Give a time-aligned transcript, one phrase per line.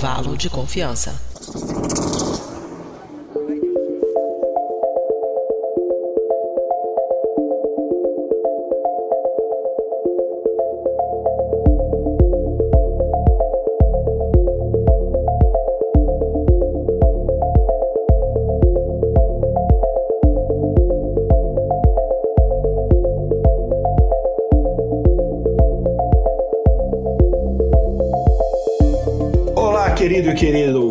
[0.00, 1.14] intervalo de confiança.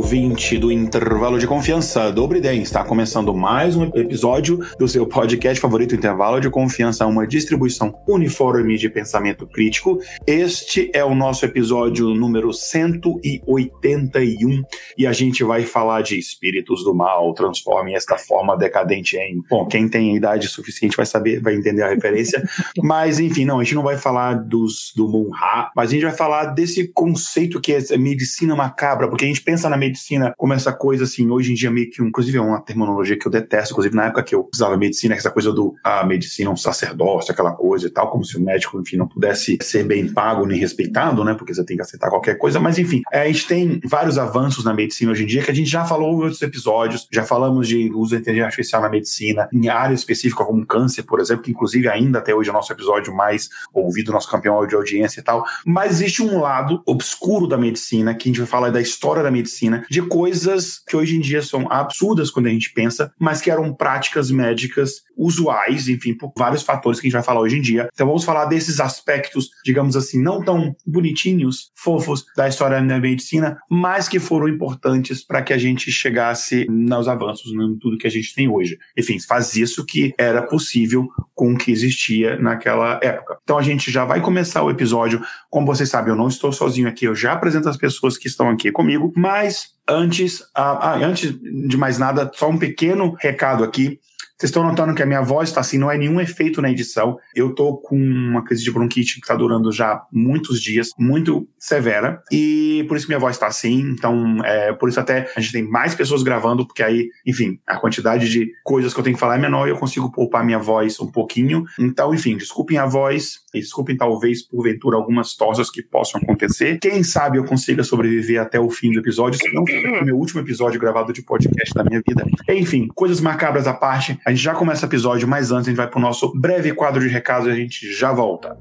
[0.09, 5.62] Ouvinte do Intervalo de Confiança, Dobre Den, está começando mais um episódio do seu podcast
[5.62, 9.99] favorito, Intervalo de Confiança, uma distribuição uniforme de pensamento crítico.
[10.26, 14.63] Este é o nosso episódio número 181
[14.98, 19.44] e a gente vai falar de espíritos do mal, transformem esta forma decadente em.
[19.48, 22.44] Bom, quem tem idade suficiente vai saber, vai entender a referência.
[22.82, 26.16] mas, enfim, não, a gente não vai falar dos do Munha, mas a gente vai
[26.16, 29.98] falar desse conceito que é medicina macabra macabra, porque a gente pensa na medicina
[30.37, 33.31] como essa coisa assim, hoje em dia meio que, inclusive é uma terminologia que eu
[33.31, 36.57] detesto, inclusive na época que eu usava medicina, essa coisa do a medicina é um
[36.57, 40.45] sacerdócio, aquela coisa e tal, como se o médico, enfim, não pudesse ser bem pago
[40.45, 43.47] nem respeitado, né, porque você tem que aceitar qualquer coisa, mas enfim, é, a gente
[43.47, 46.41] tem vários avanços na medicina hoje em dia que a gente já falou em outros
[46.41, 51.03] episódios, já falamos de uso da inteligência artificial na medicina, em área específica como câncer,
[51.03, 54.65] por exemplo, que inclusive ainda até hoje é o nosso episódio mais ouvido, nosso campeão
[54.65, 58.47] de audiência e tal, mas existe um lado obscuro da medicina que a gente vai
[58.47, 62.51] falar da história da medicina, de coisas que hoje em dia são absurdas quando a
[62.51, 67.13] gente pensa, mas que eram práticas médicas usuais, enfim, por vários fatores que a gente
[67.13, 67.89] vai falar hoje em dia.
[67.94, 73.57] Então vamos falar desses aspectos, digamos assim, não tão bonitinhos, fofos da história da medicina,
[73.69, 78.11] mas que foram importantes para que a gente chegasse nos avanços, em tudo que a
[78.11, 78.78] gente tem hoje.
[78.97, 83.38] Enfim, faz isso que era possível com o que existia naquela época.
[83.44, 85.22] Então a gente já vai começar o episódio.
[85.50, 88.50] Como vocês sabem, eu não estou sozinho aqui, eu já apresento as pessoas que estão
[88.50, 91.33] aqui comigo, mas antes, ah, ah, antes
[91.67, 93.99] de mais nada, só um pequeno recado aqui.
[94.39, 97.17] Vocês estão notando que a minha voz está assim, não é nenhum efeito na edição.
[97.35, 102.22] Eu tô com uma crise de bronquite que está durando já muitos dias, muito severa,
[102.31, 103.81] e por isso minha voz está assim.
[103.81, 107.75] Então, é, por isso até a gente tem mais pessoas gravando, porque aí, enfim, a
[107.75, 110.57] quantidade de coisas que eu tenho que falar é menor e eu consigo poupar minha
[110.57, 111.66] voz um pouquinho.
[111.77, 116.79] Então, enfim, desculpem a voz, desculpem talvez porventura algumas tosas que possam acontecer.
[116.79, 119.66] Quem sabe eu consiga sobreviver até o fim do episódio, se não
[120.06, 122.25] meu último episódio gravado de podcast da minha vida.
[122.47, 124.17] Enfim, coisas macabras à parte.
[124.29, 126.72] A gente já começa o episódio, mas antes a gente vai para o nosso breve
[126.72, 128.56] quadro de recados e a gente já volta.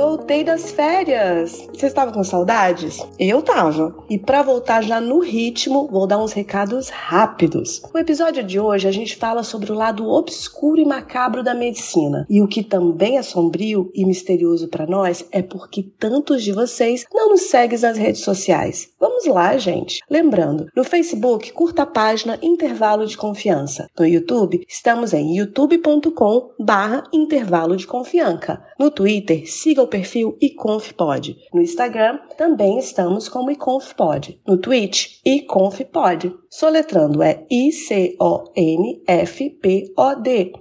[0.00, 1.68] Voltei das férias.
[1.74, 3.06] Vocês estavam com saudades?
[3.18, 3.94] Eu tava.
[4.08, 7.82] E para voltar já no ritmo, vou dar uns recados rápidos.
[7.92, 12.26] No episódio de hoje a gente fala sobre o lado obscuro e macabro da medicina.
[12.30, 17.04] E o que também é sombrio e misterioso para nós é porque tantos de vocês
[17.12, 18.88] não nos seguem nas redes sociais.
[18.98, 20.00] Vamos lá, gente.
[20.08, 23.86] Lembrando, no Facebook, curta a página Intervalo de Confiança.
[23.98, 28.62] No YouTube, estamos em youtube.com/barra Intervalo de Confiança.
[28.78, 31.36] No Twitter, siga o perfil iconfpod.
[31.52, 34.40] No Instagram, também estamos como iconfpod.
[34.46, 36.32] No Twitch, iconfpod.
[36.52, 38.12] Soletrando é I-C-O-N-F-P-O-D.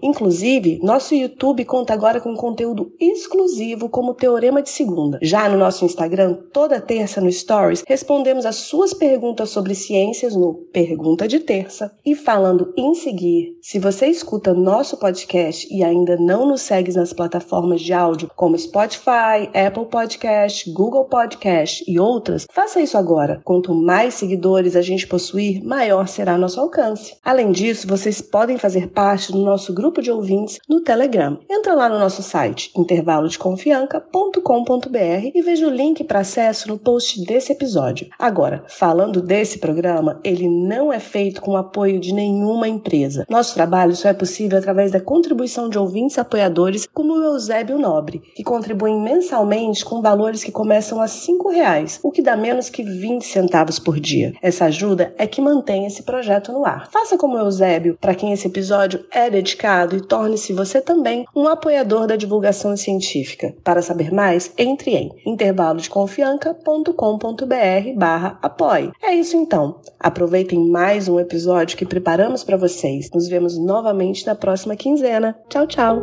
[0.03, 5.17] Inclusive, nosso YouTube conta agora com conteúdo exclusivo como Teorema de Segunda.
[5.19, 10.53] Já no nosso Instagram, toda terça no Stories, respondemos as suas perguntas sobre ciências no
[10.71, 11.91] Pergunta de Terça.
[12.05, 17.13] E falando em seguir, se você escuta nosso podcast e ainda não nos segue nas
[17.13, 23.41] plataformas de áudio como Spotify, Apple Podcast, Google Podcast e outras, faça isso agora.
[23.43, 27.15] Quanto mais seguidores a gente possuir, mais maior será nosso alcance.
[27.23, 31.39] Além disso, vocês podem fazer parte do nosso grupo de ouvintes no Telegram.
[31.49, 37.53] Entra lá no nosso site intervalodeconfianca.com.br e veja o link para acesso no post desse
[37.53, 38.09] episódio.
[38.19, 43.25] Agora, falando desse programa, ele não é feito com o apoio de nenhuma empresa.
[43.29, 48.21] Nosso trabalho só é possível através da contribuição de ouvintes apoiadores como o Eusébio Nobre,
[48.35, 51.11] que contribuem mensalmente com valores que começam a R$
[51.53, 54.33] reais, o que dá menos que 20 centavos por dia.
[54.41, 56.89] Essa ajuda é que mantém mantém esse projeto no ar.
[56.91, 62.07] Faça como Eusébio, para quem esse episódio é dedicado, e torne-se você também um apoiador
[62.07, 63.53] da divulgação científica.
[63.63, 68.91] Para saber mais, entre em intervalodeconfianca.com.br barra apoie.
[69.01, 69.79] É isso então.
[69.99, 73.11] Aproveitem mais um episódio que preparamos para vocês.
[73.13, 75.37] Nos vemos novamente na próxima quinzena.
[75.49, 76.01] Tchau, tchau!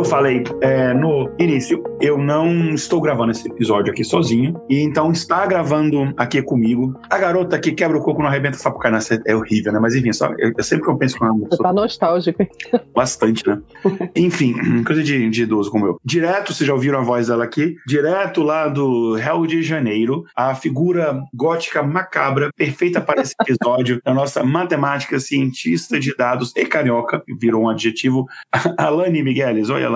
[0.00, 4.58] Eu falei é, no início, eu não estou gravando esse episódio aqui sozinho.
[4.68, 8.90] E então está gravando aqui comigo a garota que quebra o coco não arrebenta sapucaí.
[9.26, 9.78] É horrível, né?
[9.78, 11.34] Mas enfim, só, eu, eu sempre que eu penso com ela.
[11.50, 12.46] Você tá nostálgico.
[12.96, 13.60] Bastante, né?
[14.16, 16.00] enfim, coisa de, de idoso como eu.
[16.02, 17.76] Direto, vocês já ouviram a voz dela aqui?
[17.86, 24.14] Direto lá do Rio de Janeiro, a figura gótica macabra, perfeita para esse episódio, a
[24.14, 28.26] nossa matemática, cientista de dados e carioca, virou um adjetivo,
[28.78, 29.68] Alane Migueles.
[29.68, 29.89] Oi,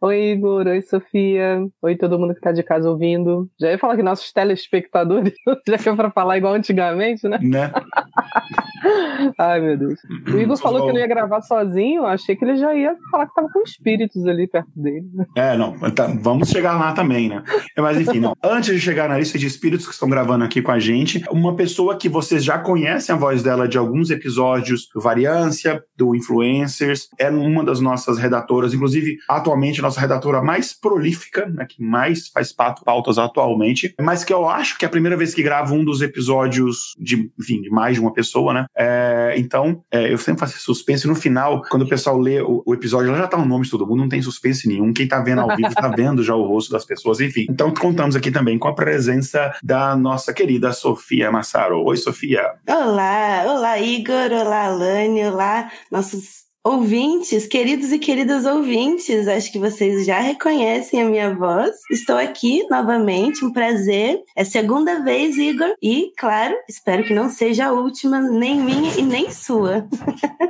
[0.00, 0.66] Oi, Igor.
[0.66, 1.66] Oi, Sofia.
[1.82, 3.48] Oi, todo mundo que está de casa ouvindo.
[3.60, 5.34] Já ia falar que nossos telespectadores,
[5.68, 7.38] já que é para falar igual antigamente, né?
[7.42, 7.72] Né?
[9.38, 9.98] Ai, meu Deus.
[10.32, 13.34] O Igor falou que não ia gravar sozinho, achei que ele já ia falar que
[13.34, 15.06] tava com espíritos ali perto dele.
[15.36, 17.42] É, não, tá, vamos chegar lá também, né?
[17.76, 18.34] Mas enfim, não.
[18.42, 21.54] Antes de chegar na lista de espíritos que estão gravando aqui com a gente, uma
[21.54, 27.08] pessoa que vocês já conhecem a voz dela de alguns episódios do Variância, do Influencers,
[27.18, 32.52] é uma das nossas redatoras, inclusive atualmente nossa redatora mais prolífica, né, que mais faz
[32.52, 36.02] pautas atualmente, mas que eu acho que é a primeira vez que grava um dos
[36.02, 38.66] episódios de, enfim, de mais de uma pessoa, né?
[38.76, 41.06] É, então, é, eu sempre faço suspense.
[41.06, 43.70] No final, quando o pessoal lê o, o episódio, ela já tá o nome de
[43.70, 44.92] todo mundo, não tem suspense nenhum.
[44.92, 47.46] Quem tá vendo ao vivo tá vendo já o rosto das pessoas, enfim.
[47.48, 51.82] Então, contamos aqui também com a presença da nossa querida Sofia Massaro.
[51.84, 52.52] Oi, Sofia.
[52.68, 60.06] Olá, olá, Igor, olá, Lani, olá, nossos Ouvintes, queridos e queridas ouvintes, acho que vocês
[60.06, 61.72] já reconhecem a minha voz.
[61.90, 64.20] Estou aqui novamente, um prazer.
[64.34, 69.02] É segunda vez, Igor, e, claro, espero que não seja a última, nem minha e
[69.02, 69.86] nem sua.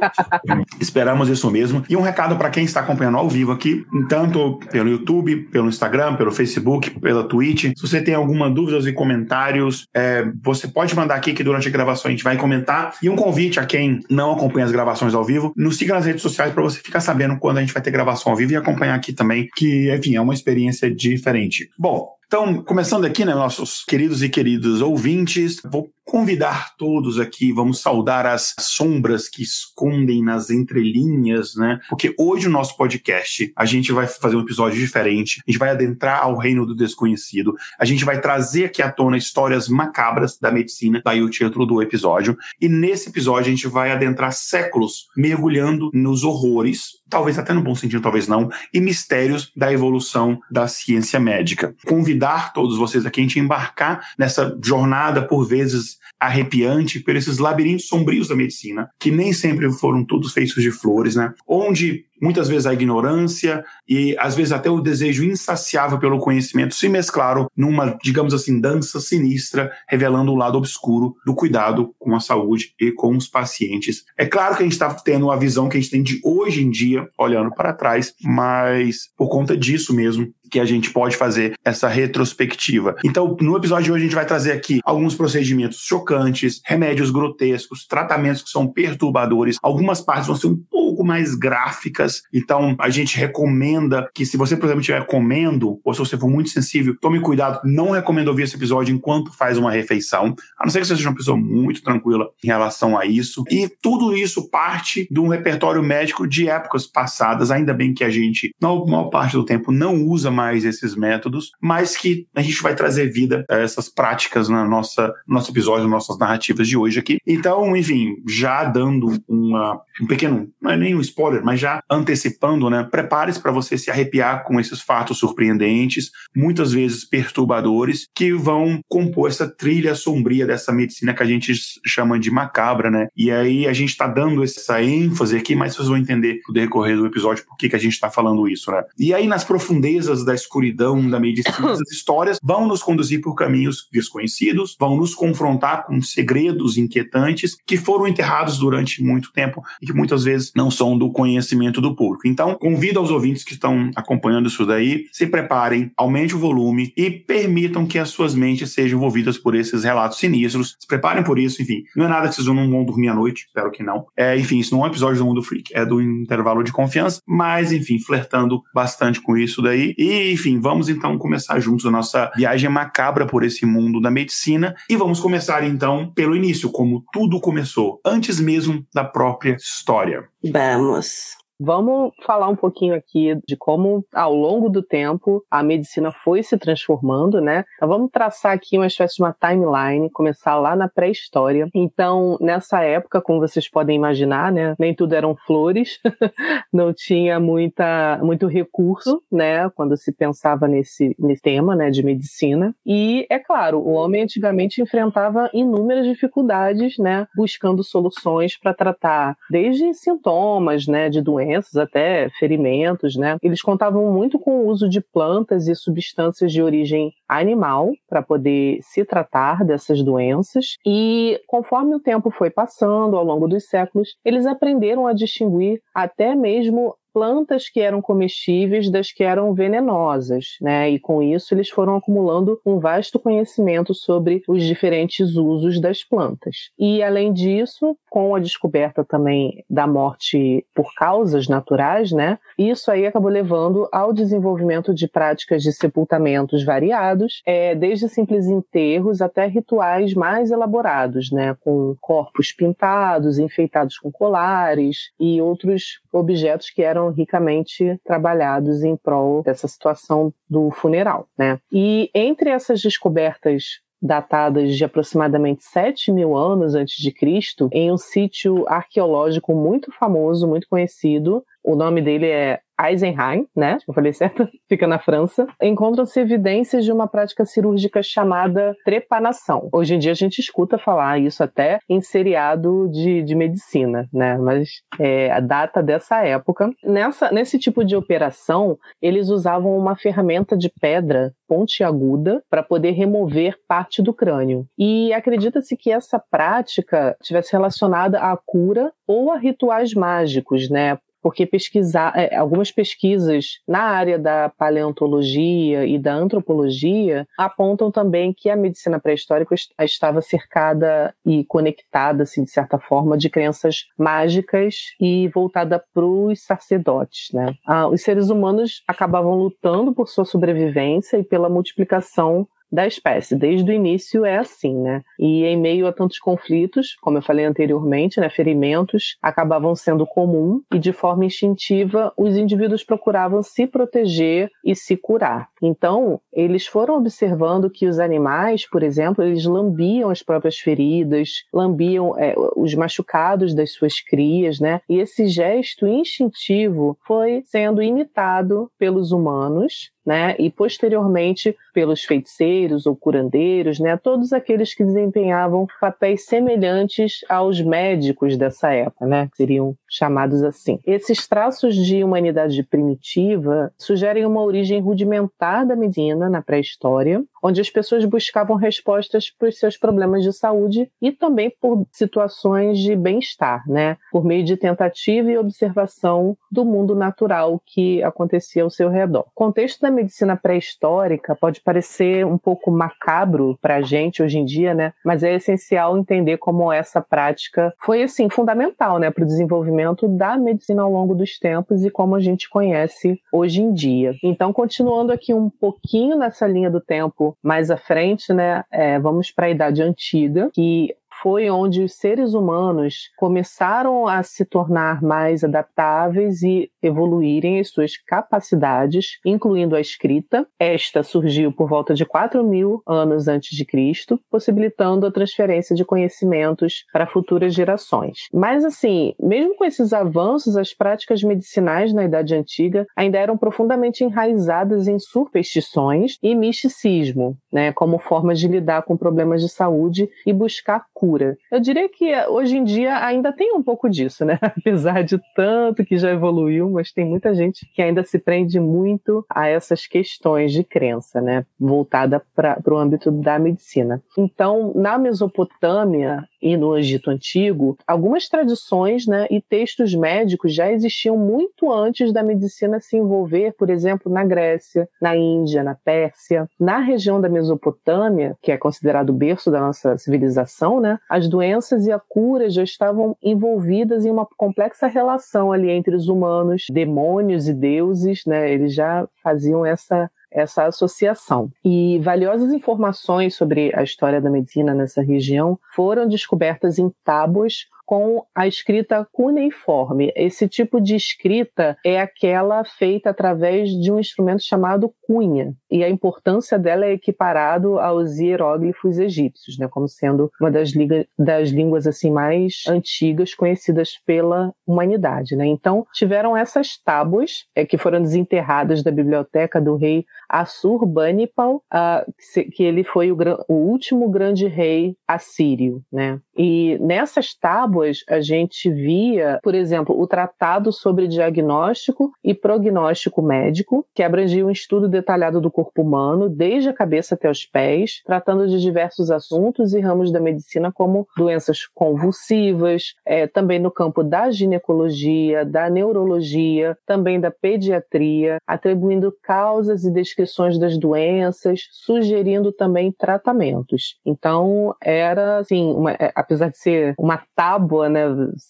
[0.81, 1.85] Esperamos isso mesmo.
[1.89, 6.15] E um recado para quem está acompanhando ao vivo aqui, tanto pelo YouTube, pelo Instagram,
[6.15, 7.73] pelo Facebook, pela Twitch.
[7.75, 11.73] Se você tem alguma dúvida e comentários, é, você pode mandar aqui que durante a
[11.73, 12.95] gravação a gente vai comentar.
[13.03, 16.07] E um convite a quem não acompanha as gravações ao vivo, nos siga nas nas
[16.07, 18.57] redes sociais para você ficar sabendo quando a gente vai ter gravação ao vivo e
[18.57, 21.71] acompanhar aqui também, que, enfim, é uma experiência diferente.
[21.79, 27.81] Bom, então, começando aqui, né, nossos queridos e queridos ouvintes, vou convidar todos aqui, vamos
[27.81, 31.81] saudar as sombras que escondem nas entrelinhas, né?
[31.89, 35.71] Porque hoje o nosso podcast, a gente vai fazer um episódio diferente, a gente vai
[35.71, 40.53] adentrar ao reino do desconhecido, a gente vai trazer aqui à tona histórias macabras da
[40.53, 45.91] medicina, daí o título do episódio, e nesse episódio a gente vai adentrar séculos mergulhando
[45.95, 51.21] nos horrores, talvez até no bom sentido, talvez não, e mistérios da evolução da ciência
[51.21, 51.75] médica.
[51.87, 57.87] Convidar todos vocês aqui a gente embarcar nessa jornada por vezes arrepiante por esses labirintos
[57.87, 61.33] sombrios da medicina, que nem sempre foram todos feitos de flores, né?
[61.47, 66.89] Onde muitas vezes a ignorância e às vezes até o desejo insaciável pelo conhecimento se
[66.89, 72.75] mesclaram numa, digamos assim, dança sinistra, revelando o lado obscuro do cuidado com a saúde
[72.81, 74.05] e com os pacientes.
[74.17, 76.63] É claro que a gente está tendo a visão que a gente tem de hoje
[76.63, 81.55] em dia, olhando para trás, mas por conta disso mesmo que a gente pode fazer
[81.65, 82.95] essa retrospectiva.
[83.05, 87.85] Então, no episódio de hoje, a gente vai trazer aqui alguns procedimentos chocantes, remédios grotescos,
[87.85, 89.57] tratamentos que são perturbadores.
[89.61, 94.57] Algumas partes vão ser um pouco mais gráficas, então a gente recomenda que, se você,
[94.57, 97.61] por exemplo, estiver comendo, ou se você for muito sensível, tome cuidado.
[97.65, 101.09] Não recomendo ouvir esse episódio enquanto faz uma refeição, a não ser que você seja
[101.09, 103.43] uma pessoa muito tranquila em relação a isso.
[103.51, 108.11] E tudo isso parte de um repertório médico de épocas passadas, ainda bem que a
[108.11, 112.63] gente, na maior parte do tempo, não usa mais esses métodos, mas que a gente
[112.63, 117.19] vai trazer vida a essas práticas na nossa nosso episódio, nossas narrativas de hoje aqui.
[117.27, 122.69] Então, enfim, já dando uma, um pequeno, não é nem um spoiler, mas já antecipando,
[122.69, 122.87] né?
[122.91, 129.29] Prepare-se para você se arrepiar com esses fatos surpreendentes, muitas vezes perturbadores, que vão compor
[129.29, 131.53] essa trilha sombria dessa medicina que a gente
[131.87, 133.09] chama de macabra, né?
[133.17, 136.97] E aí a gente está dando essa ênfase aqui, mas vocês vão entender no decorrer
[136.97, 138.83] do episódio por que, que a gente está falando isso, né?
[138.99, 143.89] E aí nas profundezas da escuridão da medicina, as histórias vão nos conduzir por caminhos
[143.93, 149.93] desconhecidos, vão nos confrontar com segredos inquietantes que foram enterrados durante muito tempo e que
[149.93, 152.27] muitas vezes não são do conhecimento do público.
[152.27, 157.11] Então, convido aos ouvintes que estão acompanhando isso daí, se preparem, aumente o volume e
[157.11, 160.77] permitam que as suas mentes sejam envolvidas por esses relatos sinistros.
[160.79, 161.85] Se preparem por isso, enfim.
[161.97, 164.07] Não é nada que vocês não vão dormir à noite, espero que não.
[164.17, 167.21] É, enfim, isso não é um episódio do Mundo Freak, é do intervalo de confiança,
[167.27, 169.95] mas, enfim, flertando bastante com isso daí.
[169.99, 174.75] E enfim, vamos então começar juntos a nossa viagem macabra por esse mundo da medicina
[174.89, 180.25] e vamos começar então pelo início, como tudo começou, antes mesmo da própria história.
[180.43, 181.44] Vamos.
[181.61, 186.59] Vamos falar um pouquinho aqui de como, ao longo do tempo, a medicina foi se
[186.59, 187.65] transformando, né?
[187.77, 191.69] Então, vamos traçar aqui uma espécie de uma timeline, começar lá na pré-história.
[191.73, 194.75] Então, nessa época, como vocês podem imaginar, né?
[194.79, 196.01] Nem tudo eram flores,
[196.73, 199.71] não tinha muita, muito recurso, né?
[199.71, 201.89] Quando se pensava nesse, nesse tema, né?
[201.89, 202.75] De medicina.
[202.85, 207.29] E, é claro, o homem antigamente enfrentava inúmeras dificuldades, né?
[207.37, 211.09] Buscando soluções para tratar desde sintomas, né?
[211.09, 213.37] De doenças doenças, até ferimentos, né?
[213.43, 218.79] Eles contavam muito com o uso de plantas e substâncias de origem animal para poder
[218.83, 220.77] se tratar dessas doenças.
[220.85, 226.35] E conforme o tempo foi passando ao longo dos séculos, eles aprenderam a distinguir até
[226.35, 230.91] mesmo plantas que eram comestíveis das que eram venenosas, né?
[230.91, 236.71] E com isso eles foram acumulando um vasto conhecimento sobre os diferentes usos das plantas.
[236.77, 242.39] E além disso, com a descoberta também da morte por causas naturais, né?
[242.59, 249.23] Isso aí acabou levando ao desenvolvimento de práticas de sepultamentos variados, é, desde simples enterros
[249.23, 251.57] até rituais mais elaborados, né?
[251.61, 259.43] Com corpos pintados, enfeitados com colares e outros objetos que eram ricamente trabalhados em prol
[259.43, 261.59] dessa situação do funeral, né?
[261.73, 267.97] E entre essas descobertas datadas de aproximadamente 7 mil anos antes de Cristo, em um
[267.97, 271.43] sítio arqueológico muito famoso, muito conhecido.
[271.65, 273.79] O nome dele é Eisenheim, né?
[273.87, 274.47] Eu falei certo?
[274.69, 275.47] Fica na França.
[275.63, 279.69] Encontram-se evidências de uma prática cirúrgica chamada trepanação.
[279.73, 284.37] Hoje em dia a gente escuta falar isso até em seriado de, de medicina, né?
[284.37, 286.71] Mas é a data dessa época.
[286.83, 293.57] Nessa, nesse tipo de operação, eles usavam uma ferramenta de pedra pontiaguda para poder remover
[293.69, 294.67] parte do crânio.
[294.79, 300.99] E acredita-se que essa prática tivesse relacionada à cura ou a rituais mágicos, né?
[301.25, 308.51] Porque pesquisar é, algumas pesquisas na área da paleontologia e da antropologia apontam também que
[308.51, 315.27] a medicina pré-histórica estava cercada e conectada, assim, de certa forma, de crenças mágicas e
[315.29, 317.33] voltada para os sacerdotes.
[317.33, 317.55] Né?
[317.67, 323.37] Ah, os seres humanos acabavam lutando por sua sobrevivência e pela multiplicação da espécie.
[323.37, 325.03] Desde o início é assim, né?
[325.19, 330.61] E em meio a tantos conflitos, como eu falei anteriormente, né, ferimentos acabavam sendo comum
[330.73, 335.49] e de forma instintiva os indivíduos procuravam se proteger e se curar.
[335.63, 342.19] Então, eles foram observando que os animais, por exemplo, eles lambiam as próprias feridas, lambiam
[342.19, 344.81] é, os machucados das suas crias, né?
[344.89, 350.35] E esse gesto instintivo foi sendo imitado pelos humanos né?
[350.39, 353.97] E posteriormente pelos feiticeiros ou curandeiros, né?
[353.97, 359.29] Todos aqueles que desempenhavam papéis semelhantes aos médicos dessa época, né?
[359.35, 360.81] Seriam chamados assim.
[360.85, 367.71] Esses traços de humanidade primitiva sugerem uma origem rudimentar da medicina na pré-história, onde as
[367.71, 373.63] pessoas buscavam respostas para os seus problemas de saúde e também por situações de bem-estar,
[373.69, 373.97] né?
[374.11, 379.27] Por meio de tentativa e observação do mundo natural que acontecia ao seu redor.
[379.29, 384.45] O contexto da medicina pré-histórica pode parecer um pouco macabro para a gente hoje em
[384.45, 384.93] dia, né?
[385.05, 390.37] Mas é essencial entender como essa prática foi assim fundamental, né, para o desenvolvimento da
[390.37, 394.15] medicina ao longo dos tempos e como a gente conhece hoje em dia.
[394.23, 399.31] Então, continuando aqui um pouquinho nessa linha do tempo mais à frente, né, é, vamos
[399.31, 405.43] para a Idade Antiga, que foi onde os seres humanos começaram a se tornar mais
[405.43, 410.47] adaptáveis e evoluírem as suas capacidades, incluindo a escrita.
[410.59, 415.83] Esta surgiu por volta de 4 mil anos antes de Cristo, possibilitando a transferência de
[415.83, 418.29] conhecimentos para futuras gerações.
[418.31, 424.05] Mas assim, mesmo com esses avanços, as práticas medicinais na Idade Antiga ainda eram profundamente
[424.05, 430.33] enraizadas em superstições e misticismo, né, como forma de lidar com problemas de saúde e
[430.35, 431.39] buscar cura cura.
[431.51, 434.39] Eu diria que eh, hoje em dia ainda tem um pouco disso, né?
[434.43, 439.25] Apesar de tanto que já evoluiu, mas tem muita gente que ainda se prende muito
[439.29, 441.47] a essas questões de crença, né?
[441.59, 444.03] Voltada para o âmbito da medicina.
[444.19, 451.17] Então, na Mesopotâmia, e no Egito Antigo, algumas tradições né, e textos médicos já existiam
[451.17, 456.47] muito antes da medicina se envolver, por exemplo, na Grécia, na Índia, na Pérsia.
[456.61, 461.87] Na região da Mesopotâmia, que é considerado o berço da nossa civilização, né, as doenças
[461.87, 467.49] e a cura já estavam envolvidas em uma complexa relação ali entre os humanos, demônios
[467.49, 471.49] e deuses, né, eles já faziam essa essa associação.
[471.65, 478.25] E valiosas informações sobre a história da medicina nessa região foram descobertas em tábuas com
[478.35, 480.13] a escrita cuneiforme.
[480.17, 485.89] Esse tipo de escrita é aquela feita através de um instrumento chamado cunha, e a
[485.89, 490.71] importância dela é equiparado aos hieróglifos egípcios, né, como sendo uma das,
[491.19, 495.47] das línguas assim mais antigas conhecidas pela humanidade, né?
[495.47, 502.13] Então tiveram essas tábuas é, que foram desenterradas da biblioteca do rei Assurbanipal, uh,
[502.53, 503.17] que ele foi o,
[503.49, 506.19] o último grande rei assírio, né?
[506.37, 507.74] E nessas tábuas
[508.09, 514.51] a gente via, por exemplo, o tratado sobre diagnóstico e prognóstico médico, que abrangia um
[514.51, 519.73] estudo detalhado do corpo humano, desde a cabeça até os pés, tratando de diversos assuntos
[519.75, 526.77] e ramos da medicina, como doenças convulsivas, é, também no campo da ginecologia, da neurologia,
[526.87, 533.99] também da pediatria, atribuindo causas e descrições das doenças, sugerindo também tratamentos.
[534.05, 538.05] Então, era assim, uma, é, apesar de ser uma tábua, né,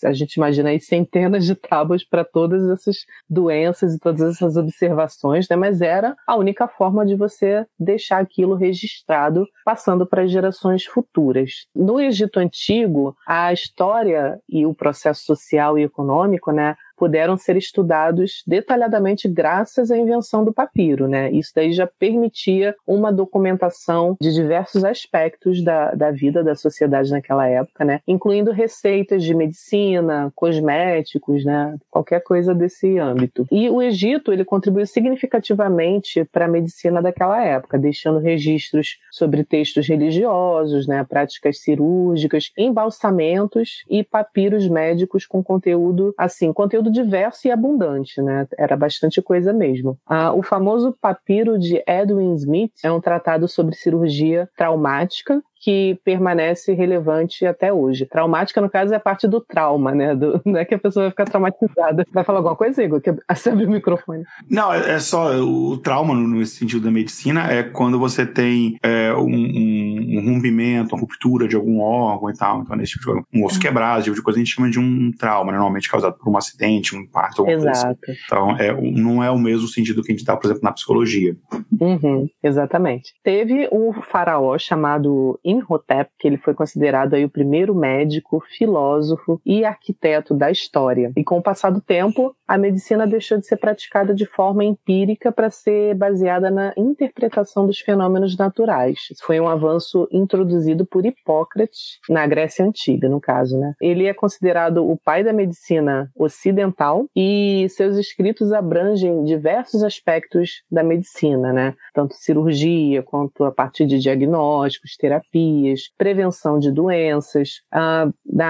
[0.05, 5.49] a gente imagina aí centenas de tábuas para todas essas doenças e todas essas observações,
[5.49, 11.67] né, mas era a única forma de você deixar aquilo registrado, passando para gerações futuras.
[11.75, 18.43] No Egito Antigo, a história e o processo social e econômico, né, puderam ser estudados
[18.47, 21.31] detalhadamente graças à invenção do papiro, né?
[21.31, 27.47] Isso daí já permitia uma documentação de diversos aspectos da, da vida da sociedade naquela
[27.47, 28.01] época, né?
[28.09, 31.77] Incluindo receitas de medicina, cosméticos, né?
[31.91, 33.47] Qualquer coisa desse âmbito.
[33.53, 39.87] E o Egito, ele contribuiu significativamente para a medicina daquela época, deixando registros sobre textos
[39.87, 41.05] religiosos, né?
[41.05, 48.47] Práticas cirúrgicas, embalsamentos e papiros médicos com conteúdo, assim, conteúdo diverso e abundante, né?
[48.57, 49.99] Era bastante coisa mesmo.
[50.07, 56.75] Ah, o famoso papiro de Edwin Smith é um tratado sobre cirurgia traumática que permanece
[56.75, 58.05] relevante até hoje.
[58.05, 60.15] Traumática, no caso, é a parte do trauma, né?
[60.15, 62.05] Do, não é que a pessoa vai ficar traumatizada.
[62.13, 63.01] Vai falar alguma coisa, Igor?
[63.01, 64.25] Que acende o microfone.
[64.51, 69.15] Não, é, é só o trauma, no sentido da medicina, é quando você tem é,
[69.15, 72.61] um, um, um, rompimento, uma ruptura de algum órgão e tal.
[72.61, 74.79] Então, nesse tipo de um osso quebrado, esse tipo de coisa, a gente chama de
[74.79, 75.57] um trauma, né?
[75.57, 77.87] normalmente causado por um acidente, um impacto, alguma assim.
[77.87, 78.01] Exato.
[78.05, 78.21] coisa.
[78.27, 81.35] Então, é, não é o mesmo sentido que a gente dá, por exemplo, na psicologia.
[81.81, 83.15] Uhum, exatamente.
[83.23, 89.65] Teve um faraó chamado Imhotep, que ele foi considerado aí o primeiro médico, filósofo e
[89.65, 91.13] arquiteto da história.
[91.17, 95.33] E com o passar do tempo, a medicina deixou de ser praticada de forma empírica
[95.33, 98.99] para ser baseada na interpretação dos fenômenos naturais.
[99.23, 103.75] Foi um avanço introduzido por Hipócrates na Grécia Antiga, no caso, né?
[103.81, 110.83] Ele é considerado o pai da medicina ocidental e seus escritos abrangem diversos aspectos da
[110.83, 111.75] medicina, né?
[111.93, 117.61] Tanto cirurgia quanto a partir de diagnósticos, terapia terapias, prevenção de doenças.
[117.73, 118.07] A,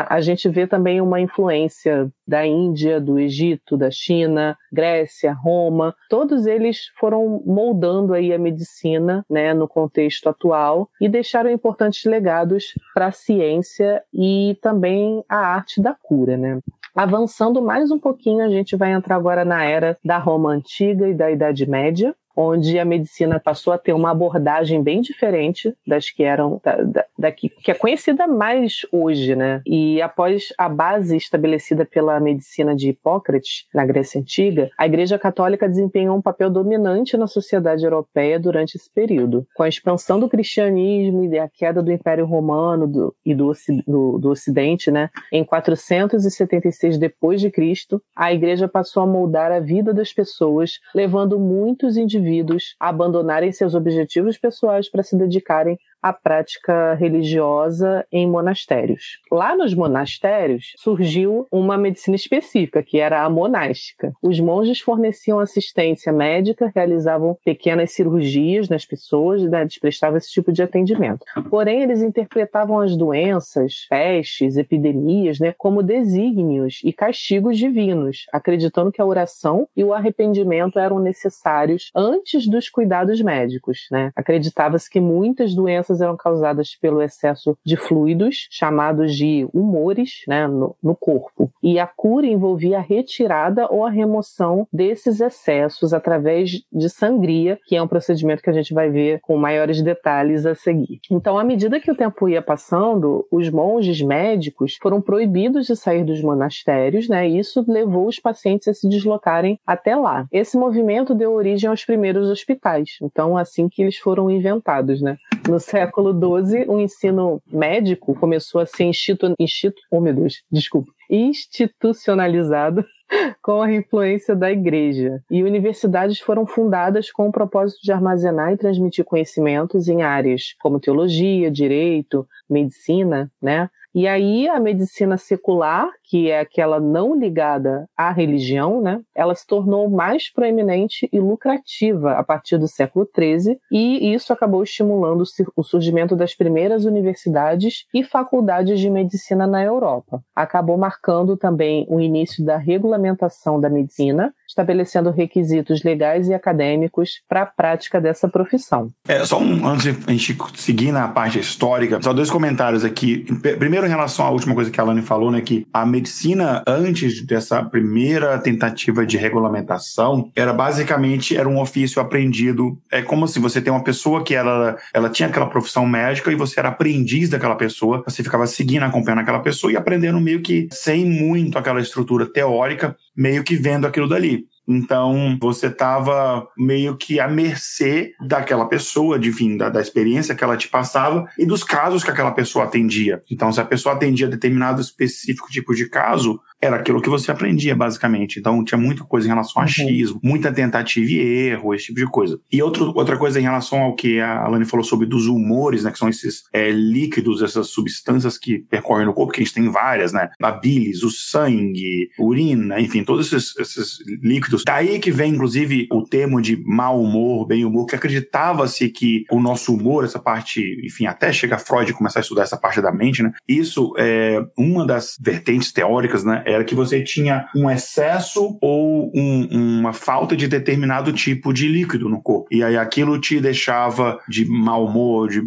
[0.09, 5.95] a gente vê também uma influência da Índia, do Egito, da China, Grécia, Roma.
[6.09, 12.75] Todos eles foram moldando aí a medicina né, no contexto atual e deixaram importantes legados
[12.93, 16.37] para a ciência e também a arte da cura.
[16.37, 16.61] Né?
[16.95, 21.15] Avançando mais um pouquinho, a gente vai entrar agora na era da Roma Antiga e
[21.15, 26.23] da Idade Média onde a medicina passou a ter uma abordagem bem diferente das que
[26.23, 29.63] eram da, da, da que, que, é conhecida mais hoje, né?
[29.67, 35.69] E após a base estabelecida pela medicina de Hipócrates na Grécia Antiga, a Igreja Católica
[35.69, 39.47] desempenhou um papel dominante na sociedade europeia durante esse período.
[39.55, 43.53] Com a expansão do cristianismo e a queda do Império Romano do, e do,
[43.87, 45.11] do, do Ocidente, né?
[45.31, 51.39] Em 476 depois de Cristo, a Igreja passou a moldar a vida das pessoas, levando
[51.39, 59.21] muitos indivíduos indivíduos abandonarem seus objetivos pessoais para se dedicarem à prática religiosa em monastérios.
[59.33, 64.13] Lá nos monastérios surgiu uma medicina específica, que era a monástica.
[64.23, 70.63] Os monges forneciam assistência médica, realizavam pequenas cirurgias nas pessoas, né, prestavam esse tipo de
[70.63, 71.25] atendimento.
[71.49, 79.01] Porém, eles interpretavam as doenças, pestes, epidemias, né, como desígnios e castigos divinos, acreditando que
[79.01, 83.87] a oração e o arrependimento eram necessários antes dos cuidados médicos.
[83.91, 84.13] Né?
[84.15, 90.47] Acreditava-se que muitas doenças doenças eram causadas pelo excesso de fluidos, chamados de humores, né,
[90.47, 91.51] no, no corpo.
[91.63, 97.77] E a cura envolvia a retirada ou a remoção desses excessos através de sangria, que
[97.77, 101.01] é um procedimento que a gente vai ver com maiores detalhes a seguir.
[101.11, 106.05] Então, à medida que o tempo ia passando, os monges médicos foram proibidos de sair
[106.05, 107.29] dos monastérios, né?
[107.29, 110.27] E isso levou os pacientes a se deslocarem até lá.
[110.33, 112.99] Esse movimento deu origem aos primeiros hospitais.
[113.03, 115.17] Então, assim que eles foram inventados, né?
[115.49, 119.35] No século XII, o ensino médico começou a ser institu...
[119.39, 119.81] institu...
[119.91, 120.93] Oh, meu Deus, desculpa.
[121.11, 122.85] Institucionalizado
[123.43, 125.23] com a influência da igreja.
[125.31, 130.81] E universidades foram fundadas com o propósito de armazenar e transmitir conhecimentos em áreas como
[130.81, 133.69] teologia, direito, medicina, né?
[133.95, 139.47] E aí a medicina secular, que é aquela não ligada à religião, né, ela se
[139.47, 145.25] tornou mais proeminente e lucrativa a partir do século XIII, e isso acabou estimulando
[145.57, 150.21] o surgimento das primeiras universidades e faculdades de medicina na Europa.
[150.35, 157.43] Acabou marcando também o início da regulamentação da medicina, estabelecendo requisitos legais e acadêmicos para
[157.43, 158.89] a prática dessa profissão.
[159.09, 163.27] É, só um, antes de a gente seguir na parte histórica, só dois comentários aqui.
[163.59, 167.25] Primeiro, em relação à última coisa que a Alane falou, né, que a medicina, antes
[167.27, 172.79] dessa primeira tentativa de regulamentação, era basicamente era um ofício aprendido.
[172.91, 176.37] É como se você tem uma pessoa que ela, ela tinha aquela profissão médica e
[176.37, 180.69] você era aprendiz daquela pessoa, você ficava seguindo, acompanhando aquela pessoa e aprendendo meio que
[180.71, 184.44] sem muito aquela estrutura teórica, meio que vendo aquilo dali.
[184.67, 190.43] Então, você estava meio que à mercê daquela pessoa, de, enfim, da, da, experiência que
[190.43, 193.23] ela te passava e dos casos que aquela pessoa atendia.
[193.31, 197.75] Então, se a pessoa atendia determinado específico tipo de caso, era aquilo que você aprendia,
[197.75, 198.39] basicamente.
[198.39, 200.31] Então, tinha muita coisa em relação a achismo, uhum.
[200.31, 202.39] muita tentativa e erro, esse tipo de coisa.
[202.51, 205.91] E outro, outra coisa em relação ao que a Alane falou sobre dos humores, né,
[205.91, 209.69] que são esses é, líquidos, essas substâncias que percorrem no corpo, que a gente tem
[209.69, 210.31] várias, né?
[210.43, 214.63] A bilis, o sangue, urina, enfim, todos esses, esses líquidos.
[214.65, 219.41] Daí que vem, inclusive, o termo de mau humor, bem humor, que acreditava-se que o
[219.41, 223.23] nosso humor, essa parte, enfim, até chega Freud começar a estudar essa parte da mente,
[223.23, 223.33] né?
[223.49, 226.43] Isso é uma das vertentes teóricas, né?
[226.55, 232.09] Era que você tinha um excesso ou um, uma falta de determinado tipo de líquido
[232.09, 232.47] no corpo.
[232.51, 235.43] E aí aquilo te deixava de mau humor, de,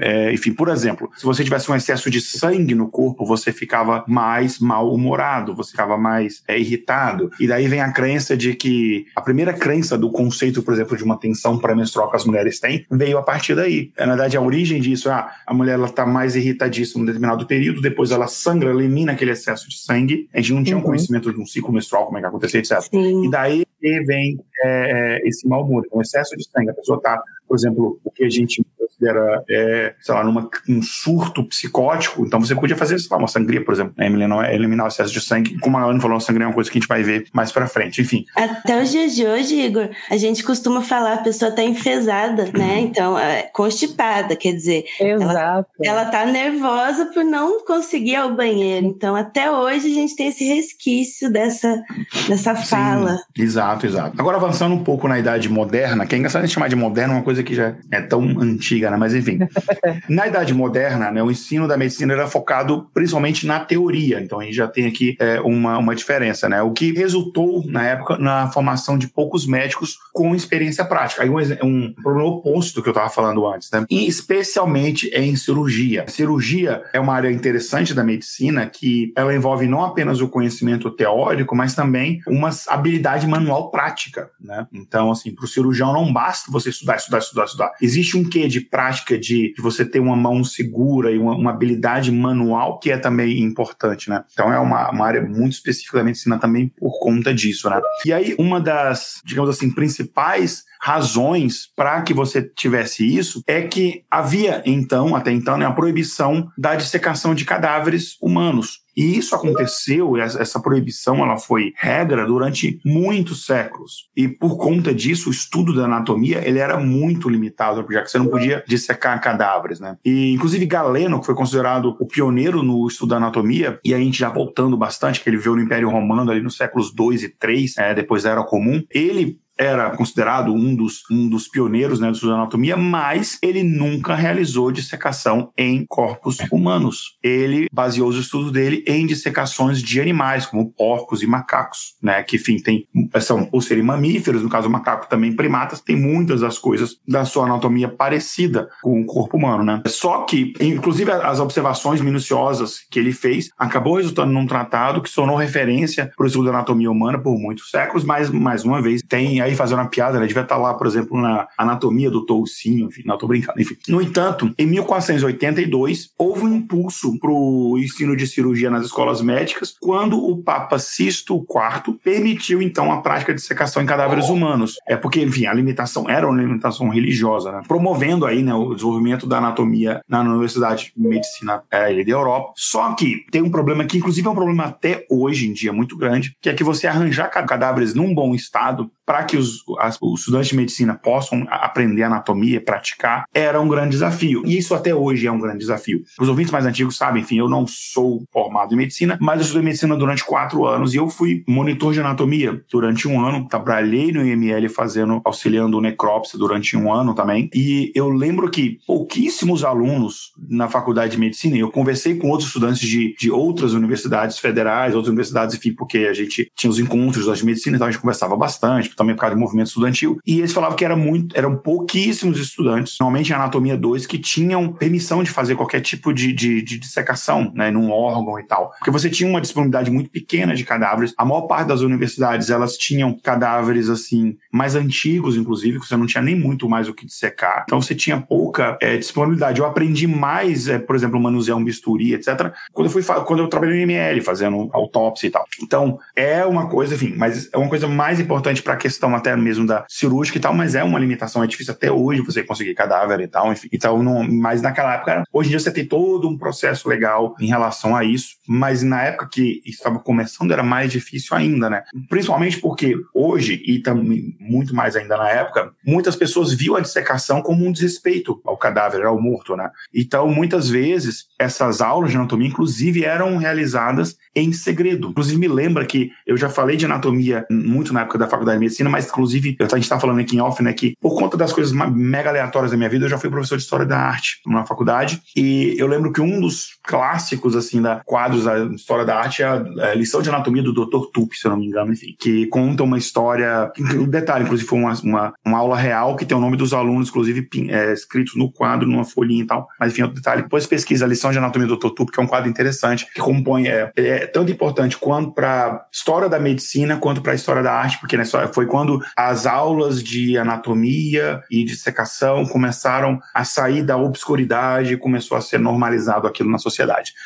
[0.00, 4.04] é, enfim, por exemplo, se você tivesse um excesso de sangue no corpo, você ficava
[4.06, 7.30] mais mal-humorado, você ficava mais é, irritado.
[7.38, 11.04] E daí vem a crença de que a primeira crença do conceito, por exemplo, de
[11.04, 13.92] uma tensão pré-menstrual que as mulheres têm, veio a partir daí.
[13.98, 17.80] Na verdade, a origem disso, ah, a mulher ela tá mais irritadíssima num determinado período,
[17.80, 20.15] depois ela sangra, elimina aquele excesso de sangue.
[20.32, 20.82] A gente não tinha uhum.
[20.82, 22.80] um conhecimento de um ciclo menstrual, como é que acontecia, etc.
[22.82, 23.26] Sim.
[23.26, 26.70] E daí vem é, é esse mau humor, um excesso de sangue.
[26.70, 30.82] A pessoa tá, por exemplo, o que a gente considera, é, sei lá, numa, um
[30.82, 34.06] surto psicótico, então você podia fazer, sei lá, uma sangria, por exemplo, né?
[34.06, 35.58] eliminar, eliminar o excesso de sangue.
[35.58, 37.52] Como a Ana falou, a sangria é uma coisa que a gente vai ver mais
[37.52, 38.24] pra frente, enfim.
[38.34, 42.76] Até os dias de hoje, Igor, a gente costuma falar, a pessoa tá enfesada, né?
[42.76, 42.78] Uhum.
[42.78, 44.84] Então, é, constipada, quer dizer.
[45.00, 45.68] Exato.
[45.82, 48.86] Ela, ela tá nervosa por não conseguir ir ao banheiro.
[48.86, 51.82] Então, até hoje a gente tem esse resquício dessa,
[52.28, 53.16] dessa fala.
[53.16, 54.14] Sim, exato, exato.
[54.18, 57.14] Agora, avançando um pouco na idade moderna, que é engraçado a gente chamar de moderna
[57.14, 58.96] uma coisa que já é tão antiga né?
[58.96, 59.38] Mas enfim.
[60.08, 64.20] na Idade Moderna, né, o ensino da medicina era focado principalmente na teoria.
[64.20, 66.62] Então a gente já tem aqui é, uma, uma diferença, né?
[66.62, 71.22] O que resultou, na época, na formação de poucos médicos com experiência prática.
[71.22, 73.84] Aí um, um problema oposto do que eu estava falando antes, né?
[73.90, 76.04] E especialmente em cirurgia.
[76.04, 80.90] A cirurgia é uma área interessante da medicina que ela envolve não apenas o conhecimento
[80.90, 84.66] teórico, mas também uma habilidade manual prática, né?
[84.72, 87.72] Então, assim, para o cirurgião não basta você estudar, estudar, estudar, estudar.
[87.80, 91.50] Existe um quê de prática de, de você ter uma mão segura e uma, uma,
[91.50, 94.24] habilidade manual que é também importante, né?
[94.32, 97.80] Então é uma, uma área muito específica da medicina também por conta disso, né?
[98.04, 104.04] E aí, uma das, digamos assim, principais razões para que você tivesse isso é que
[104.10, 108.86] havia então, até então, né, a proibição da dissecação de cadáveres humanos.
[108.96, 114.08] E isso aconteceu, essa proibição ela foi regra durante muitos séculos.
[114.16, 118.16] E por conta disso, o estudo da anatomia ele era muito limitado, já que você
[118.16, 119.80] não podia dissecar cadáveres.
[119.80, 119.98] Né?
[120.02, 124.18] E, inclusive, Galeno, que foi considerado o pioneiro no estudo da anatomia, e a gente
[124.18, 127.76] já voltando bastante, que ele veio no Império Romano ali nos séculos 2 e 3,
[127.76, 132.14] é, depois da Era Comum, ele era considerado um dos, um dos pioneiros né, do
[132.14, 137.16] estudo da anatomia, mas ele nunca realizou dissecação em corpos humanos.
[137.22, 142.36] Ele baseou os estudos dele em dissecações de animais, como porcos e macacos, né, que,
[142.36, 142.86] enfim, tem,
[143.20, 147.24] são, por serem mamíferos, no caso o macaco também primatas, tem muitas das coisas da
[147.24, 149.82] sua anatomia parecida com o corpo humano, né.
[149.86, 155.36] Só que, inclusive, as observações minuciosas que ele fez acabou resultando num tratado que sonou
[155.36, 159.40] referência para o estudo da anatomia humana por muitos séculos, mas, mais uma vez, tem
[159.46, 160.26] aí fazendo uma piada, né?
[160.26, 163.76] Devia estar lá, por exemplo, na anatomia do toucinho, enfim, não, tô brincando, enfim.
[163.88, 169.74] No entanto, em 1482, houve um impulso para o ensino de cirurgia nas escolas médicas,
[169.80, 174.76] quando o Papa Sisto IV permitiu, então, a, prática de secação em cadáveres humanos.
[174.86, 177.62] É porque, enfim, a limitação era uma limitação religiosa, né?
[177.68, 182.52] promovendo aí né, o desenvolvimento da anatomia na Universidade de Medicina é, da Europa.
[182.56, 185.96] Só que tem um problema que, inclusive, é um problema até hoje em dia muito
[185.96, 190.20] grande, que é que você arranjar cadáveres num bom estado para que os, as, os
[190.20, 194.42] estudantes de medicina possam aprender anatomia, praticar, era um grande desafio.
[194.44, 196.02] E isso até hoje é um grande desafio.
[196.20, 199.62] Os ouvintes mais antigos sabem, enfim, eu não sou formado em medicina, mas eu estudei
[199.62, 203.46] medicina durante quatro anos e eu fui monitor de anatomia durante um ano.
[203.48, 207.48] Trabalhei no IML fazendo, auxiliando necrópsia durante um ano também.
[207.54, 212.80] E eu lembro que pouquíssimos alunos na faculdade de medicina, eu conversei com outros estudantes
[212.80, 217.42] de, de outras universidades federais, outras universidades, enfim, porque a gente tinha os encontros das
[217.46, 220.18] medicina, então a gente conversava bastante, também por causa do movimento estudantil.
[220.26, 224.72] E eles falavam que era muito, eram pouquíssimos estudantes, normalmente em anatomia 2, que tinham
[224.72, 228.70] permissão de fazer qualquer tipo de, de, de dissecação, né, num órgão e tal.
[228.78, 231.14] Porque você tinha uma disponibilidade muito pequena de cadáveres.
[231.16, 236.06] A maior parte das universidades, elas tinham cadáveres, assim, mais antigos, inclusive, que você não
[236.06, 237.64] tinha nem muito mais o que dissecar.
[237.66, 239.60] Então você tinha pouca é, disponibilidade.
[239.60, 243.48] Eu aprendi mais, é, por exemplo, manusear um bisturi, etc., quando eu, fui, quando eu
[243.48, 245.46] trabalhei no ML, fazendo autópsia e tal.
[245.62, 249.66] Então, é uma coisa, enfim, mas é uma coisa mais importante para questão até mesmo
[249.66, 253.20] da cirúrgica e tal, mas é uma limitação, é difícil até hoje você conseguir cadáver
[253.20, 253.68] e tal, enfim.
[253.72, 257.48] Então, não, mas naquela época, hoje em dia você tem todo um processo legal em
[257.48, 261.82] relação a isso, mas na época que estava começando era mais difícil ainda, né?
[262.08, 267.42] Principalmente porque hoje, e também muito mais ainda na época, muitas pessoas viam a dissecação
[267.42, 269.68] como um desrespeito ao cadáver, ao morto, né?
[269.92, 275.08] Então, muitas vezes, essas aulas de anatomia, inclusive, eram realizadas em segredo.
[275.08, 278.60] Inclusive, me lembra que eu já falei de anatomia muito na época da faculdade de
[278.60, 281.52] medicina, mas inclusive, a gente está falando aqui em off, né, que por conta das
[281.52, 284.64] coisas mega aleatórias da minha vida, eu já fui professor de história da arte na
[284.64, 285.20] faculdade.
[285.34, 289.46] E eu lembro que um dos clássicos, assim, da quadros da história da arte é
[289.46, 291.10] a, a lição de anatomia do Dr.
[291.12, 293.70] Tupi, se eu não me engano, enfim, que conta uma história.
[293.96, 297.08] Um detalhe, inclusive, foi uma, uma, uma, aula real que tem o nome dos alunos,
[297.08, 299.68] inclusive, é, escritos no quadro, numa folhinha e tal.
[299.78, 300.42] Mas, enfim, outro detalhe.
[300.42, 301.90] Depois pesquisa a lição de anatomia do Dr.
[301.90, 303.66] Tupi, que é um quadro interessante, que compõe.
[303.66, 307.98] É, é tanto importante quanto para história da medicina quanto para a história da arte,
[307.98, 313.96] porque né, foi quando as aulas de anatomia e de secação começaram a sair da
[313.96, 316.75] obscuridade, começou a ser normalizado aquilo na sociedade.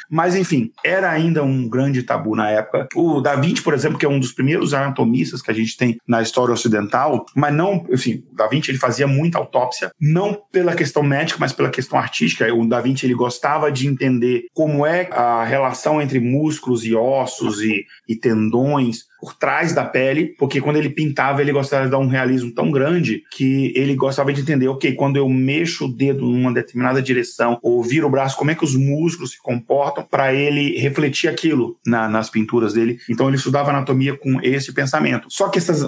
[0.08, 2.88] Mas, enfim, era ainda um grande tabu na época.
[2.94, 5.98] O Da Vinci, por exemplo, que é um dos primeiros anatomistas que a gente tem
[6.06, 10.74] na história ocidental, mas não, enfim, o Da Vinci ele fazia muita autópsia, não pela
[10.74, 12.52] questão médica, mas pela questão artística.
[12.54, 17.60] O Da Vinci ele gostava de entender como é a relação entre músculos e ossos
[17.60, 21.98] e, e tendões por trás da pele, porque quando ele pintava, ele gostava de dar
[21.98, 26.26] um realismo tão grande que ele gostava de entender, ok, quando eu mexo o dedo
[26.26, 30.32] numa determinada direção ou viro o braço, como é que os músculos se comportam para
[30.32, 32.98] ele refletir aquilo na, nas pinturas dele.
[33.08, 35.26] Então ele estudava anatomia com esse pensamento.
[35.28, 35.86] Só que essas,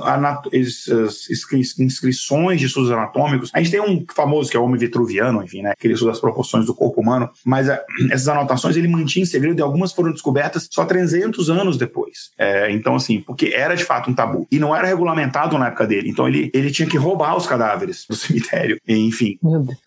[0.53, 5.42] essas inscrições de estudos anatômicos, a gente tem um famoso que é o homem vitruviano,
[5.42, 8.88] enfim, né, que ele estuda as proporções do corpo humano, mas a, essas anotações ele
[8.88, 12.31] mantinha em segredo e algumas foram descobertas só 300 anos depois.
[12.38, 14.46] É, então, assim, porque era de fato um tabu.
[14.50, 16.08] E não era regulamentado na época dele.
[16.08, 18.78] Então ele, ele tinha que roubar os cadáveres do cemitério.
[18.88, 19.38] enfim.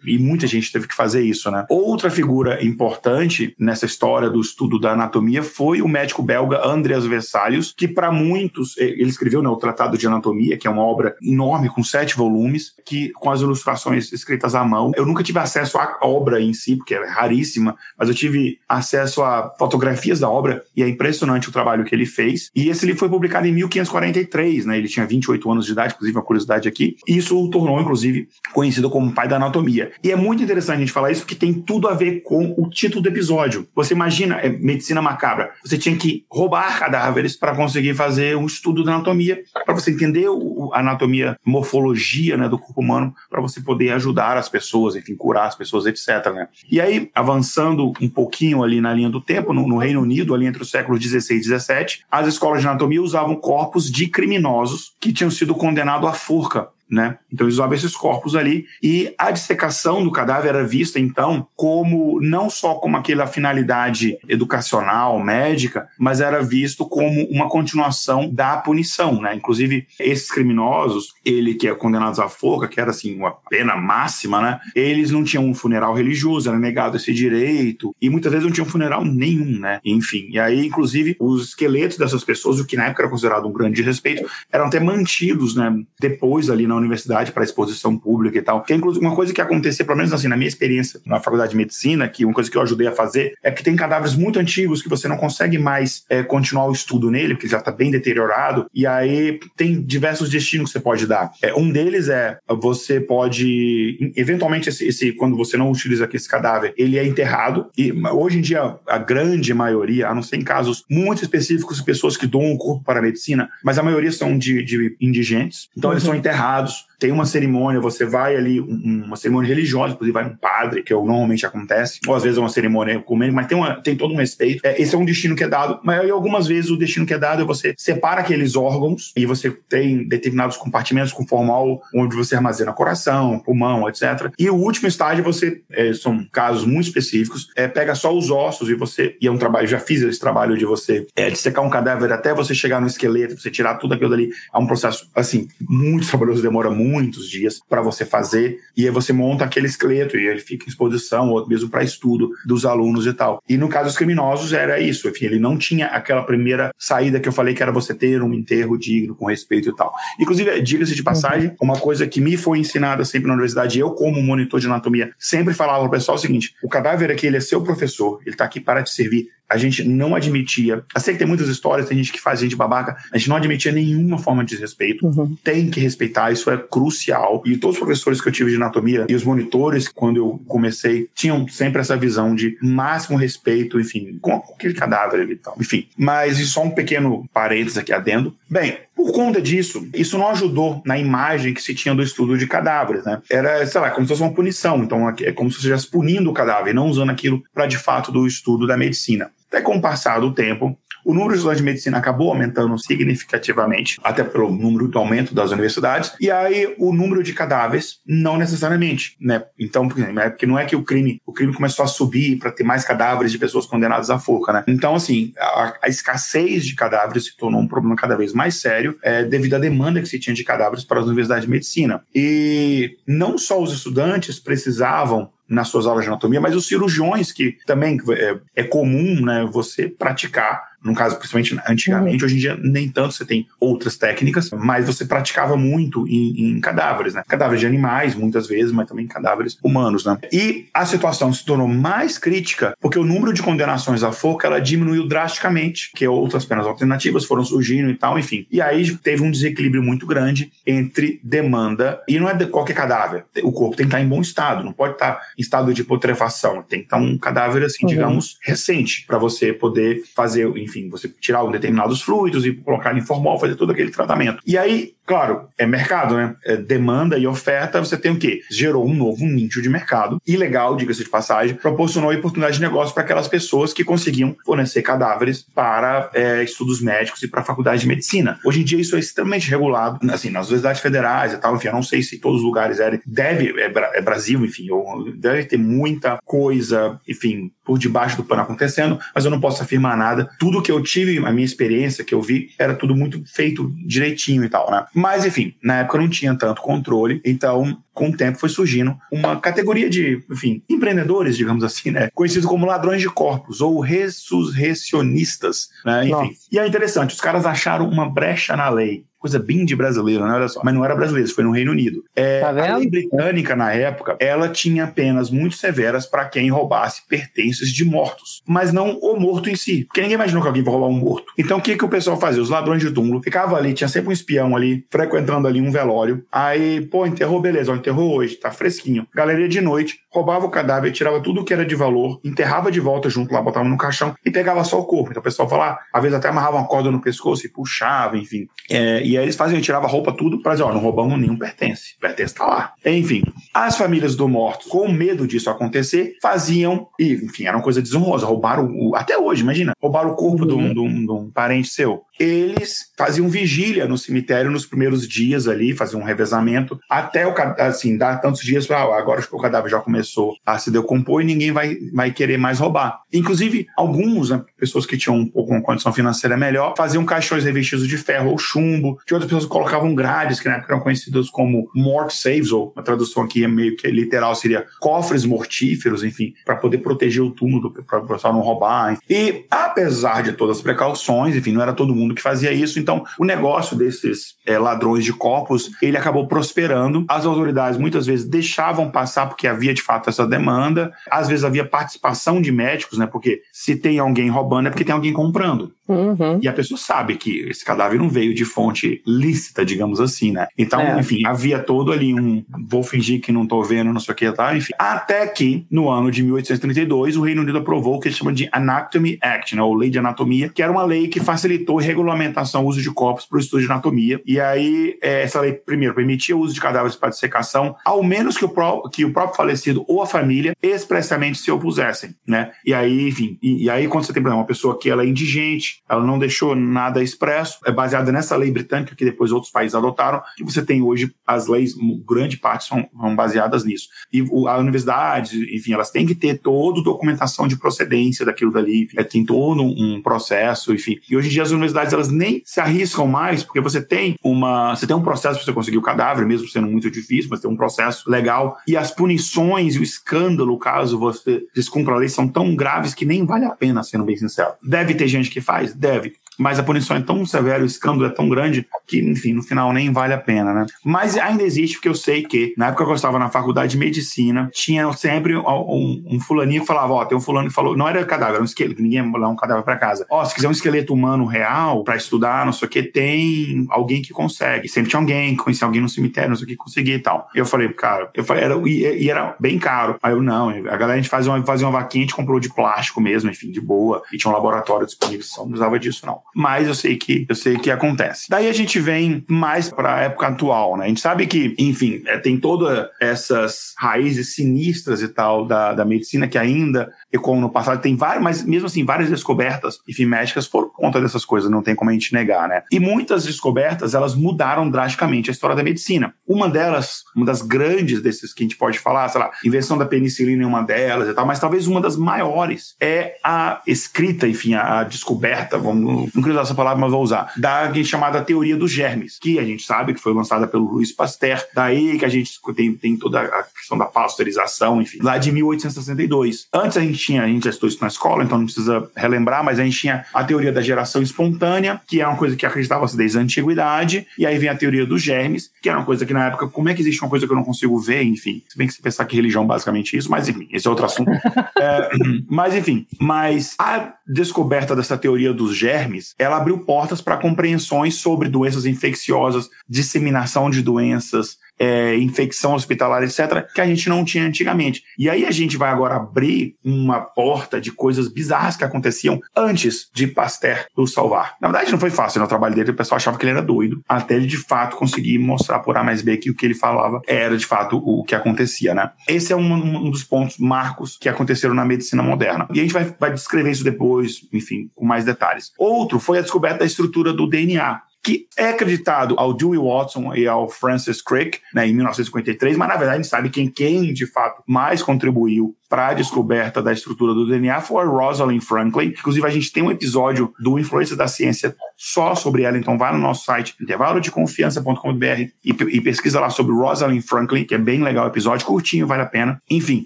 [0.06, 1.65] E muita gente teve que fazer isso, né?
[1.69, 7.74] Outra figura importante nessa história do estudo da anatomia foi o médico belga Andreas Vesalius,
[7.76, 11.69] que para muitos, ele escreveu né, o Tratado de Anatomia, que é uma obra enorme,
[11.69, 14.91] com sete volumes, que com as ilustrações escritas à mão.
[14.95, 19.24] Eu nunca tive acesso à obra em si, porque é raríssima, mas eu tive acesso
[19.24, 22.50] a fotografias da obra e é impressionante o trabalho que ele fez.
[22.56, 24.78] E esse livro foi publicado publicado em 1543, né?
[24.78, 26.96] Ele tinha 28 anos de idade, inclusive uma curiosidade aqui.
[27.08, 29.92] E isso o tornou, inclusive, conhecido como pai da anatomia.
[30.04, 32.70] E é muito interessante a gente falar isso porque tem tudo a ver com o
[32.70, 33.68] título do episódio.
[33.76, 38.84] Você imagina, é, medicina macabra, você tinha que roubar cadáveres para conseguir fazer um estudo
[38.84, 40.28] da anatomia, para você entender
[40.74, 45.48] a anatomia, morfologia né, do corpo humano, para você poder ajudar as pessoas, enfim, curar
[45.48, 46.32] as pessoas, etc.
[46.34, 46.48] Né?
[46.70, 50.46] E aí, avançando um pouquinho ali na linha do tempo, no, no Reino Unido, ali
[50.46, 54.93] entre os séculos 16 e 17, as escolas de anatomia usavam usavam corpos de criminosos
[54.99, 57.17] que tinham sido condenados à forca né?
[57.32, 62.19] Então eles usavam esses corpos ali e a dissecação do cadáver era vista então como
[62.21, 69.19] não só como aquela finalidade educacional, médica, mas era visto como uma continuação da punição,
[69.21, 69.36] né?
[69.36, 74.41] Inclusive esses criminosos, ele que é condenados à forca, que era assim uma pena máxima,
[74.41, 74.60] né?
[74.76, 78.67] Eles não tinham um funeral religioso, era negado esse direito e muitas vezes não tinham
[78.67, 79.80] funeral nenhum, né?
[79.84, 83.54] Enfim, e aí inclusive os esqueletos dessas pessoas, o que na época era considerado um
[83.54, 85.74] grande respeito, eram até mantidos, né?
[86.00, 88.62] Depois ali na na universidade para exposição pública e tal.
[88.62, 91.52] Que é inclusive uma coisa que acontecia, pelo menos assim, na minha experiência na faculdade
[91.52, 94.40] de medicina, que uma coisa que eu ajudei a fazer é que tem cadáveres muito
[94.40, 97.92] antigos que você não consegue mais é, continuar o estudo nele, porque já está bem
[97.92, 101.32] deteriorado, e aí tem diversos destinos que você pode dar.
[101.42, 106.74] É, um deles é você pode, eventualmente, esse, esse, quando você não utiliza esse cadáver,
[106.78, 110.84] ele é enterrado, e hoje em dia a grande maioria, a não ser em casos
[110.90, 114.38] muito específicos de pessoas que doam o corpo para a medicina, mas a maioria são
[114.38, 115.94] de, de indigentes, então uhum.
[115.94, 120.14] eles são enterrados dados tem uma cerimônia, você vai ali, um, uma cerimônia religiosa, inclusive
[120.14, 123.48] vai um padre, que é normalmente acontece, ou às vezes é uma cerimônia comendo, mas
[123.48, 124.62] tem, uma, tem todo um respeito.
[124.64, 127.18] É, esse é um destino que é dado, mas algumas vezes o destino que é
[127.18, 132.36] dado é você separa aqueles órgãos e você tem determinados compartimentos com formal onde você
[132.36, 134.32] armazena coração, pulmão, etc.
[134.38, 138.70] E o último estágio você, é, são casos muito específicos, é, pega só os ossos
[138.70, 141.32] e você, e é um trabalho, já fiz esse trabalho de você é,
[141.62, 145.10] um cadáver até você chegar no esqueleto, você tirar tudo aquilo dali, é um processo,
[145.16, 149.67] assim, muito trabalhoso, demora muito muitos dias para você fazer, e aí você monta aquele
[149.67, 153.41] esqueleto e ele fica em exposição, ou mesmo para estudo dos alunos e tal.
[153.50, 157.28] E no caso dos criminosos era isso, enfim, ele não tinha aquela primeira saída que
[157.28, 159.93] eu falei que era você ter um enterro digno, com respeito e tal.
[160.19, 161.56] Inclusive, diga-se de passagem, uhum.
[161.62, 165.54] uma coisa que me foi ensinada sempre na universidade, eu como monitor de anatomia, sempre
[165.54, 168.45] falava para o pessoal o seguinte, o cadáver aqui, ele é seu professor, ele está
[168.45, 170.84] aqui para te servir, a gente não admitia.
[170.94, 173.36] Eu sei que tem muitas histórias, tem gente que faz gente babaca, a gente não
[173.36, 175.06] admitia nenhuma forma de desrespeito.
[175.06, 175.36] Uhum.
[175.44, 177.42] Tem que respeitar, isso é crucial.
[177.46, 181.10] E todos os professores que eu tive de anatomia e os monitores, quando eu comecei,
[181.14, 185.56] tinham sempre essa visão de máximo respeito, enfim, com aquele cadáver e tal.
[185.60, 188.36] Enfim, mas só um pequeno parênteses aqui adendo.
[188.50, 192.48] Bem, por conta disso, isso não ajudou na imagem que se tinha do estudo de
[192.48, 193.22] cadáveres, né?
[193.30, 194.84] Era, sei lá, como se fosse uma punição.
[194.84, 198.12] Então, é como se você estivesse punindo o cadáver, não usando aquilo para de fato
[198.12, 199.30] do estudo da medicina.
[199.56, 203.98] Até com o passar do tempo, o número de estudantes de medicina acabou aumentando significativamente,
[204.04, 209.15] até pelo número do aumento das universidades, e aí o número de cadáveres não necessariamente,
[209.22, 209.44] né?
[209.58, 212.84] Então, porque não é que o crime, o crime começou a subir para ter mais
[212.84, 214.63] cadáveres de pessoas condenadas à forca, né?
[214.68, 218.98] Então, assim, a, a escassez de cadáveres se tornou um problema cada vez mais sério
[219.02, 222.04] é, devido à demanda que se tinha de cadáveres para as universidades de medicina.
[222.13, 227.58] E não só os estudantes precisavam nas suas aulas de anatomia, mas os cirurgiões, que
[227.66, 232.26] também é, é comum né, você praticar no caso, principalmente antigamente, uhum.
[232.28, 236.62] hoje em dia nem tanto, você tem outras técnicas, mas você praticava muito em, em,
[236.62, 237.24] cadáveres, né?
[237.28, 240.20] Cadáveres de animais, muitas vezes, mas também cadáveres humanos, né?
[240.32, 244.62] E a situação se tornou mais crítica porque o número de condenações à forca, ela
[244.62, 248.46] diminuiu drasticamente, que outras penas alternativas foram surgindo e tal, enfim.
[248.52, 253.26] E aí teve um desequilíbrio muito grande entre demanda, e não é de qualquer cadáver,
[253.42, 256.63] o corpo tem que estar em bom estado, não pode estar em estado de putrefação,
[256.63, 257.89] tem que estar um cadáver, assim, uhum.
[257.89, 263.02] digamos, recente, para você poder fazer, enfim, você tirar um determinados fluidos e colocar em
[263.02, 264.41] formol, fazer todo aquele tratamento.
[264.45, 266.36] E aí, claro, é mercado, né?
[266.45, 268.41] É demanda e oferta, você tem o quê?
[268.50, 270.21] Gerou um novo nicho de mercado.
[270.26, 274.82] E legal, diga-se de passagem, proporcionou oportunidade de negócio para aquelas pessoas que conseguiam fornecer
[274.82, 278.39] cadáveres para é, estudos médicos e para a faculdade de medicina.
[278.43, 281.74] Hoje em dia isso é extremamente regulado, assim, nas universidades federais e tal, enfim, eu
[281.74, 285.58] não sei se todos os lugares é, deve, é, é Brasil, enfim, ou deve ter
[285.58, 290.30] muita coisa, enfim, por debaixo do pano acontecendo, mas eu não posso afirmar nada.
[290.40, 294.44] Tudo que eu tive, a minha experiência que eu vi, era tudo muito feito direitinho
[294.44, 294.86] e tal, né?
[294.94, 299.40] Mas, enfim, na época não tinha tanto controle, então com o tempo foi surgindo uma
[299.40, 302.10] categoria de, enfim, empreendedores, digamos assim, né?
[302.14, 306.04] Conhecidos como ladrões de corpos ou ressurrecionistas, né?
[306.04, 306.12] Enfim.
[306.12, 306.34] Nossa.
[306.52, 310.36] E é interessante, os caras acharam uma brecha na lei coisa bem de brasileiro, né?
[310.36, 310.62] Olha só.
[310.64, 312.04] Mas não era brasileiro, foi no Reino Unido.
[312.16, 317.02] É, tá a lei britânica, na época, ela tinha penas muito severas para quem roubasse
[317.08, 319.86] pertences de mortos, mas não o morto em si.
[319.86, 321.34] Porque ninguém imaginou que alguém vai roubar um morto.
[321.38, 322.42] Então o que, que o pessoal fazia?
[322.42, 326.24] Os ladrões de túmulo ficavam ali, tinha sempre um espião ali, frequentando ali um velório.
[326.32, 329.08] Aí, pô, enterrou, beleza, ó, enterrou hoje, tá fresquinho.
[329.14, 333.10] Galeria de noite, roubava o cadáver, tirava tudo que era de valor, enterrava de volta
[333.10, 335.12] junto lá, botava no caixão e pegava só o corpo.
[335.12, 338.47] Então o pessoal falava, às vezes até amarrava uma corda no pescoço e puxava, enfim.
[338.69, 341.38] É, e aí eles faziam, tirava a roupa tudo para dizer, ó, não roubamos nenhum
[341.38, 341.95] pertence.
[341.99, 342.73] Pertence tá lá.
[342.86, 343.23] Enfim,
[343.54, 348.25] as famílias do morto, com medo disso acontecer, faziam, e enfim, era uma coisa desonrosa,
[348.25, 350.73] roubaram, o, até hoje, imagina, roubaram o corpo uhum.
[350.73, 355.75] de, um, de um parente seu eles faziam vigília no cemitério nos primeiros dias ali,
[355.75, 359.80] faziam um revezamento, até o assim, dar tantos dias ah, agora que o cadáver já,
[359.80, 363.02] come, começou a se decompor e ninguém vai, vai querer mais roubar.
[363.12, 367.88] Inclusive, alguns, né, pessoas que tinham um pouco uma condição financeira melhor, faziam caixões revestidos
[367.88, 371.70] de ferro ou chumbo, de outras pessoas colocavam grades, que na época eram conhecidos como
[371.74, 376.56] mort saves, ou a tradução aqui é meio que literal, seria cofres mortíferos, enfim, para
[376.56, 378.97] poder proteger o túmulo, para o pessoal não roubar.
[379.10, 383.03] E apesar de todas as precauções, enfim, não era todo mundo que fazia isso, então
[383.18, 387.06] o negócio desses é, ladrões de corpos, ele acabou prosperando.
[387.08, 391.66] As autoridades muitas vezes deixavam passar porque havia de fato essa demanda, às vezes havia
[391.66, 393.06] participação de médicos, né?
[393.06, 395.74] Porque se tem alguém roubando é porque tem alguém comprando.
[395.88, 396.39] Uhum.
[396.41, 400.48] E a pessoa sabe que esse cadáver não veio de fonte lícita, digamos assim, né?
[400.58, 401.00] Então, É.
[401.00, 404.32] enfim, havia todo ali um vou fingir que não tô vendo, não sei o que,
[404.32, 404.56] tá?
[404.58, 404.74] Enfim.
[404.80, 408.50] Até que, no ano de 1832, o Reino Unido aprovou o que eles chamam de
[408.52, 409.62] Anatomy Act, né?
[409.62, 412.91] Ou Lei de Anatomia, que era uma lei que facilitou a regulamentação do uso de
[412.91, 414.20] corpos para o estudo de anatomia.
[414.26, 418.38] E aí, é, essa lei, primeiro, permitia o uso de cadáveres para dissecação, ao menos
[418.38, 422.52] que o, pró- que o próprio falecido ou a família expressamente se opusessem, né?
[422.66, 425.04] E aí, enfim, e, e aí quando você tem, por exemplo, uma pessoa que ela
[425.04, 429.52] é indigente, ela não deixou nada expresso, é baseada nessa lei britânica que depois outros
[429.52, 431.74] países adotaram, que você tem hoje as leis,
[432.08, 433.90] grande parte são, são baseadas nisso.
[434.12, 438.84] E o, a universidade, enfim, elas têm que ter toda documentação de procedência daquilo dali,
[438.84, 440.98] enfim, é, tem todo um processo, enfim.
[441.10, 444.76] E hoje em dia as universidades elas nem se arriscam mais, porque você tem uma,
[444.76, 447.50] você tem um processo para você conseguir o cadáver, mesmo sendo muito difícil, mas tem
[447.50, 448.58] um processo legal.
[448.68, 453.05] E as punições e o escândalo, caso você descumpra a lei, são tão graves que
[453.05, 454.53] nem vale a pena, sendo bem sincero.
[454.61, 455.74] Deve ter gente que faz?
[455.74, 456.13] Deve.
[456.38, 459.72] Mas a punição é tão severa, o escândalo é tão grande que, enfim, no final
[459.74, 460.66] nem vale a pena, né?
[460.84, 463.78] Mas ainda existe, porque eu sei que, na época que eu estava na faculdade de
[463.78, 467.88] medicina, tinha sempre um, um fulaninho que falava: Ó, tem um fulano que falou, não
[467.88, 470.06] era cadáver, era um esqueleto, ninguém ia um cadáver para casa.
[470.10, 474.02] Ó, se quiser um esqueleto humano real para estudar, não sei o que, tem alguém
[474.02, 474.68] que consegue.
[474.68, 477.28] Sempre tinha alguém, conhecia alguém no cemitério, não sei o que, conseguia e tal.
[477.34, 479.98] Eu falei, cara, eu falei, era, e, e era bem caro.
[480.02, 482.40] Aí eu, não, a galera a gente fazia uma, fazia uma vaquinha, a gente comprou
[482.40, 486.24] de plástico mesmo, enfim, de boa, e tinha um laboratório disponível, não precisava disso, não.
[486.36, 488.30] Mas eu sei que eu sei que acontece.
[488.30, 490.86] Daí a gente vem mais para a época atual, né?
[490.86, 495.86] A gente sabe que, enfim, é, tem todas essas raízes sinistras e tal da, da
[495.86, 500.45] medicina que ainda, como no passado, tem várias, mas mesmo assim, várias descobertas, enfim, médicas
[500.45, 502.63] foram por conta dessas coisas, não tem como a gente negar, né?
[502.72, 506.13] E muitas descobertas, elas mudaram drasticamente a história da medicina.
[506.28, 509.86] Uma delas, uma das grandes desses que a gente pode falar, sei lá, invenção da
[509.86, 514.53] penicilina é uma delas e tal, mas talvez uma das maiores é a escrita, enfim,
[514.53, 518.57] a, a descoberta, vamos, não queria usar essa palavra, mas vou usar, da chamada teoria
[518.57, 522.09] dos germes, que a gente sabe que foi lançada pelo Louis Pasteur, daí que a
[522.09, 526.47] gente tem, tem toda a questão da pasteurização, enfim, lá de 1862.
[526.53, 529.43] Antes a gente tinha, a gente já estudou isso na escola, então não precisa relembrar,
[529.43, 532.97] mas a gente tinha a teoria da geração espontânea, que é uma coisa que acreditava-se
[532.97, 536.14] desde a antiguidade, e aí vem a teoria dos germes, que era uma coisa que
[536.14, 538.58] na época, como é que existe uma coisa que eu não consigo ver, enfim, se
[538.58, 541.12] bem que você pensar que religião é basicamente isso, mas enfim, esse é outro assunto.
[541.58, 541.89] É,
[542.30, 548.28] mas enfim, mas a descoberta dessa teoria dos germes, ela abriu portas para compreensões sobre
[548.28, 554.84] doenças infecciosas, disseminação de doenças, é, infecção hospitalar, etc., que a gente não tinha antigamente.
[554.97, 559.89] E aí a gente vai agora abrir uma porta de coisas bizarras que aconteciam antes
[559.93, 561.36] de Pasteur o salvar.
[561.41, 563.82] Na verdade, não foi fácil no trabalho dele, o pessoal achava que ele era doido,
[563.88, 567.01] até ele de fato conseguir mostrar por A mais B que o que ele falava
[567.08, 568.91] era de fato o que acontecia, né?
[569.08, 572.47] Esse é um, um dos pontos marcos que aconteceram na medicina moderna.
[572.53, 575.51] E a gente vai, vai descrever isso depois, enfim, com mais detalhes.
[575.58, 580.28] Outro foi a descoberta da estrutura do DNA que é acreditado ao Dewey Watson e
[580.28, 584.06] ao Francis Crick, né, em 1953, mas na verdade a gente sabe quem, quem de
[584.06, 588.88] fato mais contribuiu para a descoberta da estrutura do DNA foi a Rosalind Franklin.
[588.88, 592.93] Inclusive, a gente tem um episódio do Influência da Ciência só sobre ela, então vai
[592.93, 598.05] no nosso site intervalodeconfiança.com.br e, e pesquisa lá sobre Rosalind Franklin, que é bem legal
[598.05, 599.41] o episódio, curtinho, vale a pena.
[599.49, 599.86] Enfim,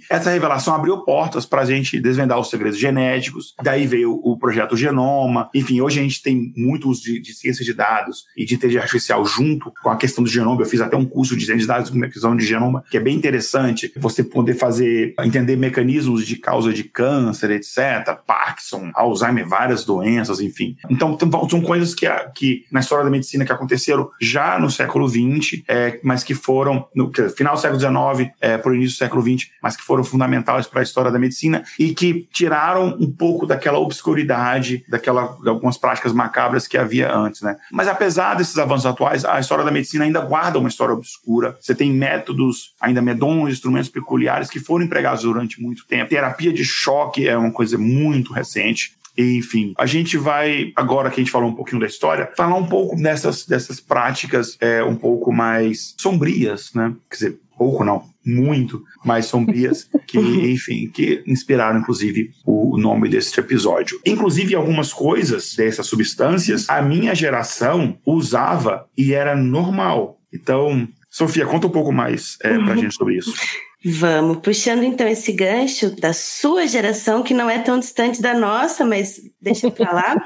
[0.09, 4.77] essa revelação abriu portas para a gente desvendar os segredos genéticos, daí veio o projeto
[4.77, 8.55] Genoma, enfim, hoje a gente tem muito uso de, de ciência de dados e de
[8.55, 10.61] inteligência artificial junto com a questão do genoma.
[10.61, 12.99] Eu fiz até um curso de ciência de dados com questão de genoma, que é
[12.99, 19.85] bem interessante, você poder fazer, entender mecanismos de causa de câncer, etc., Parkinson, Alzheimer, várias
[19.85, 20.75] doenças, enfim.
[20.89, 21.17] Então,
[21.49, 25.99] são coisas que, que na história da medicina que aconteceram já no século XX, é,
[26.03, 29.75] mas que foram, no final do século XIX, é, por início do século XX, mas
[29.77, 34.83] que foram fundamentais para a história da medicina e que tiraram um pouco daquela obscuridade,
[34.89, 37.57] daquela, de algumas práticas macabras que havia antes, né?
[37.71, 41.57] Mas apesar desses avanços atuais, a história da medicina ainda guarda uma história obscura.
[41.59, 46.09] Você tem métodos ainda medonhos, instrumentos peculiares que foram empregados durante muito tempo.
[46.09, 48.97] Terapia de choque é uma coisa muito recente.
[49.17, 52.67] Enfim, a gente vai, agora que a gente falou um pouquinho da história, falar um
[52.67, 56.93] pouco dessas, dessas práticas é, um pouco mais sombrias, né?
[57.09, 63.37] Quer dizer, pouco não, muito mais sombrias, que, enfim, que inspiraram, inclusive, o nome deste
[63.41, 63.99] episódio.
[64.05, 70.17] Inclusive, algumas coisas dessas substâncias, a minha geração usava e era normal.
[70.33, 73.33] Então, Sofia, conta um pouco mais é, pra gente sobre isso.
[73.83, 78.83] Vamos, puxando então esse gancho da sua geração, que não é tão distante da nossa,
[78.83, 80.25] mas deixa eu falar.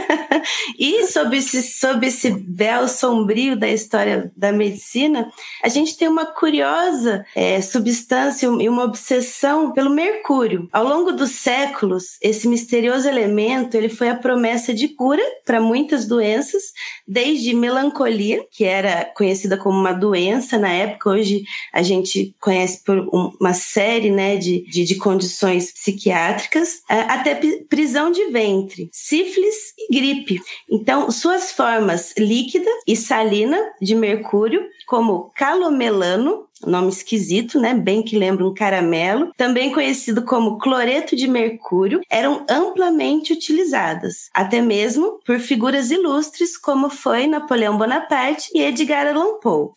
[0.78, 5.30] e sob esse, sob esse véu sombrio da história da medicina,
[5.62, 10.68] a gente tem uma curiosa é, substância e uma obsessão pelo mercúrio.
[10.72, 16.06] Ao longo dos séculos, esse misterioso elemento ele foi a promessa de cura para muitas
[16.06, 16.62] doenças,
[17.06, 22.98] desde melancolia, que era conhecida como uma doença na época, hoje a gente conhece por
[23.40, 27.34] uma série né, de, de, de condições psiquiátricas, é, até
[27.68, 30.40] prisão de ventre, sífilis e gripe.
[30.68, 37.74] Então, suas formas líquida e salina de mercúrio, como calomelano, nome esquisito, né?
[37.74, 44.60] Bem que lembra um caramelo, também conhecido como cloreto de mercúrio, eram amplamente utilizadas, até
[44.60, 49.70] mesmo por figuras ilustres como foi Napoleão Bonaparte e Edgar Allan Poe.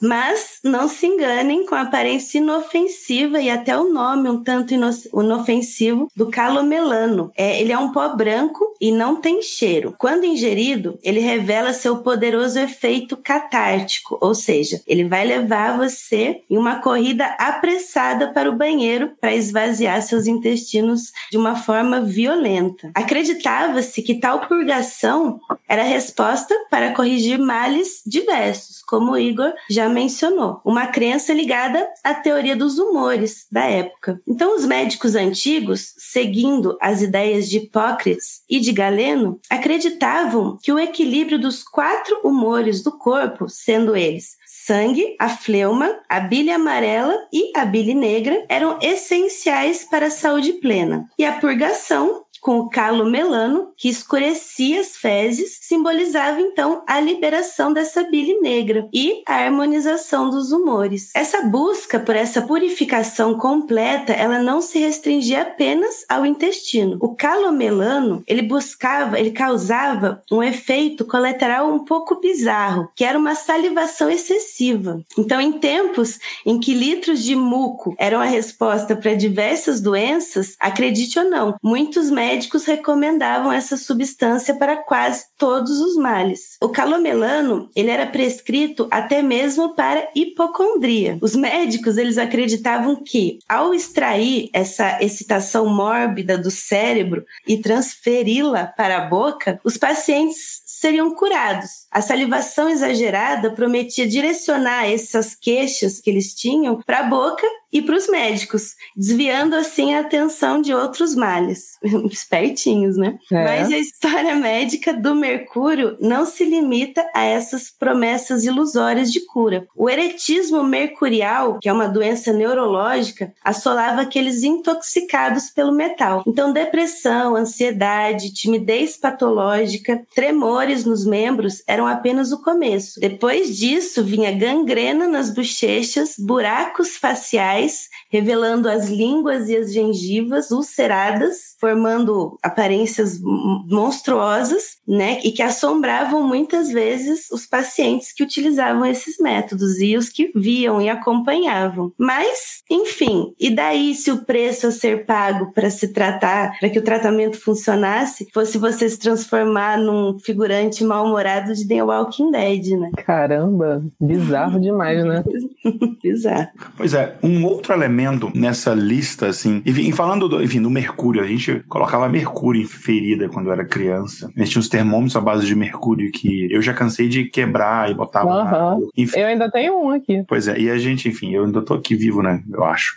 [0.00, 6.10] Mas não se enganem com a aparência inofensiva e até o nome um tanto inofensivo
[6.14, 7.30] do calomelano.
[7.36, 9.94] É, ele é um pó branco e não tem cheiro.
[9.96, 16.58] Quando ingerido, ele revela seu poderoso efeito catártico, ou seja, ele vai levar você em
[16.58, 22.90] uma corrida apressada para o banheiro para esvaziar seus intestinos de uma forma violenta.
[22.94, 30.60] Acreditava-se que tal purgação era resposta para corrigir males diversos, como o Igor já mencionou,
[30.64, 34.20] uma crença ligada à teoria dos humores da época.
[34.28, 40.78] Então, os médicos antigos, seguindo as ideias de Hipócrates e de Galeno, acreditavam que o
[40.78, 47.52] equilíbrio dos quatro humores do corpo, sendo eles sangue, a fleuma, a bile amarela e
[47.56, 51.08] a bile negra eram essenciais para a saúde plena.
[51.16, 57.72] E a purgação com o calo melano, que escurecia as fezes, simbolizava então a liberação
[57.72, 61.10] dessa bile negra e a harmonização dos humores.
[61.12, 66.98] Essa busca por essa purificação completa, ela não se restringia apenas ao intestino.
[67.00, 73.18] O calo melano, ele buscava, ele causava um efeito colateral um pouco bizarro, que era
[73.18, 75.00] uma salivação excessiva.
[75.18, 81.18] Então, em tempos em que litros de muco eram a resposta para diversas doenças, acredite
[81.18, 86.58] ou não, muitos médicos médicos recomendavam essa substância para quase todos os males.
[86.60, 91.16] O calomelano, ele era prescrito até mesmo para hipocondria.
[91.22, 98.98] Os médicos, eles acreditavam que ao extrair essa excitação mórbida do cérebro e transferi-la para
[98.98, 101.85] a boca, os pacientes seriam curados.
[101.96, 107.96] A salivação exagerada prometia direcionar essas queixas que eles tinham para a boca e para
[107.96, 111.78] os médicos, desviando assim a atenção de outros males.
[112.10, 113.18] Espertinhos, né?
[113.32, 113.44] É.
[113.44, 119.66] Mas a história médica do mercúrio não se limita a essas promessas ilusórias de cura.
[119.74, 126.22] O eretismo mercurial, que é uma doença neurológica, assolava aqueles intoxicados pelo metal.
[126.26, 133.00] Então, depressão, ansiedade, timidez patológica, tremores nos membros eram apenas o começo.
[133.00, 141.54] Depois disso, vinha gangrena nas bochechas, buracos faciais revelando as línguas e as gengivas ulceradas,
[141.60, 145.20] formando aparências monstruosas, né?
[145.24, 150.80] E que assombravam muitas vezes os pacientes que utilizavam esses métodos e os que viam
[150.80, 151.92] e acompanhavam.
[151.98, 156.78] Mas, enfim, e daí se o preço a ser pago para se tratar, para que
[156.78, 162.90] o tratamento funcionasse, fosse você se transformar num figurante mal-humorado de The Walking Dead, né?
[162.96, 165.22] Caramba, bizarro demais, né?
[166.02, 166.48] bizarro.
[166.76, 171.26] Pois é, um outro elemento nessa lista, assim, enfim, falando do, enfim, do mercúrio, a
[171.26, 174.30] gente colocava mercúrio em ferida quando eu era criança.
[174.34, 177.90] A gente tinha uns termômetros à base de mercúrio que eu já cansei de quebrar
[177.90, 178.88] e botava uhum.
[178.96, 179.18] Enfim.
[179.18, 180.24] Eu ainda tenho um aqui.
[180.26, 182.96] Pois é, e a gente, enfim, eu ainda tô aqui vivo, né, eu acho.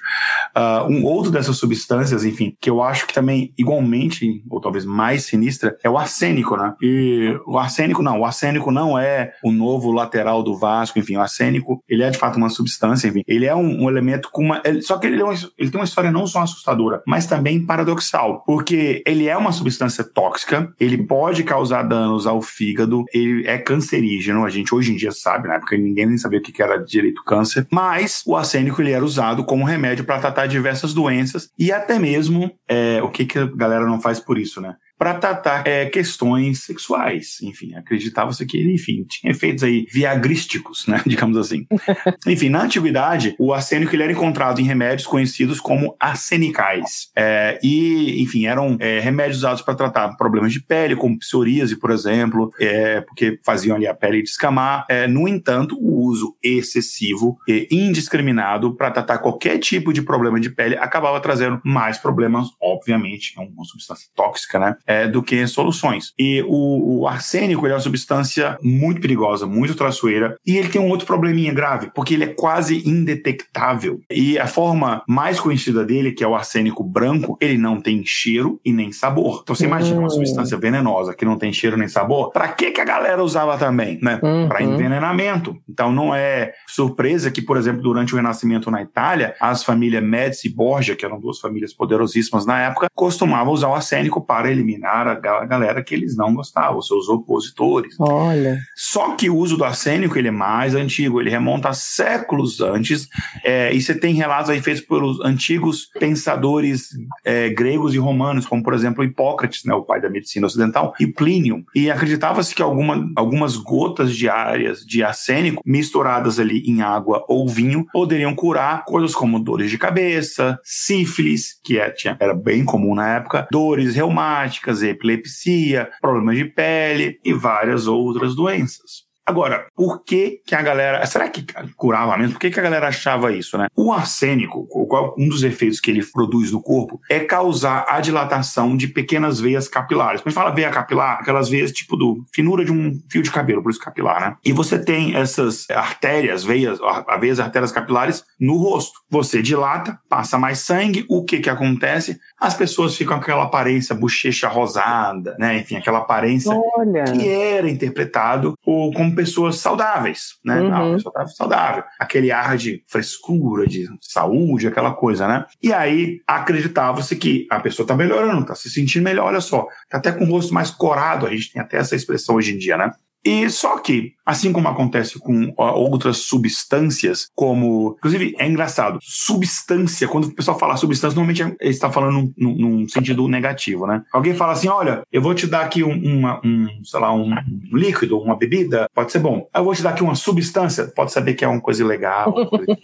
[0.56, 5.26] Uh, um outro dessas substâncias, enfim, que eu acho que também igualmente, ou talvez mais
[5.26, 6.74] sinistra, é o arsênico, né?
[6.82, 11.22] E o arsênico não, o arsênico não é o novo lateral do Vasco, enfim, o
[11.22, 14.62] arsênico, ele é de fato uma substância, enfim, ele é um, um elemento com uma.
[14.66, 15.26] Ele, só que ele, é
[15.58, 20.04] ele tem uma história não só assustadora, mas também paradoxal, porque ele é uma substância
[20.04, 25.12] tóxica, ele pode causar danos ao fígado, ele é cancerígeno, a gente hoje em dia
[25.12, 28.92] sabe, na época ninguém nem sabia o que era direito câncer, mas o arsênico ele
[28.92, 33.40] era usado como remédio para tratar diversas doenças e até mesmo é, o que, que
[33.40, 34.76] a galera não faz por isso, né?
[35.00, 37.38] Para tratar é, questões sexuais.
[37.42, 41.66] Enfim, acreditava-se que ele, enfim, tinha efeitos aí viagrísticos, né, digamos assim.
[42.28, 47.10] enfim, na antiguidade, o arsênico ele era encontrado em remédios conhecidos como arsenicais.
[47.16, 51.92] É, e, enfim, eram é, remédios usados para tratar problemas de pele, como psoríase, por
[51.92, 54.86] exemplo, é, porque faziam ali a pele descamar.
[54.90, 60.50] É, no entanto, o uso excessivo e indiscriminado para tratar qualquer tipo de problema de
[60.50, 66.14] pele acabava trazendo mais problemas, obviamente, é uma substância tóxica, né, é, do que soluções.
[66.18, 70.90] E o, o arsênico é uma substância muito perigosa, muito traiçoeira, e ele tem um
[70.90, 74.02] outro probleminha grave, porque ele é quase indetectável.
[74.10, 78.60] E a forma mais conhecida dele, que é o arsênico branco, ele não tem cheiro
[78.66, 79.42] e nem sabor.
[79.44, 80.10] Então você imagina uma hum.
[80.10, 84.00] substância venenosa que não tem cheiro nem sabor, para que que a galera usava também,
[84.02, 84.20] né?
[84.24, 84.48] Uhum.
[84.48, 85.56] Para envenenamento.
[85.70, 90.48] Então não é surpresa que, por exemplo, durante o Renascimento na Itália, as famílias Médici
[90.48, 94.79] e Borgia, que eram duas famílias poderosíssimas na época, costumavam usar o arsênico para eliminar
[94.84, 97.96] a galera que eles não gostavam, seus opositores.
[98.00, 98.60] Olha.
[98.76, 103.08] Só que o uso do arsênico ele é mais antigo, ele remonta a séculos antes,
[103.44, 106.90] é, e você tem relatos aí feitos pelos antigos pensadores
[107.24, 111.08] é, gregos e romanos, como por exemplo Hipócrates, né, o pai da medicina ocidental, e
[111.08, 111.64] Plínio.
[111.76, 117.86] E acreditava-se que alguma, algumas gotas diárias de arsênico misturadas ali em água ou vinho
[117.92, 123.16] poderiam curar coisas como dores de cabeça, sífilis, que é, tinha, era bem comum na
[123.16, 129.10] época, dores reumáticas, epilepsia, problemas de pele e várias outras doenças.
[129.30, 131.06] Agora, por que que a galera...
[131.06, 131.46] Será que
[131.76, 132.34] curava mesmo?
[132.34, 133.68] Por que que a galera achava isso, né?
[133.76, 134.68] O arsênico,
[135.16, 139.68] um dos efeitos que ele produz no corpo, é causar a dilatação de pequenas veias
[139.68, 140.22] capilares.
[140.22, 143.30] Quando a gente fala veia capilar, aquelas veias tipo do finura de um fio de
[143.30, 144.36] cabelo, por isso capilar, né?
[144.44, 146.80] E você tem essas artérias, veias,
[147.20, 149.00] veias artérias capilares no rosto.
[149.12, 152.20] Você dilata, passa mais sangue, o que que acontece?
[152.40, 155.58] As pessoas ficam com aquela aparência bochecha rosada, né?
[155.58, 157.04] Enfim, aquela aparência Olha.
[157.04, 160.62] que era interpretado como pessoas saudáveis, né?
[160.62, 160.74] Uhum.
[160.74, 161.84] Ah, uma pessoa tá saudável.
[162.00, 165.46] Aquele ar de frescura, de saúde, aquela coisa, né?
[165.62, 169.98] E aí acreditava-se que a pessoa tá melhorando, tá se sentindo melhor, olha só, tá
[169.98, 172.78] até com o rosto mais corado, a gente tem até essa expressão hoje em dia,
[172.78, 172.92] né?
[173.24, 177.96] E só que, assim como acontece com outras substâncias, como.
[177.98, 182.90] Inclusive, é engraçado, substância, quando o pessoal fala substância, normalmente ele está falando num, num,
[182.90, 184.04] sentido negativo, né?
[184.14, 187.30] Alguém fala assim: olha, eu vou te dar aqui um, uma, um sei lá, um,
[187.74, 189.48] líquido, uma bebida, pode ser bom.
[189.54, 192.34] Eu vou te dar aqui uma substância, pode saber que é uma coisa ilegal.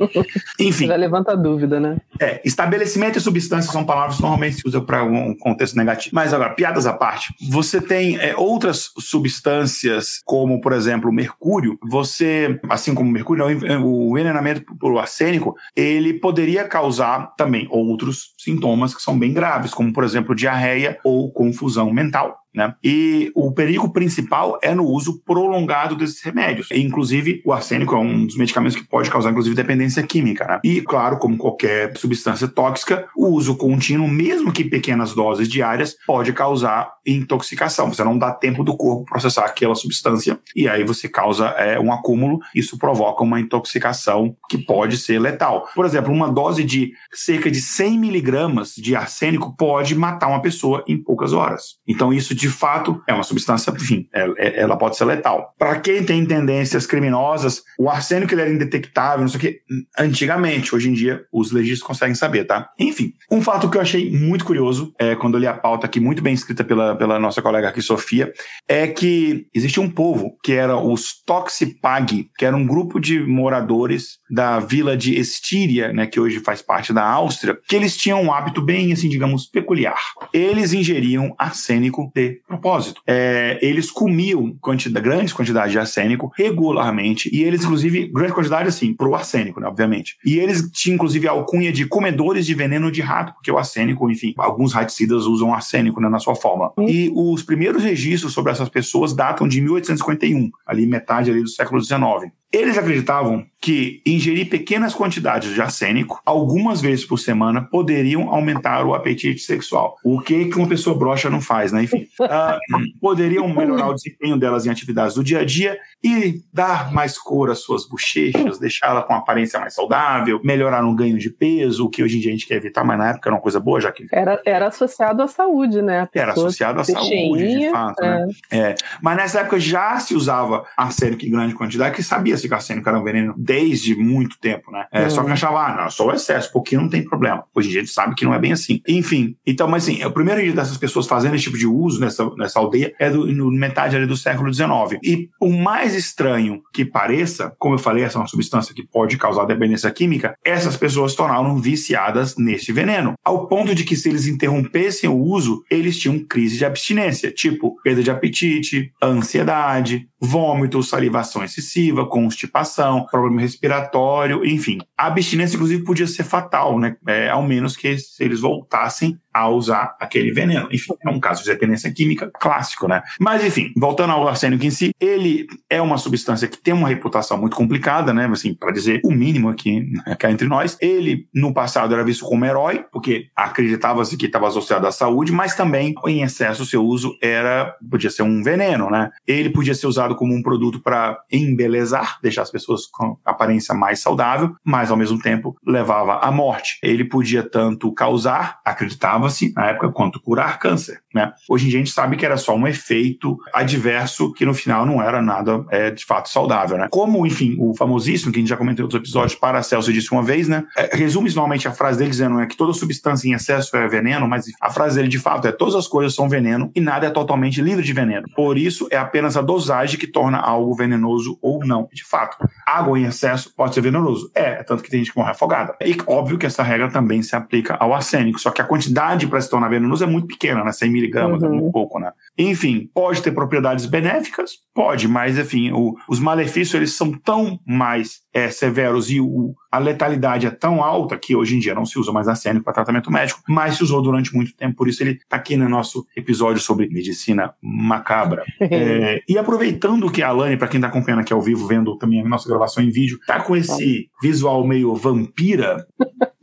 [0.60, 0.88] Enfim.
[0.88, 1.98] Já levanta dúvida, né?
[2.20, 6.14] É, estabelecimento e substância são palavras que normalmente se usam para um contexto negativo.
[6.14, 11.78] Mas agora, piadas à parte, você tem é, outras substâncias como, por exemplo, o mercúrio,
[11.84, 18.94] você, assim como o mercúrio, o envenenamento por arsênico, ele poderia causar também outros sintomas
[18.96, 22.45] que são bem graves, como, por exemplo, diarreia ou confusão mental.
[22.56, 22.74] Né?
[22.84, 26.70] E o perigo principal é no uso prolongado desses remédios.
[26.72, 30.46] E, inclusive, o arsênico é um dos medicamentos que pode causar, inclusive, dependência química.
[30.46, 30.60] Né?
[30.64, 36.32] E, claro, como qualquer substância tóxica, o uso contínuo, mesmo que pequenas doses diárias, pode
[36.32, 37.94] causar intoxicação.
[37.94, 41.92] Você não dá tempo do corpo processar aquela substância e aí você causa é, um
[41.92, 42.40] acúmulo.
[42.54, 45.70] Isso provoca uma intoxicação que pode ser letal.
[45.76, 50.84] Por exemplo, uma dose de cerca de 100 miligramas de arsênico pode matar uma pessoa
[50.88, 51.76] em poucas horas.
[51.88, 55.06] Então, isso de de fato é uma substância, enfim, ela, é, é, ela pode ser
[55.06, 55.56] letal.
[55.58, 59.62] Para quem tem tendências criminosas, o arsênico ele era indetectável, não sei o que,
[59.98, 62.70] antigamente, hoje em dia os legistas conseguem saber, tá?
[62.78, 66.00] Enfim, um fato que eu achei muito curioso, é, quando eu li a pauta aqui,
[66.00, 68.32] muito bem escrita pela, pela nossa colega aqui, Sofia,
[68.68, 74.20] é que existe um povo que era os Toxipag, que era um grupo de moradores
[74.30, 78.32] da vila de Estíria, né, que hoje faz parte da Áustria, que eles tinham um
[78.32, 80.00] hábito bem, assim, digamos, peculiar.
[80.32, 83.02] Eles ingeriam arsênico de propósito.
[83.08, 88.94] É, eles comiam quantidade, grandes quantidades de arsênico regularmente, e eles, inclusive, grande quantidade, assim,
[88.94, 90.18] pro arsênico, né, obviamente.
[90.26, 94.10] E eles tinham, inclusive, a alcunha de comedores de veneno de rato, porque o arsênico,
[94.10, 96.74] enfim, alguns raticidas usam arsênico né, na sua fórmula.
[96.80, 101.82] E os primeiros registros sobre essas pessoas datam de 1851, ali metade ali do século
[101.82, 102.32] XIX.
[102.52, 108.94] Eles acreditavam que ingerir pequenas quantidades de arsênico, algumas vezes por semana, poderiam aumentar o
[108.94, 109.98] apetite sexual.
[110.04, 111.84] O que, uma pessoa broxa não faz, né?
[111.84, 112.60] Enfim, uh,
[113.02, 117.50] poderiam melhorar o desempenho delas em atividades do dia a dia e dar mais cor
[117.50, 121.90] às suas bochechas, deixá-la com uma aparência mais saudável, melhorar no ganho de peso, o
[121.90, 123.82] que hoje em dia a gente quer evitar, mas na época era uma coisa boa,
[123.82, 124.06] já que.
[124.12, 126.08] Era, era associado à saúde, né?
[126.14, 128.04] Era associado à saúde, de fato.
[128.04, 128.26] É.
[128.26, 128.34] Né?
[128.52, 128.76] É.
[129.02, 132.56] Mas nessa época já se usava arsênico em grande quantidade, que sabia sabia-se que o
[132.56, 134.86] arsênico era um veneno desde muito tempo, né?
[134.92, 137.44] É, Só que achava, ah, não, só o excesso, pouquinho não tem problema.
[137.54, 138.82] Hoje em dia a gente sabe que não é bem assim.
[138.88, 142.30] Enfim, então, mas assim, o primeiro dia dessas pessoas fazendo esse tipo de uso nessa,
[142.36, 145.00] nessa aldeia é do, no metade ali do século XIX.
[145.04, 149.18] E o mais estranho que pareça, como eu falei, essa é uma substância que pode
[149.18, 153.14] causar dependência química, essas pessoas tornaram viciadas nesse veneno.
[153.24, 157.76] Ao ponto de que se eles interrompessem o uso, eles tinham crise de abstinência, tipo
[157.84, 164.80] perda de apetite, ansiedade, vômito, salivação excessiva, constipação, problema respiratório, enfim.
[164.98, 166.96] A abstinência, inclusive, podia ser fatal, né?
[167.08, 170.70] É, ao menos que eles voltassem a usar aquele veneno.
[170.72, 173.04] Enfim, é um caso de dependência química clássico, né?
[173.20, 177.38] Mas, enfim, voltando ao arsênico em si, ele é uma substância que tem uma reputação
[177.38, 178.30] muito complicada, né?
[178.32, 180.78] Assim, para dizer o mínimo aqui, aqui entre nós.
[180.80, 185.54] Ele, no passado, era visto como herói, porque acreditava-se que estava associado à saúde, mas
[185.54, 189.12] também, em excesso, seu uso era, podia ser um veneno, né?
[189.28, 194.00] Ele podia ser usado como um produto para embelezar, deixar as pessoas com aparência mais
[194.00, 196.80] saudável, mas, ao mesmo tempo, levava à morte.
[196.82, 201.00] Ele podia tanto causar, acreditava se na época quanto curar câncer.
[201.14, 201.32] Né?
[201.50, 204.86] Hoje em dia a gente sabe que era só um efeito adverso que no final
[204.86, 206.78] não era nada é, de fato saudável.
[206.78, 206.88] Né?
[206.92, 210.24] Como, enfim, o famosíssimo, que a gente já comentou em outros episódios, Paracelso disse uma
[210.24, 210.64] vez, né?
[210.78, 214.28] É, resume normalmente a frase dele dizendo é que toda substância em excesso é veneno,
[214.28, 217.10] mas a frase dele de fato é todas as coisas são veneno e nada é
[217.10, 218.28] totalmente livre de veneno.
[218.36, 221.88] Por isso é apenas a dosagem que torna algo venenoso ou não.
[221.94, 224.30] De fato, água em excesso pode ser venenoso.
[224.36, 225.76] É, tanto que tem gente que morre afogada.
[225.82, 229.28] E óbvio que essa regra também se aplica ao arsênico, só que a quantidade quantidade
[229.28, 230.72] para se tornar venenoso é muito pequena, né?
[230.72, 231.48] 100 miligramas uhum.
[231.48, 232.12] é muito pouco, né?
[232.38, 234.52] Enfim, pode ter propriedades benéficas?
[234.74, 239.80] Pode, mas, enfim, o, os malefícios eles são tão mais é, severos e o, a
[239.80, 243.12] letalidade é tão alta que hoje em dia não se usa mais arsênico para tratamento
[243.12, 246.62] médico, mas se usou durante muito tempo, por isso ele está aqui no nosso episódio
[246.62, 248.44] sobre medicina macabra.
[248.60, 252.22] é, e aproveitando que a Alane, para quem está acompanhando aqui ao vivo, vendo também
[252.22, 255.86] a nossa gravação em vídeo, tá com esse visual meio vampira,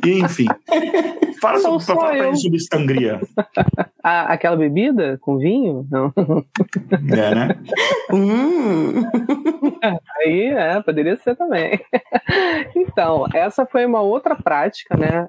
[0.05, 0.47] enfim.
[1.43, 3.21] Fala sobre, fala sobre sangria.
[4.01, 5.85] a, aquela bebida com vinho?
[5.91, 6.13] Não.
[7.13, 7.49] É, né?
[8.13, 9.03] hum.
[10.21, 11.79] Aí, é, poderia ser também.
[12.75, 15.27] Então, essa foi uma outra prática, né,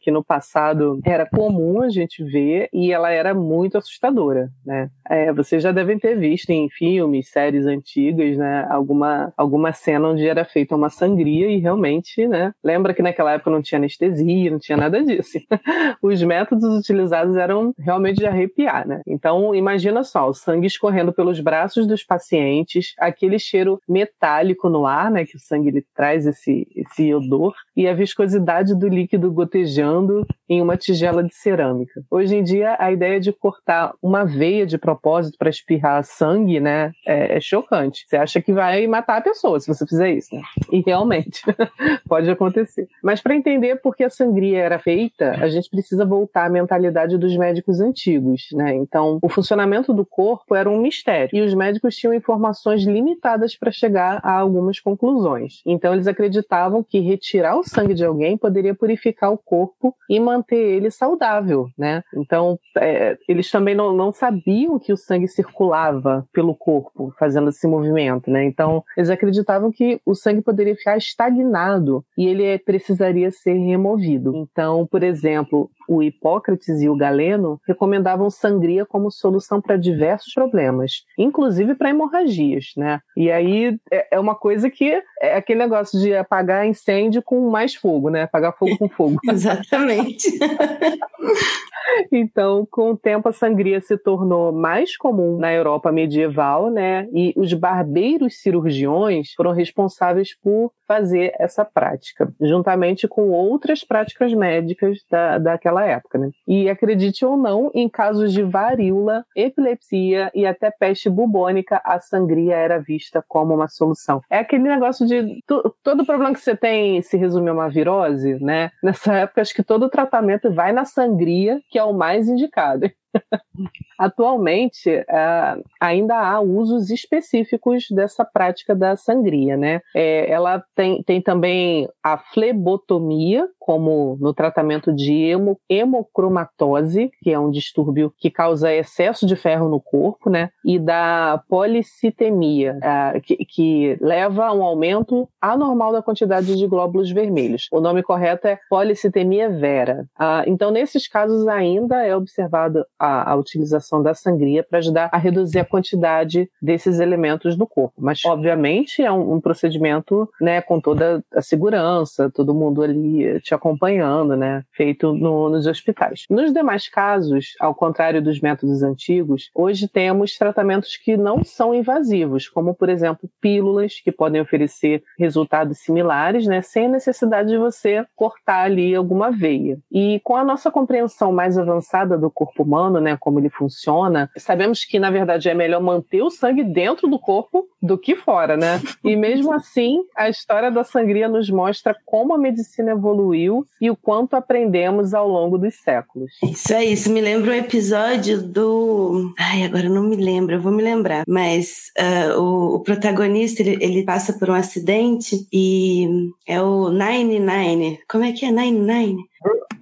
[0.00, 4.90] que no passado era comum a gente ver e ela era muito assustadora, né?
[5.08, 10.26] É, vocês já devem ter visto em filmes, séries antigas, né, alguma, alguma cena onde
[10.26, 14.11] era feita uma sangria e realmente, né, lembra que naquela época não tinha anestesia,
[14.50, 15.38] não tinha nada disso.
[16.02, 19.00] Os métodos utilizados eram realmente de arrepiar, né?
[19.06, 25.10] Então, imagina só, o sangue escorrendo pelos braços dos pacientes, aquele cheiro metálico no ar,
[25.10, 30.26] né, que o sangue ele traz esse, esse odor, e a viscosidade do líquido gotejando
[30.48, 32.02] em uma tigela de cerâmica.
[32.10, 36.92] Hoje em dia, a ideia de cortar uma veia de propósito para espirrar sangue, né,
[37.06, 38.04] é, é, chocante.
[38.06, 40.42] Você acha que vai matar a pessoa se você fizer isso, né?
[40.70, 41.42] E realmente
[42.08, 42.88] pode acontecer.
[43.02, 47.16] Mas para entender por que a sangria era feita, a gente precisa voltar à mentalidade
[47.18, 48.74] dos médicos antigos, né?
[48.74, 53.70] Então, o funcionamento do corpo era um mistério e os médicos tinham informações limitadas para
[53.70, 55.60] chegar a algumas conclusões.
[55.66, 60.56] Então, eles acreditavam que retirar o sangue de alguém poderia purificar o corpo e manter
[60.56, 62.02] ele saudável, né?
[62.16, 67.66] Então, é, eles também não, não sabiam que o sangue circulava pelo corpo, fazendo esse
[67.66, 68.44] movimento, né?
[68.44, 73.91] Então, eles acreditavam que o sangue poderia ficar estagnado e ele precisaria ser removido.
[74.34, 81.04] Então, por exemplo, o Hipócrates e o Galeno recomendavam sangria como solução para diversos problemas,
[81.18, 83.00] inclusive para hemorragias, né?
[83.16, 87.74] E aí é, é uma coisa que é aquele negócio de apagar incêndio com mais
[87.74, 88.22] fogo, né?
[88.22, 89.18] Apagar fogo com fogo.
[89.28, 90.28] Exatamente.
[92.10, 97.08] Então, com o tempo, a sangria se tornou mais comum na Europa medieval, né?
[97.12, 104.98] E os barbeiros cirurgiões foram responsáveis por fazer essa prática, juntamente com outras práticas médicas
[105.10, 106.30] da, daquela época, né?
[106.46, 112.56] E acredite ou não, em casos de varíola, epilepsia e até peste bubônica, a sangria
[112.56, 114.20] era vista como uma solução.
[114.30, 115.42] É aquele negócio de
[115.82, 118.70] todo problema que você tem se resume a uma virose, né?
[118.82, 122.90] Nessa época, acho que todo tratamento vai na sangria, que é o mais indicado.
[123.98, 129.80] Atualmente, uh, ainda há usos específicos dessa prática da sangria, né?
[129.94, 137.38] É, ela tem, tem também a flebotomia como no tratamento de hemo, hemocromatose, que é
[137.38, 140.50] um distúrbio que causa excesso de ferro no corpo, né?
[140.64, 142.78] E da policitemia,
[143.22, 147.68] que, que, leva a um aumento anormal da quantidade de glóbulos vermelhos.
[147.70, 150.06] O nome correto é policitemia vera.
[150.18, 155.60] Uh, então, nesses casos, ainda é observada a, utilização da sangria para ajudar a reduzir
[155.60, 157.94] a quantidade desses elementos no corpo.
[157.98, 163.54] Mas, obviamente, é um, um procedimento né, com toda a segurança, todo mundo ali te
[163.54, 166.24] acompanhando, né, feito no, nos hospitais.
[166.30, 172.48] Nos demais casos, ao contrário dos métodos antigos, hoje temos tratamentos que não são invasivos,
[172.48, 178.06] como, por exemplo, pílulas que podem oferecer resultados similares, né, sem a necessidade de você
[178.16, 179.78] cortar ali alguma veia.
[179.90, 184.84] E com a nossa compreensão mais avançada do corpo humano, né, como ele funciona, sabemos
[184.84, 188.80] que, na verdade, é melhor manter o sangue dentro do corpo do que fora, né?
[189.04, 193.41] E mesmo assim, a história da sangria nos mostra como a medicina evoluiu
[193.80, 196.30] e o quanto aprendemos ao longo dos séculos.
[196.42, 197.10] Isso é isso.
[197.10, 199.32] Me lembra um episódio do.
[199.38, 201.24] Ai, agora não me lembro, eu vou me lembrar.
[201.26, 206.08] Mas uh, o, o, protagonista ele, ele, passa por um acidente e
[206.46, 207.98] é o Nine Nine.
[208.08, 209.31] Como é que é Nine Nine?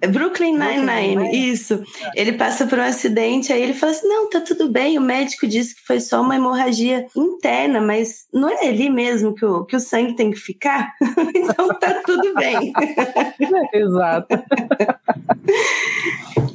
[0.07, 1.83] Brooklyn Nine-Nine, isso.
[2.15, 4.97] Ele passa por um acidente, aí ele fala assim: não, tá tudo bem.
[4.97, 9.45] O médico disse que foi só uma hemorragia interna, mas não é ali mesmo que
[9.45, 10.93] o, que o sangue tem que ficar?
[11.35, 12.73] então tá tudo bem.
[13.73, 14.27] Exato.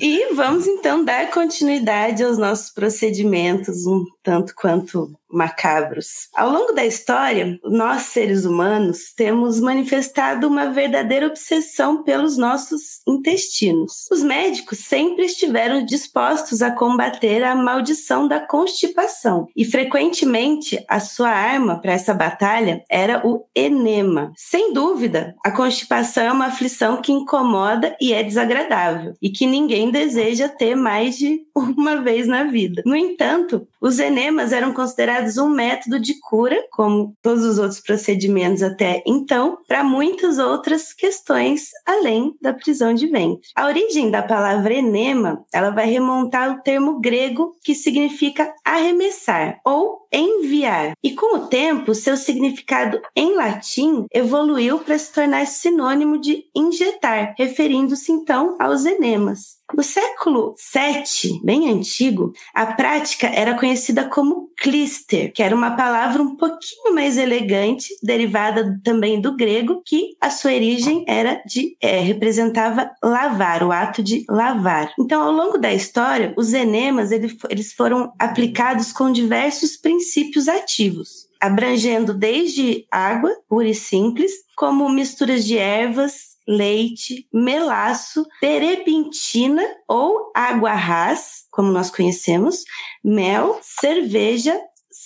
[0.01, 6.29] e vamos então dar continuidade aos nossos procedimentos, um tanto quanto macabros.
[6.35, 14.07] Ao longo da história, nós seres humanos temos manifestado uma verdadeira obsessão pelos nossos intestinos.
[14.11, 21.31] Os médicos sempre estiveram dispostos a combater a maldição da constipação e frequentemente a sua
[21.31, 24.33] arma para essa batalha era o enema.
[24.37, 29.91] Sem dúvida, a constipação é uma aflição que incomoda e é desagradável e que ninguém
[29.91, 32.83] deseja ter mais de uma vez na vida.
[32.87, 38.63] No entanto, os enemas eram considerados um método de cura, como todos os outros procedimentos
[38.63, 43.49] até então, para muitas outras questões além da prisão de ventre.
[43.57, 50.06] A origem da palavra enema, ela vai remontar ao termo grego que significa arremessar ou
[50.17, 50.93] enviar.
[51.03, 57.35] E com o tempo, seu significado em latim evoluiu para se tornar sinônimo de injetar,
[57.37, 59.57] referindo-se então aos enemas.
[59.75, 66.23] No século VII, bem antigo, a prática era conhecida como clister, que era uma palavra
[66.23, 71.99] um pouquinho mais elegante, derivada também do grego, que a sua origem era de é,
[71.99, 74.93] representava lavar, o ato de lavar.
[75.01, 80.06] Então, ao longo da história, os enemas eles foram aplicados com diversos princípios
[80.49, 90.33] ativos abrangendo desde água pura e simples, como misturas de ervas, leite, melaço, terebintina ou
[90.35, 92.65] água ras, como nós conhecemos,
[93.05, 94.59] mel, cerveja,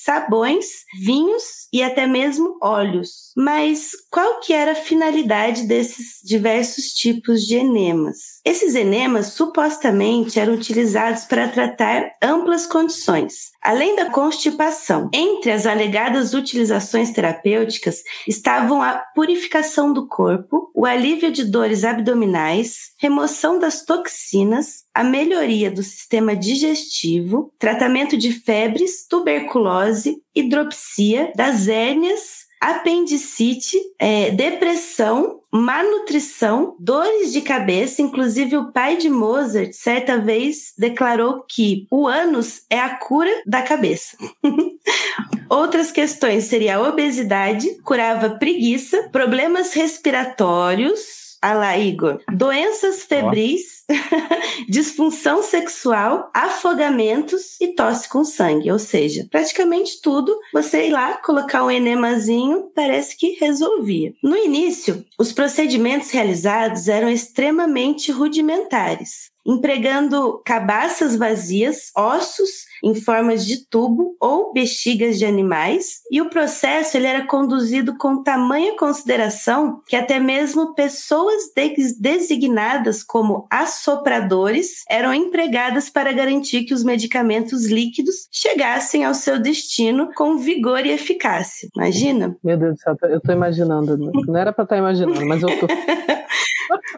[0.05, 0.67] sabões,
[1.01, 1.43] vinhos
[1.73, 3.33] e até mesmo óleos.
[3.37, 8.17] Mas qual que era a finalidade desses diversos tipos de enemas?
[8.45, 15.11] Esses enemas supostamente eram utilizados para tratar amplas condições, além da constipação.
[15.13, 22.91] Entre as alegadas utilizações terapêuticas estavam a purificação do corpo, o alívio de dores abdominais,
[22.99, 32.51] remoção das toxinas, a melhoria do sistema digestivo, tratamento de febres, tuberculose, hidropsia, das hérnias,
[32.61, 38.03] apendicite, é, depressão, má nutrição, dores de cabeça.
[38.03, 43.63] Inclusive, o pai de Mozart, certa vez, declarou que o ânus é a cura da
[43.63, 44.17] cabeça.
[45.49, 52.21] Outras questões seria a obesidade, curava preguiça, problemas respiratórios, Alá, Igor.
[52.31, 53.85] Doenças febris,
[54.69, 58.71] disfunção sexual, afogamentos e tosse com sangue.
[58.71, 64.13] Ou seja, praticamente tudo, você ir lá, colocar um enemazinho, parece que resolvia.
[64.23, 73.67] No início, os procedimentos realizados eram extremamente rudimentares empregando cabaças vazias, ossos em formas de
[73.67, 79.97] tubo ou bexigas de animais, e o processo ele era conduzido com tamanha consideração que
[79.97, 81.51] até mesmo pessoas
[81.99, 90.11] designadas como assopradores eram empregadas para garantir que os medicamentos líquidos chegassem ao seu destino
[90.15, 91.69] com vigor e eficácia.
[91.77, 92.37] Imagina?
[92.43, 93.97] Meu Deus do céu, eu tô imaginando.
[94.27, 95.67] Não era para estar imaginando, mas eu tô.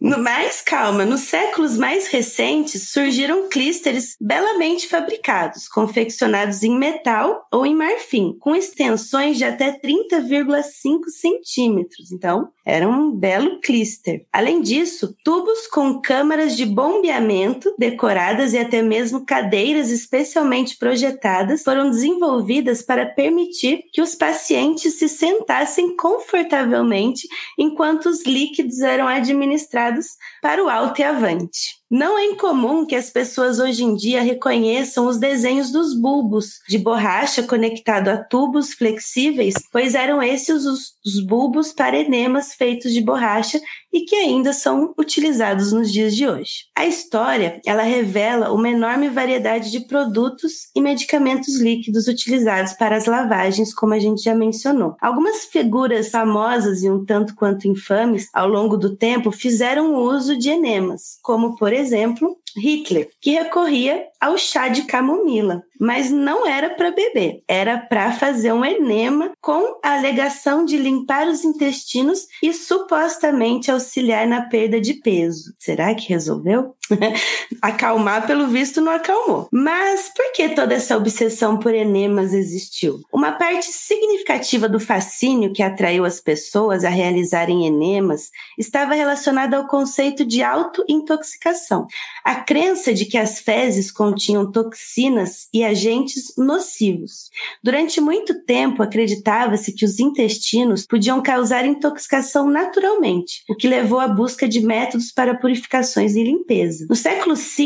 [0.00, 7.74] mais calma, nos séculos mais recentes surgiram clísteres belamente fabricados, confeccionados em metal ou em
[7.74, 12.12] marfim, com extensões de até 30,5 centímetros.
[12.12, 14.24] Então, era um belo clister.
[14.32, 21.90] Além disso, tubos com câmaras de bombeamento decoradas e até mesmo cadeiras especialmente projetadas foram
[21.90, 27.26] desenvolvidas para permitir que os pacientes se sentassem confortavelmente
[27.58, 30.06] enquanto os líquidos eram administrados
[30.40, 31.81] para o alto e avante.
[31.92, 36.78] Não é incomum que as pessoas hoje em dia reconheçam os desenhos dos bulbos de
[36.78, 43.02] borracha conectado a tubos flexíveis, pois eram esses os, os bulbos para enemas feitos de
[43.02, 43.60] borracha
[43.92, 46.66] e que ainda são utilizados nos dias de hoje.
[46.74, 53.06] A história, ela revela uma enorme variedade de produtos e medicamentos líquidos utilizados para as
[53.06, 54.96] lavagens, como a gente já mencionou.
[55.00, 60.48] Algumas figuras famosas e um tanto quanto infames ao longo do tempo fizeram uso de
[60.50, 66.92] enemas, como por exemplo, Hitler, que recorria ao chá de camomila, mas não era para
[66.92, 73.68] beber, era para fazer um enema com a alegação de limpar os intestinos e supostamente
[73.68, 75.52] auxiliar na perda de peso.
[75.58, 76.76] Será que resolveu?
[77.60, 79.48] Acalmar, pelo visto, não acalmou.
[79.50, 83.00] Mas por que toda essa obsessão por enemas existiu?
[83.12, 89.66] Uma parte significativa do fascínio que atraiu as pessoas a realizarem enemas estava relacionada ao
[89.66, 91.88] conceito de autointoxicação.
[92.24, 97.30] A crença de que as fezes continham toxinas e agentes nocivos.
[97.62, 104.08] Durante muito tempo, acreditava-se que os intestinos podiam causar intoxicação naturalmente, o que levou à
[104.08, 106.86] busca de métodos para purificações e limpeza.
[106.88, 107.62] No século V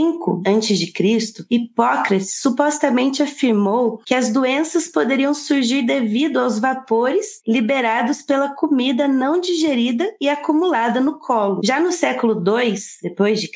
[0.46, 9.08] a.C., Hipócrates supostamente afirmou que as doenças poderiam surgir devido aos vapores liberados pela comida
[9.08, 11.60] não digerida e acumulada no colo.
[11.64, 13.48] Já no século II, depois de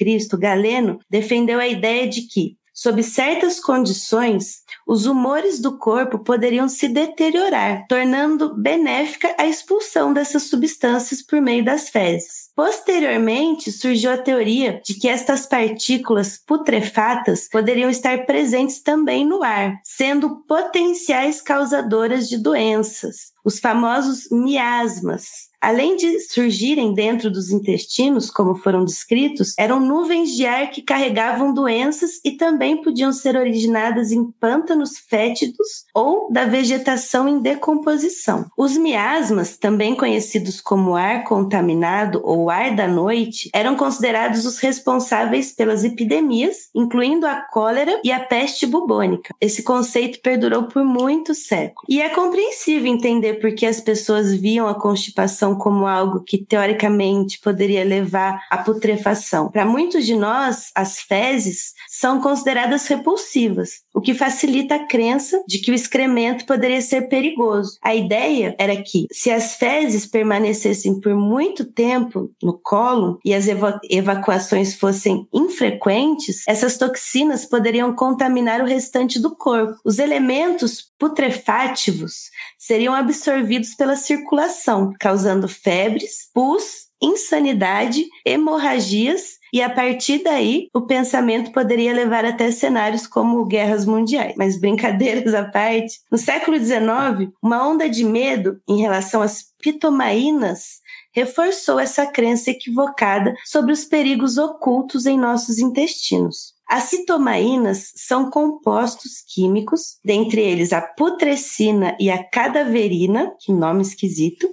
[1.09, 7.85] Defendeu a ideia de que, sob certas condições, os humores do corpo poderiam se deteriorar,
[7.87, 12.49] tornando benéfica a expulsão dessas substâncias por meio das fezes.
[12.57, 19.75] Posteriormente, surgiu a teoria de que estas partículas putrefatas poderiam estar presentes também no ar,
[19.85, 25.50] sendo potenciais causadoras de doenças, os famosos miasmas.
[25.61, 31.53] Além de surgirem dentro dos intestinos, como foram descritos, eram nuvens de ar que carregavam
[31.53, 38.47] doenças e também podiam ser originadas em pântanos fétidos ou da vegetação em decomposição.
[38.57, 45.53] Os miasmas, também conhecidos como ar contaminado ou ar da noite, eram considerados os responsáveis
[45.53, 49.35] pelas epidemias, incluindo a cólera e a peste bubônica.
[49.39, 51.85] Esse conceito perdurou por muitos séculos.
[51.87, 57.39] E é compreensível entender por que as pessoas viam a constipação como algo que teoricamente
[57.41, 59.51] poderia levar à putrefação.
[59.51, 65.59] Para muitos de nós, as fezes são consideradas repulsivas, o que facilita a crença de
[65.59, 67.79] que o excremento poderia ser perigoso.
[67.83, 73.47] A ideia era que, se as fezes permanecessem por muito tempo no colo e as
[73.91, 79.79] evacuações fossem infrequentes, essas toxinas poderiam contaminar o restante do corpo.
[79.85, 82.31] Os elementos putrefátivos
[82.61, 91.51] seriam absorvidos pela circulação, causando febres, pus, insanidade, hemorragias e a partir daí o pensamento
[91.53, 94.35] poderia levar até cenários como guerras mundiais.
[94.37, 100.81] Mas brincadeiras à parte, no século XIX, uma onda de medo em relação às pitomaínas
[101.13, 106.55] reforçou essa crença equivocada sobre os perigos ocultos em nossos intestinos.
[106.71, 114.49] As citomaínas são compostos químicos, dentre eles a putrescina e a cadaverina, que nome esquisito,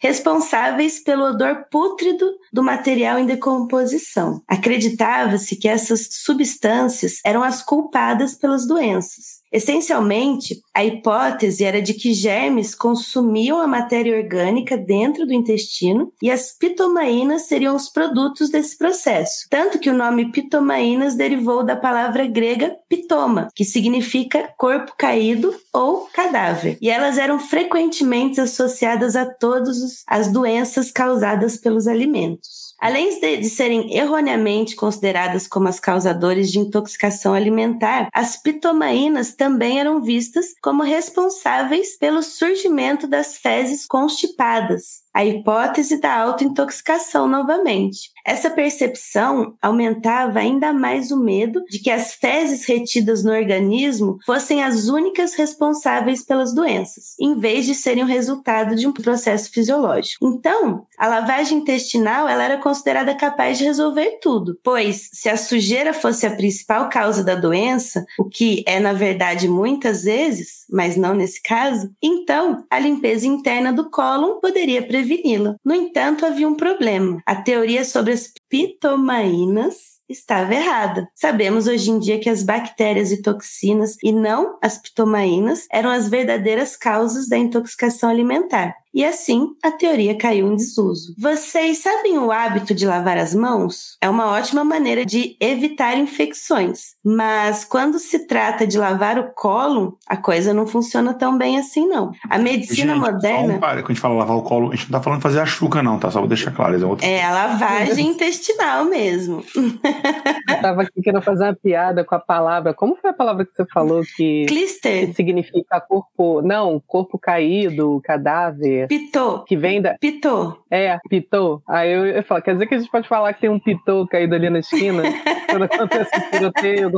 [0.00, 4.42] responsáveis pelo odor pútrido do material em decomposição.
[4.48, 9.39] Acreditava-se que essas substâncias eram as culpadas pelas doenças.
[9.52, 16.30] Essencialmente, a hipótese era de que germes consumiam a matéria orgânica dentro do intestino e
[16.30, 19.46] as pitomaínas seriam os produtos desse processo.
[19.50, 26.08] Tanto que o nome pitomaínas derivou da palavra grega pitoma, que significa corpo caído ou
[26.12, 26.78] cadáver.
[26.80, 32.59] E elas eram frequentemente associadas a todas as doenças causadas pelos alimentos.
[32.80, 39.78] Além de, de, serem erroneamente consideradas como as causadoras de intoxicação alimentar, as pitomaínas também
[39.78, 48.10] eram vistas como responsáveis pelo surgimento das fezes constipadas, a hipótese da autointoxicação novamente.
[48.30, 54.62] Essa percepção aumentava ainda mais o medo de que as fezes retidas no organismo fossem
[54.62, 60.24] as únicas responsáveis pelas doenças, em vez de serem o resultado de um processo fisiológico.
[60.24, 65.92] Então, a lavagem intestinal ela era considerada capaz de resolver tudo, pois se a sujeira
[65.92, 71.16] fosse a principal causa da doença, o que é na verdade muitas vezes, mas não
[71.16, 75.56] nesse caso, então a limpeza interna do cólon poderia preveni-la.
[75.64, 77.20] No entanto, havia um problema.
[77.26, 81.08] A teoria sobre as pitomaínas estava errada.
[81.14, 86.08] Sabemos hoje em dia que as bactérias e toxinas, e não as pitomaínas, eram as
[86.08, 88.74] verdadeiras causas da intoxicação alimentar.
[88.92, 91.14] E assim, a teoria caiu em desuso.
[91.16, 93.96] Vocês sabem o hábito de lavar as mãos?
[94.00, 96.94] É uma ótima maneira de evitar infecções.
[97.04, 101.86] Mas quando se trata de lavar o colo, a coisa não funciona tão bem assim,
[101.86, 102.10] não.
[102.28, 103.54] A medicina gente, moderna.
[103.54, 105.22] Um, para, quando a gente fala lavar o colo, a gente não tá falando de
[105.22, 106.10] fazer a chuca, não, tá?
[106.10, 106.74] Só vou deixar claro.
[106.74, 107.06] É, outro...
[107.06, 109.44] é a lavagem intestinal mesmo.
[109.54, 112.74] Eu tava aqui querendo fazer uma piada com a palavra.
[112.74, 114.46] Como foi a palavra que você falou que.
[114.46, 115.08] Clister.
[115.08, 116.42] Que significa corpo.
[116.42, 118.79] Não, corpo caído, cadáver.
[118.86, 119.44] Pitô.
[119.44, 119.96] Que vem da.
[119.98, 120.56] Pitô.
[120.70, 121.62] É, pitô.
[121.68, 124.06] Aí eu, eu falo, quer dizer que a gente pode falar que tem um pitô
[124.06, 125.02] caído ali na esquina?
[125.50, 126.90] quando acontece o tiroteio.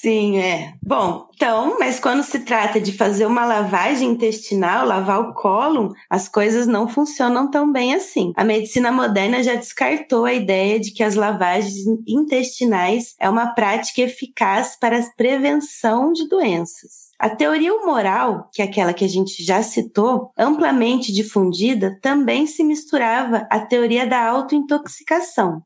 [0.00, 0.74] Sim, é.
[0.82, 6.28] Bom, então, mas quando se trata de fazer uma lavagem intestinal, lavar o cólon, as
[6.28, 8.32] coisas não funcionam tão bem assim.
[8.36, 14.02] A medicina moderna já descartou a ideia de que as lavagens intestinais é uma prática
[14.02, 17.13] eficaz para a prevenção de doenças.
[17.24, 22.62] A teoria humoral, que é aquela que a gente já citou, amplamente difundida, também se
[22.62, 25.62] misturava à teoria da autointoxicação.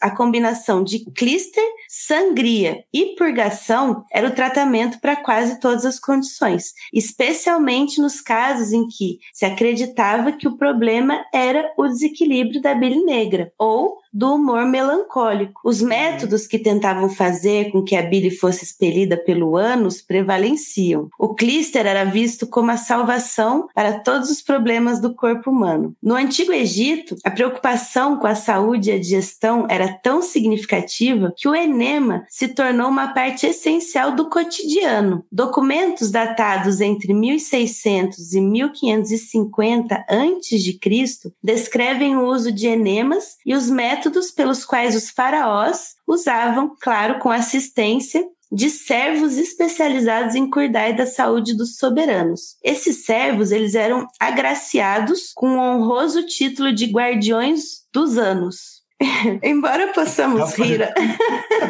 [0.00, 6.74] A combinação de clíster, sangria e purgação era o tratamento para quase todas as condições,
[6.94, 13.02] especialmente nos casos em que se acreditava que o problema era o desequilíbrio da bile
[13.02, 15.60] negra ou do humor melancólico.
[15.64, 21.08] Os métodos que tentavam fazer com que a bile fosse expelida pelo ânus prevaleciam.
[21.18, 25.94] O clíster era visto como a salvação para todos os problemas do corpo humano.
[26.02, 31.48] No Antigo Egito, a preocupação com a saúde e a digestão era tão significativa que
[31.48, 35.24] o enema se tornou uma parte essencial do cotidiano.
[35.30, 41.32] Documentos datados entre 1600 e 1550 a.C.
[41.42, 47.18] descrevem o uso de enemas e os métodos métodos pelos quais os faraós usavam, claro,
[47.18, 52.56] com assistência de servos especializados em cuidar da saúde dos soberanos.
[52.64, 58.80] Esses servos, eles eram agraciados com o honroso título de guardiões dos anos.
[59.42, 60.80] Embora possamos rir.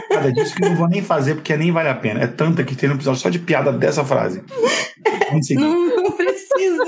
[0.08, 2.20] Nada disso que não vou nem fazer porque nem vale a pena.
[2.22, 4.42] É tanta que tem um episódio só de piada dessa frase.
[5.54, 6.84] Não, não precisa.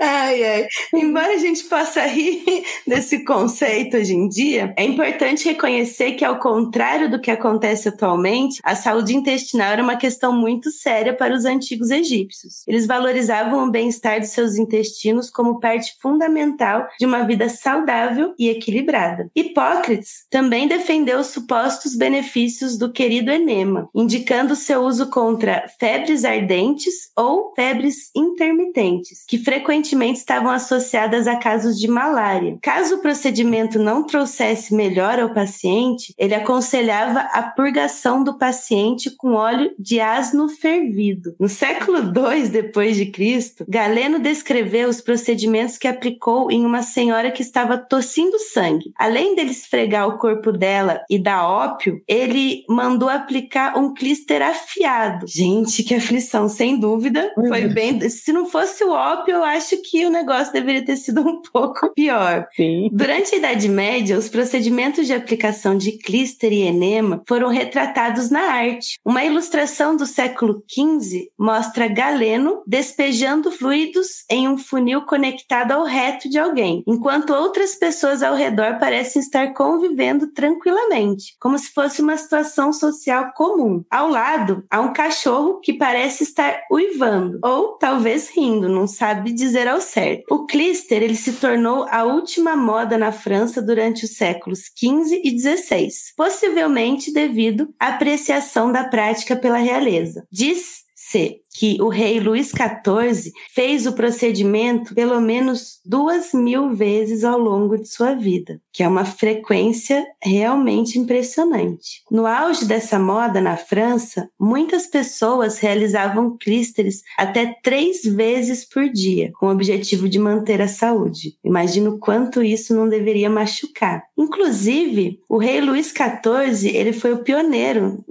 [0.00, 0.66] Ai, ai.
[0.94, 6.38] Embora a gente possa rir desse conceito hoje em dia, é importante reconhecer que, ao
[6.38, 11.44] contrário do que acontece atualmente, a saúde intestinal era uma questão muito séria para os
[11.44, 12.62] antigos egípcios.
[12.66, 18.48] Eles valorizavam o bem-estar dos seus intestinos como parte fundamental de uma vida saudável e
[18.48, 19.28] equilibrada.
[19.34, 27.10] Hipócrates também defendeu os supostos benefícios do querido enema, indicando seu uso contra febres ardentes
[27.16, 32.56] ou febres intermitentes, que frequentemente frequentemente estavam associadas a casos de malária.
[32.62, 39.32] Caso o procedimento não trouxesse melhor ao paciente, ele aconselhava a purgação do paciente com
[39.32, 41.34] óleo de asno fervido.
[41.40, 47.32] No século II depois de Cristo, Galeno descreveu os procedimentos que aplicou em uma senhora
[47.32, 48.92] que estava tossindo sangue.
[48.96, 55.26] Além dele esfregar o corpo dela e dar ópio, ele mandou aplicar um clíster afiado.
[55.26, 57.32] Gente, que aflição, sem dúvida.
[57.34, 58.08] Foi bem.
[58.08, 61.92] Se não fosse o ópio, eu acho que o negócio deveria ter sido um pouco
[61.94, 62.46] pior.
[62.54, 62.88] Sim.
[62.92, 68.40] Durante a Idade Média, os procedimentos de aplicação de clíster e enema foram retratados na
[68.40, 68.98] arte.
[69.04, 76.28] Uma ilustração do século XV mostra Galeno despejando fluidos em um funil conectado ao reto
[76.28, 82.16] de alguém, enquanto outras pessoas ao redor parecem estar convivendo tranquilamente, como se fosse uma
[82.16, 83.84] situação social comum.
[83.90, 89.68] Ao lado, há um cachorro que parece estar uivando, ou talvez rindo, não sabe dizer
[89.68, 90.24] ao certo.
[90.30, 95.38] O clíster ele se tornou a última moda na França durante os séculos XV e
[95.38, 100.26] XVI, possivelmente devido à apreciação da prática pela realeza.
[100.30, 107.36] Diz-se que o rei Luís XIV fez o procedimento pelo menos duas mil vezes ao
[107.36, 112.04] longo de sua vida, que é uma frequência realmente impressionante.
[112.08, 119.32] No auge dessa moda na França, muitas pessoas realizavam clísteres até três vezes por dia,
[119.40, 121.34] com o objetivo de manter a saúde.
[121.44, 124.04] Imagino quanto isso não deveria machucar.
[124.18, 128.04] Inclusive, o rei Luís XIV, ele foi o pioneiro,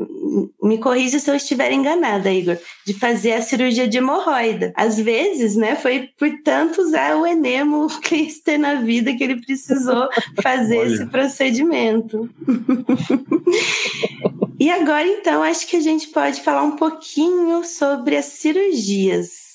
[0.64, 4.72] me corrija se eu estiver enganada, Igor, de fazer a cirurgia de hemorroida.
[4.76, 10.08] Às vezes, né, foi por tanto usar o enemo que na vida que ele precisou
[10.42, 12.30] fazer esse procedimento.
[14.58, 19.47] e agora, então, acho que a gente pode falar um pouquinho sobre as cirurgias.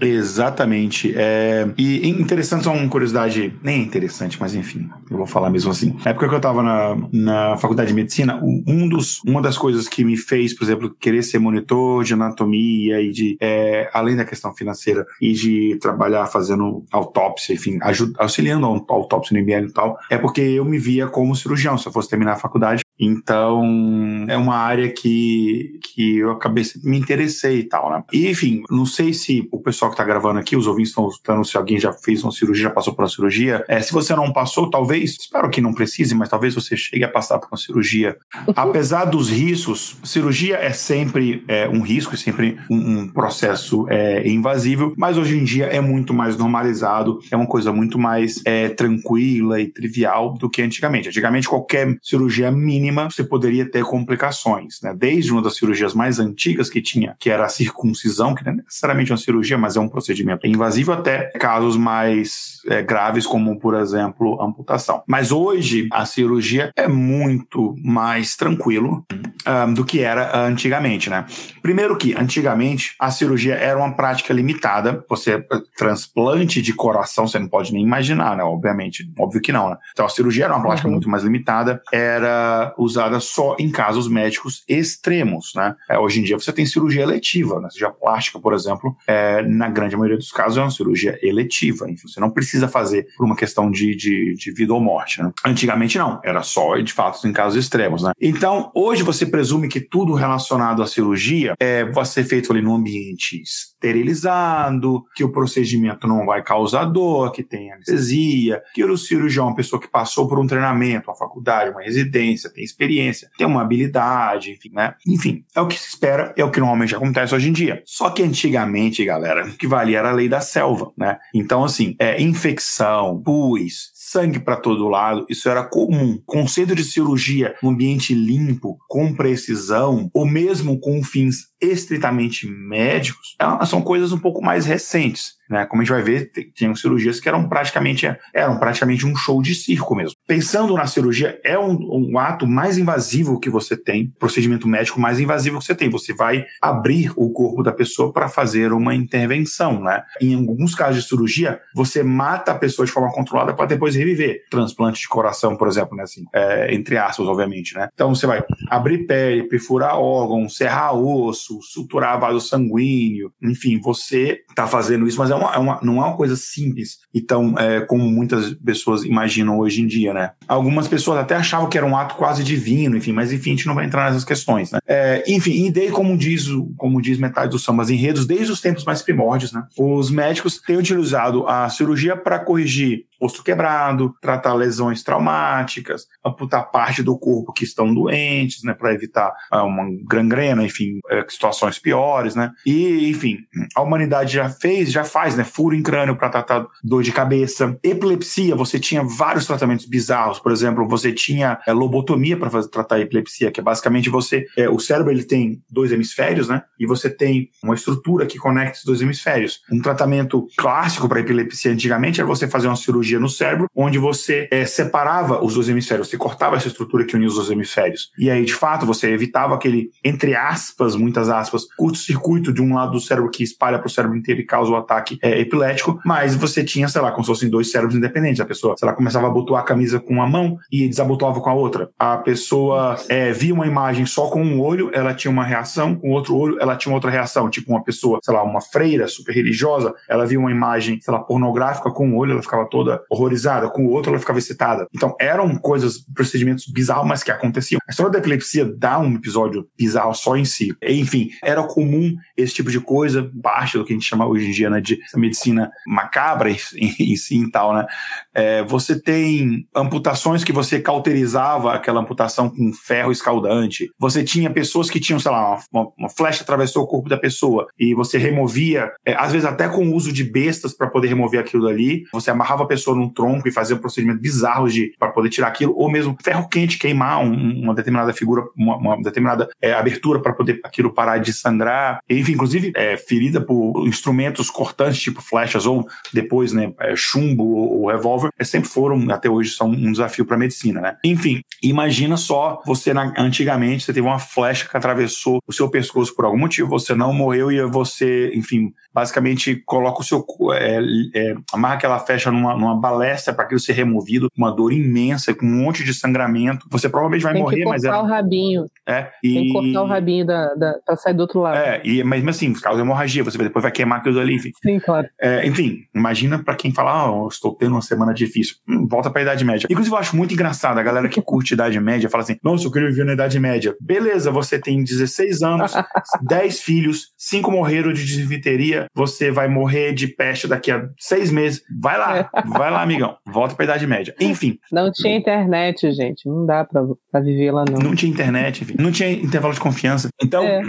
[0.00, 1.12] Exatamente.
[1.16, 1.68] É...
[1.76, 5.96] E interessante, só uma curiosidade, nem interessante, mas enfim, eu vou falar mesmo assim.
[6.04, 9.88] Na época que eu estava na, na faculdade de medicina, um dos, uma das coisas
[9.88, 14.24] que me fez, por exemplo, querer ser monitor de anatomia e de, é, além da
[14.24, 17.78] questão financeira, e de trabalhar fazendo autópsia, enfim,
[18.18, 21.86] auxiliando a autópsia no IBL e tal, é porque eu me via como cirurgião, se
[21.86, 22.82] eu fosse terminar a faculdade.
[22.98, 28.02] Então, é uma área que, que eu acabei me interessei e tal, né?
[28.12, 31.44] E, enfim, não sei se o pessoal que está gravando aqui, os ouvintes estão escutando
[31.44, 33.64] se alguém já fez uma cirurgia, já passou por uma cirurgia.
[33.68, 37.08] É, se você não passou, talvez, espero que não precise, mas talvez você chegue a
[37.08, 38.16] passar por uma cirurgia.
[38.54, 44.28] Apesar dos riscos, cirurgia é sempre é, um risco, é sempre um, um processo é,
[44.28, 48.68] invasível, mas hoje em dia é muito mais normalizado, é uma coisa muito mais é,
[48.68, 51.08] tranquila e trivial do que antigamente.
[51.08, 54.94] Antigamente, qualquer cirurgia mínima mínima, você poderia ter complicações, né?
[54.96, 58.56] Desde uma das cirurgias mais antigas que tinha, que era a circuncisão, que não é
[58.56, 63.74] necessariamente uma cirurgia, mas é um procedimento invasivo, até casos mais é, graves, como, por
[63.74, 65.02] exemplo, amputação.
[65.06, 69.04] Mas hoje, a cirurgia é muito mais tranquilo
[69.46, 71.26] um, do que era antigamente, né?
[71.62, 75.04] Primeiro que, antigamente, a cirurgia era uma prática limitada.
[75.08, 75.44] Você,
[75.76, 78.42] transplante de coração, você não pode nem imaginar, né?
[78.42, 79.76] Obviamente, óbvio que não, né?
[79.92, 80.94] Então, a cirurgia era uma prática uhum.
[80.94, 81.82] muito mais limitada.
[81.92, 85.74] Era usada só em casos médicos extremos, né?
[85.88, 87.68] É, hoje em dia você tem cirurgia eletiva, né?
[87.70, 91.90] Cirurgia plástica, por exemplo, é, na grande maioria dos casos é uma cirurgia eletiva.
[91.90, 95.32] Enfim, você não precisa fazer por uma questão de, de, de vida ou morte, né?
[95.44, 98.12] Antigamente não, era só, de fato, em casos extremos, né?
[98.20, 102.74] Então, hoje você presume que tudo relacionado à cirurgia é, vai ser feito ali no
[102.74, 109.46] ambiente esterilizado, que o procedimento não vai causar dor, que tem anestesia, que o cirurgião
[109.46, 113.46] é uma pessoa que passou por um treinamento, uma faculdade, uma residência, tem experiência, tem
[113.46, 114.94] uma habilidade, enfim, né?
[115.06, 117.82] Enfim, é o que se espera, é o que normalmente acontece hoje em dia.
[117.84, 121.18] Só que antigamente, galera, o que valia era a lei da selva, né?
[121.34, 126.20] Então, assim, é infecção, pus, sangue para todo lado, isso era comum.
[126.24, 133.66] Conceito de cirurgia no ambiente limpo, com precisão, ou mesmo com fins estritamente médicos, é
[133.66, 135.37] são coisas um pouco mais recentes.
[135.48, 135.64] Né?
[135.66, 139.54] Como a gente vai ver, tinham cirurgias que eram praticamente, eram praticamente um show de
[139.54, 140.16] circo mesmo.
[140.26, 141.78] Pensando na cirurgia, é um,
[142.12, 145.88] um ato mais invasivo que você tem, procedimento médico mais invasivo que você tem.
[145.90, 149.80] Você vai abrir o corpo da pessoa para fazer uma intervenção.
[149.80, 150.02] Né?
[150.20, 154.42] Em alguns casos de cirurgia, você mata a pessoa de forma controlada para depois reviver.
[154.50, 156.02] Transplante de coração, por exemplo, né?
[156.02, 157.74] assim, é, entre aspas, obviamente.
[157.74, 157.88] Né?
[157.92, 164.66] Então você vai abrir pele, perfurar órgão, serrar osso, suturar vaso sanguíneo, enfim, você está
[164.66, 166.98] fazendo isso, mas é uma, é uma, não é uma coisa simples.
[167.14, 170.32] Então, é, como muitas pessoas imaginam hoje em dia, né?
[170.46, 173.66] Algumas pessoas até achavam que era um ato quase divino, enfim, mas enfim, a gente
[173.66, 174.78] não vai entrar nessas questões, né?
[174.86, 176.46] É, enfim, e desde, como diz,
[176.76, 179.62] como diz metade dos sambas enredos, desde os tempos mais primórdios, né?
[179.78, 187.02] Os médicos têm utilizado a cirurgia para corrigir osso quebrado, tratar lesões traumáticas, amputar parte
[187.02, 192.34] do corpo que estão doentes, né, para evitar uh, uma gangrena, enfim, uh, situações piores,
[192.34, 192.52] né?
[192.64, 193.38] E, enfim,
[193.74, 197.78] a humanidade já fez, já faz, né, furo em crânio para tratar dor de cabeça,
[197.82, 203.00] epilepsia, você tinha vários tratamentos bizarros, por exemplo, você tinha é, lobotomia para tratar a
[203.00, 206.62] epilepsia, que é basicamente você, é, o cérebro ele tem dois hemisférios, né?
[206.78, 209.60] E você tem uma estrutura que conecta os dois hemisférios.
[209.70, 213.98] Um tratamento clássico para epilepsia antigamente era você fazer uma cirurgia cirurgia no cérebro, onde
[213.98, 218.10] você é, separava os dois hemisférios, você cortava essa estrutura que unia os dois hemisférios.
[218.18, 222.92] E aí, de fato, você evitava aquele, entre aspas, muitas aspas, curto-circuito de um lado
[222.92, 226.34] do cérebro que espalha para o cérebro inteiro e causa o ataque é, epilético, mas
[226.34, 228.40] você tinha, sei lá, como se fossem dois cérebros independentes.
[228.40, 231.50] A pessoa, sei lá, começava a abotoar a camisa com uma mão e desabotoava com
[231.50, 231.90] a outra.
[231.98, 236.10] A pessoa é, via uma imagem só com um olho, ela tinha uma reação, com
[236.10, 237.48] outro olho, ela tinha outra reação.
[237.48, 241.20] Tipo, uma pessoa, sei lá, uma freira super religiosa, ela via uma imagem, sei lá,
[241.20, 244.86] pornográfica com um olho, ela ficava toda horrorizada, com o outro ela ficava excitada.
[244.94, 247.78] Então eram coisas, procedimentos bizarros, mas que aconteciam.
[247.86, 250.74] A história da epilepsia dá um episódio bizarro só em si.
[250.82, 254.52] Enfim, era comum esse tipo de coisa, parte do que a gente chama hoje em
[254.52, 256.56] dia né, de medicina macabra em,
[257.16, 257.86] si e tal, né?
[258.34, 263.90] É, você tem amputações que você cauterizava aquela amputação com ferro escaldante.
[263.98, 267.66] Você tinha pessoas que tinham, sei lá, uma, uma flecha atravessou o corpo da pessoa
[267.78, 271.40] e você removia, é, às vezes até com o uso de bestas para poder remover
[271.40, 272.04] aquilo dali.
[272.12, 275.28] Você amarrava a pessoa pessoa num tronco e fazer um procedimento bizarro de para poder
[275.28, 279.72] tirar aquilo, ou mesmo ferro quente queimar um, uma determinada figura, uma, uma determinada é,
[279.72, 282.00] abertura para poder aquilo parar de sangrar.
[282.08, 287.82] Enfim, inclusive é, ferida por instrumentos cortantes tipo flechas ou depois, né, é, chumbo ou,
[287.82, 290.96] ou revólver, é, sempre foram até hoje são um desafio para a medicina, né?
[291.04, 296.14] Enfim, imagina só você na, antigamente você teve uma flecha que atravessou o seu pescoço
[296.14, 300.24] por algum motivo, você não morreu e você, enfim, basicamente coloca o seu
[300.54, 300.80] é,
[301.14, 305.46] é, amarra aquela flecha numa, numa balestra para aquilo ser removido, uma dor imensa, com
[305.46, 306.66] um monte de sangramento.
[306.70, 308.02] Você provavelmente vai Tem morrer, que mas cortar é.
[308.02, 308.66] o rabinho.
[308.86, 311.58] É, Tem e, que cortar o rabinho da, da, pra sair do outro lado.
[311.58, 314.50] É, e, mas, assim, causa hemorragia, você depois vai queimar aquilo ali, enfim.
[314.62, 315.06] Sim, claro.
[315.20, 318.56] É, enfim, imagina para quem fala, eu estou tendo uma semana difícil.
[318.68, 319.66] Hum, volta pra Idade Média.
[319.70, 322.70] Inclusive, eu acho muito engraçado a galera que curte Idade Média fala assim: nossa, eu
[322.70, 323.74] queria viver na Idade Média.
[323.80, 325.72] Beleza, você tem 16 anos,
[326.22, 331.62] 10 filhos, 5 morreram de desviteria, você vai morrer de peste daqui a 6 meses.
[331.80, 333.16] Vai lá, vai lá, amigão.
[333.26, 334.14] Volta pra Idade Média.
[334.20, 334.58] Enfim.
[334.72, 336.26] Não tinha internet, gente.
[336.26, 337.78] Não dá pra, pra viver lá, não.
[337.78, 338.74] Não tinha internet, enfim.
[338.78, 340.08] Não tinha intervalo de confiança.
[340.22, 340.62] Então, É,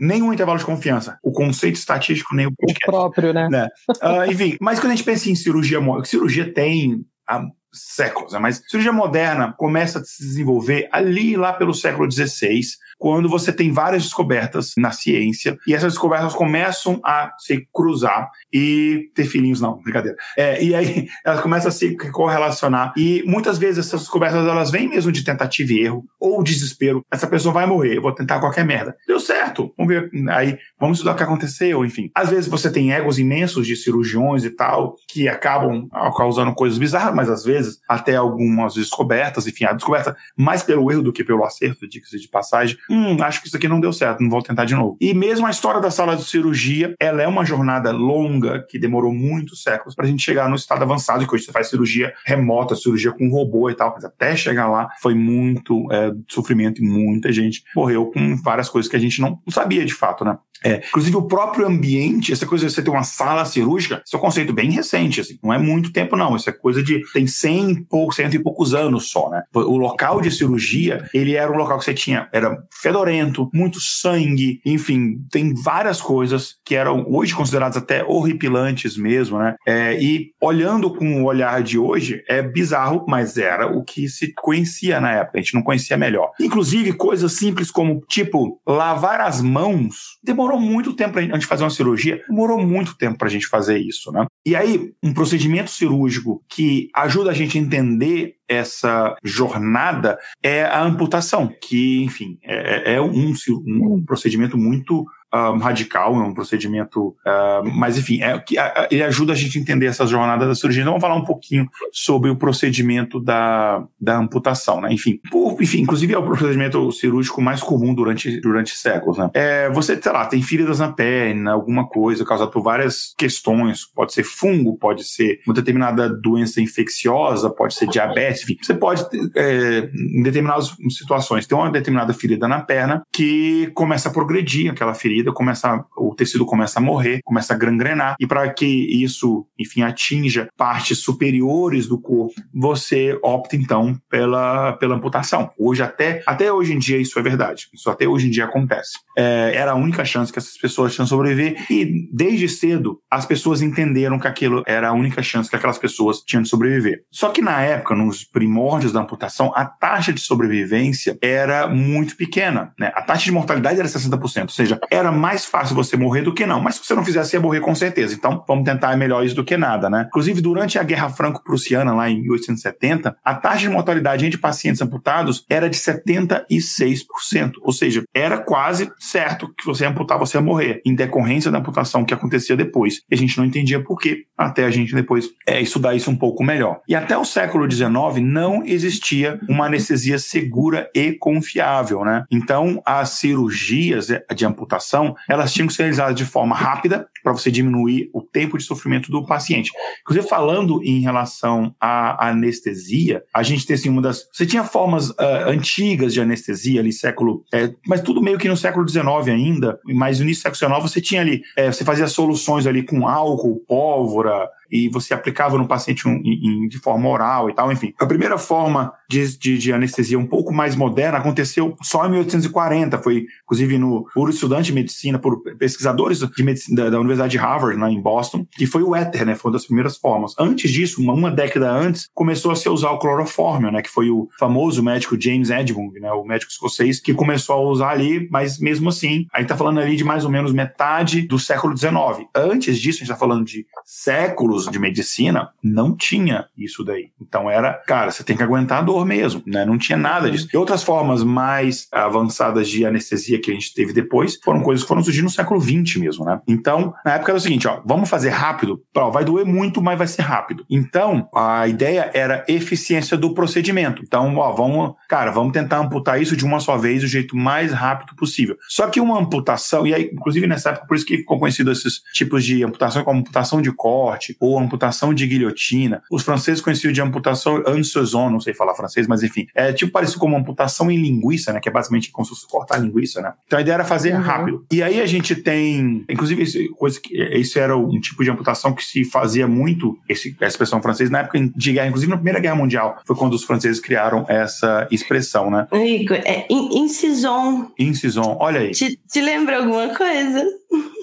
[0.00, 1.18] nenhum intervalo de confiança.
[1.22, 2.86] O conceito estatístico, nem o O podcast.
[2.86, 3.48] próprio, né?
[3.50, 3.68] né?
[4.00, 8.38] Ah, enfim, mas quando a gente pensa em cirurgia, cirurgia tem há séculos, né?
[8.38, 12.60] mas cirurgia moderna começa a se desenvolver ali lá pelo século XVI,
[12.98, 19.10] quando você tem várias descobertas na ciência e essas descobertas começam a se cruzar e
[19.14, 20.16] ter filhinhos, não, brincadeira.
[20.36, 24.88] É, e aí elas começam a se correlacionar e muitas vezes essas descobertas elas vêm
[24.88, 27.04] mesmo de tentativa e erro ou desespero.
[27.10, 28.96] Essa pessoa vai morrer, eu vou tentar qualquer merda.
[29.06, 32.10] Deu certo, vamos ver aí, vamos estudar o que aconteceu, enfim.
[32.14, 36.78] Às vezes você tem egos imensos de cirurgiões e tal que acabam ah, causando coisas
[36.78, 41.22] bizarras, mas às vezes até algumas descobertas, enfim, a descoberta mais pelo erro do que
[41.22, 42.76] pelo acerto, diga-se de passagem.
[42.90, 44.96] Hum, acho que isso aqui não deu certo, não vou tentar de novo.
[45.00, 49.12] E mesmo a história da sala de cirurgia, ela é uma jornada longa que demorou
[49.12, 52.74] muitos séculos para a gente chegar no estado avançado, que hoje você faz cirurgia remota,
[52.74, 57.32] cirurgia com robô e tal, mas até chegar lá foi muito é, sofrimento e muita
[57.32, 60.38] gente morreu com várias coisas que a gente não, sabia de fato, né?
[60.64, 64.18] É, inclusive o próprio ambiente, essa coisa de você ter uma sala cirúrgica, isso é
[64.18, 67.26] um conceito bem recente, assim, não é muito tempo não, isso é coisa de, tem
[67.26, 69.42] 100 e poucos, cento e poucos anos só, né?
[69.54, 74.60] O local de cirurgia, ele era um local que você tinha, era fedorento, muito sangue,
[74.64, 79.56] enfim, tem várias coisas que eram hoje consideradas até horripilantes mesmo, né?
[79.66, 84.32] É, e olhando com o olhar de hoje, é bizarro, mas era o que se
[84.34, 86.30] conhecia na época, a gente não conhecia melhor.
[86.40, 91.70] Inclusive coisas simples como, tipo, lavar as mãos, demorou muito tempo pra gente, fazer uma
[91.70, 94.26] cirurgia, demorou muito tempo pra gente fazer isso, né?
[94.46, 100.82] E aí, um procedimento cirúrgico que ajuda a gente a entender essa jornada é a
[100.82, 103.32] amputação, que, enfim, é, é um,
[103.66, 105.04] um procedimento muito
[105.34, 109.60] um, radical, é um procedimento, uh, mas enfim, é, a, ele ajuda a gente a
[109.60, 110.82] entender essa jornada da cirurgia.
[110.82, 114.92] Então, vamos falar um pouquinho sobre o procedimento da, da amputação, né?
[114.92, 119.30] Enfim, por, enfim, inclusive é o procedimento cirúrgico mais comum durante, durante séculos, né?
[119.34, 124.12] É, você, sei lá, tem feridas na perna, alguma coisa causada por várias questões, pode
[124.12, 129.04] ser fungo, pode ser uma determinada doença infecciosa, pode ser diabetes, enfim, você pode,
[129.36, 134.94] é, em determinadas situações, ter uma determinada ferida na perna que começa a progredir aquela
[134.94, 139.82] ferida começa, o tecido começa a morrer, começa a gangrenar, e para que isso, enfim,
[139.82, 145.50] atinja partes superiores do corpo, você opta então pela, pela amputação.
[145.58, 148.98] Hoje até, até hoje em dia isso é verdade, isso até hoje em dia acontece.
[149.16, 153.62] É, era a única chance que essas pessoas tinham sobreviver, e desde cedo as pessoas
[153.62, 157.04] entenderam que aquilo era a única chance que aquelas pessoas tinham de sobreviver.
[157.10, 162.72] Só que na época, nos primórdios da amputação, a taxa de sobrevivência era muito pequena,
[162.78, 162.92] né?
[162.94, 166.46] A taxa de mortalidade era 60%, ou seja, era mais fácil você morrer do que
[166.46, 166.60] não.
[166.60, 168.14] Mas se você não fizesse, ia morrer com certeza.
[168.14, 170.06] Então, vamos tentar melhor isso do que nada, né?
[170.08, 175.44] Inclusive, durante a Guerra Franco-Prussiana, lá em 1870, a taxa de mortalidade entre pacientes amputados
[175.48, 177.52] era de 76%.
[177.62, 182.04] Ou seja, era quase certo que você amputar, você ia morrer, em decorrência da amputação
[182.04, 183.02] que acontecia depois.
[183.10, 186.16] E a gente não entendia por quê, até a gente depois é, estudar isso um
[186.16, 186.80] pouco melhor.
[186.88, 187.88] E até o século XIX
[188.22, 192.24] não existia uma anestesia segura e confiável, né?
[192.30, 194.97] Então, as cirurgias de amputação,
[195.28, 199.10] elas tinham que ser realizadas de forma rápida, para você diminuir o tempo de sofrimento
[199.10, 199.70] do paciente.
[200.02, 204.26] Inclusive, falando em relação à anestesia, a gente tem assim uma das.
[204.32, 207.44] Você tinha formas uh, antigas de anestesia ali, século.
[207.52, 210.92] É, mas tudo meio que no século XIX ainda, mas no início do século XIX
[210.92, 211.42] você tinha ali.
[211.56, 216.68] É, você fazia soluções ali com álcool, pólvora, e você aplicava no paciente um, em,
[216.68, 217.92] de forma oral e tal, enfim.
[217.98, 222.98] A primeira forma de, de, de, anestesia um pouco mais moderna aconteceu só em 1840,
[222.98, 227.38] foi inclusive no, por estudante de medicina, por pesquisadores de medicina, da, da Universidade de
[227.38, 230.34] Harvard, lá em Boston, que foi o éter, né, foi uma das primeiras formas.
[230.38, 234.10] Antes disso, uma, uma década antes, começou a se usar o clorofórmio, né, que foi
[234.10, 238.58] o famoso médico James Edmund, né, o médico escocês, que começou a usar ali, mas
[238.58, 242.28] mesmo assim, a gente tá falando ali de mais ou menos metade do século XIX.
[242.34, 247.10] Antes disso, a gente tá falando de séculos de medicina, não tinha isso daí.
[247.20, 249.64] Então era, cara, você tem que aguentar a dor mesmo, né?
[249.64, 250.48] Não tinha nada disso.
[250.52, 254.88] E outras formas mais avançadas de anestesia que a gente teve depois foram coisas que
[254.88, 256.40] foram surgindo no século XX mesmo, né?
[256.46, 258.82] Então, na época era o seguinte, ó, vamos fazer rápido,
[259.12, 260.64] vai doer muito, mas vai ser rápido.
[260.70, 264.02] Então, a ideia era eficiência do procedimento.
[264.02, 267.72] Então, ó, vamos, cara, vamos tentar amputar isso de uma só vez do jeito mais
[267.72, 268.56] rápido possível.
[268.68, 272.00] Só que uma amputação, e aí, inclusive nessa época, por isso que ficou conhecido esses
[272.12, 276.02] tipos de amputação como amputação de corte ou amputação de guilhotina.
[276.10, 280.20] Os franceses conheciam de amputação anseson, não sei falar francês, mas enfim, é tipo parecido
[280.20, 283.32] como amputação em linguiça, né, que é basicamente como se fosse cortar linguiça, né?
[283.46, 284.20] Então a ideia era fazer uhum.
[284.20, 284.66] rápido.
[284.72, 288.72] E aí a gente tem, inclusive, esse, coisa que, esse era um tipo de amputação
[288.72, 292.40] que se fazia muito, esse, essa expressão francesa, na época de guerra, inclusive na Primeira
[292.40, 295.66] Guerra Mundial, foi quando os franceses criaram essa expressão, né?
[295.72, 297.70] Rico, é incison.
[297.78, 298.70] Incison, olha aí.
[298.70, 300.44] Te, te lembra alguma coisa?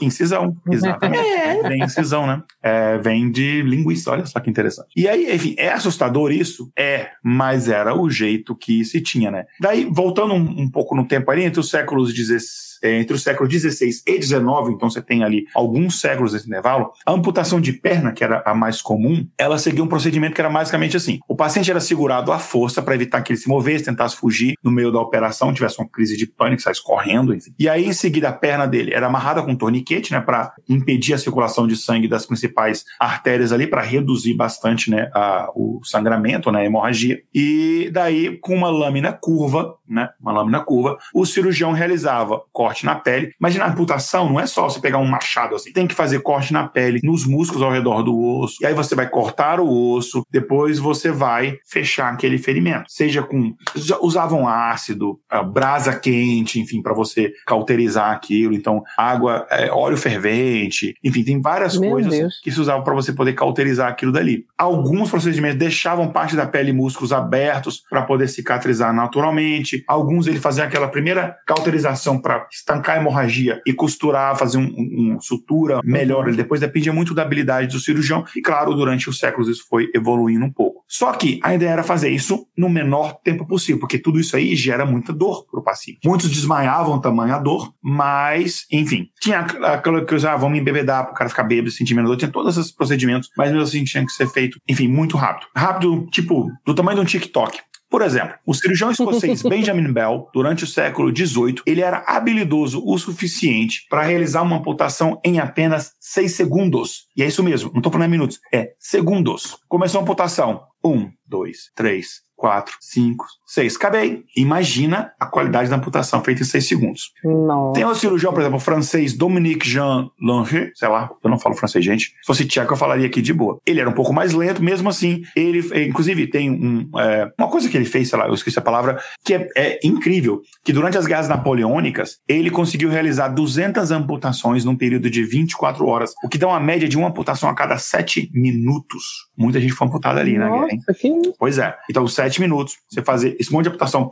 [0.02, 1.26] Incisão, exatamente.
[1.26, 1.68] É.
[1.68, 2.44] Vem incisão, né?
[2.62, 4.90] É, vem de linguiça, olha só que interessante.
[4.96, 6.72] E aí, enfim, é assustador isso?
[6.78, 9.46] É, mas era o jeito que se tinha, né?
[9.60, 13.20] Daí, voltando um, um pouco no tempo ali, entre os séculos XVI é, entre o
[13.20, 17.74] século XVI e XIX, então você tem ali alguns séculos desse intervalo, a amputação de
[17.74, 21.36] perna, que era a mais comum, ela seguia um procedimento que era basicamente assim: o
[21.36, 24.91] paciente era segurado à força para evitar que ele se movesse, tentasse fugir no meio
[24.91, 27.53] da operação, tivesse uma crise de pânico, saísse correndo, enfim.
[27.57, 31.14] E aí, em seguida, a perna dele era amarrada com um torniquete, né, para impedir
[31.14, 36.52] a circulação de sangue das principais artérias ali, para reduzir bastante, né, a, o sangramento,
[36.52, 37.20] né, a hemorragia.
[37.34, 42.95] E daí, com uma lâmina curva, né, uma lâmina curva, o cirurgião realizava corte na
[42.95, 43.34] pele.
[43.40, 45.72] Imagina a amputação, não é só você pegar um machado assim.
[45.72, 48.57] Tem que fazer corte na pele, nos músculos ao redor do osso.
[48.62, 52.86] E aí você vai cortar o osso, depois você vai fechar aquele ferimento.
[52.88, 53.53] Seja com.
[54.02, 55.20] Usavam ácido,
[55.52, 58.53] brasa quente, enfim, para você cauterizar aquilo.
[58.53, 62.40] Então, água, é, óleo fervente, enfim, tem várias Meu coisas Deus.
[62.44, 64.45] que se usavam para você poder cauterizar aquilo dali.
[64.57, 69.75] Alguns procedimentos deixavam parte da pele e músculos abertos para poder cicatrizar naturalmente.
[69.88, 75.20] Alguns ele fazia aquela primeira cauterização para estancar a hemorragia e costurar, fazer um, um,
[75.20, 76.28] sutura melhor.
[76.28, 78.26] Ele depois dependia muito da habilidade do cirurgião.
[78.36, 80.84] E claro, durante os séculos isso foi evoluindo um pouco.
[80.88, 84.56] Só que a ideia era fazer isso no menor tempo possível, porque tudo isso aí
[84.56, 86.00] gera muita dor para o paciente.
[86.06, 91.30] Muitos desmaiavam tamanha dor, mas, enfim, tinha aquela coisa, ah, vamos embebedar para o cara
[91.30, 94.28] ficar bêbado, sentir menos dor, tinha todos esses procedimentos, mas mesmo assim tinha que ser
[94.28, 95.48] feito, enfim, muito rápido.
[95.56, 97.60] Rápido, tipo, do tamanho de um TikTok.
[97.90, 102.98] Por exemplo, o cirurgião escocês Benjamin Bell, durante o século XVIII, ele era habilidoso o
[102.98, 107.07] suficiente para realizar uma amputação em apenas seis segundos.
[107.16, 109.57] E é isso mesmo, não estou falando em minutos, é segundos.
[109.68, 110.64] Começou a amputação.
[110.84, 113.76] Um, dois, três, quatro, cinco, seis.
[113.76, 114.24] Acabei.
[114.36, 117.12] Imagina a qualidade da amputação feita em seis segundos.
[117.24, 117.74] Não.
[117.74, 121.84] Tem um cirurgião, por exemplo, francês Dominique Jean Lange, sei lá, eu não falo francês,
[121.84, 122.07] gente.
[122.07, 123.60] Se fosse tcheco, eu falaria aqui de boa.
[123.66, 125.24] Ele era um pouco mais lento, mesmo assim.
[125.36, 128.62] Ele, inclusive, tem um, é, uma coisa que ele fez, sei lá, eu esqueci a
[128.62, 134.66] palavra, que é, é incrível, que durante as guerras napoleônicas, ele conseguiu realizar 200 amputações
[134.66, 137.78] num período de 24 horas, o que dá uma média de uma amputação a cada
[137.78, 139.30] sete minutos.
[139.38, 140.82] Muita gente foi amputada ali Nossa, na guerra, hein?
[140.99, 141.34] Que...
[141.38, 141.76] Pois é.
[141.90, 144.10] Então, sete minutos, você fazer esse monte de amputação.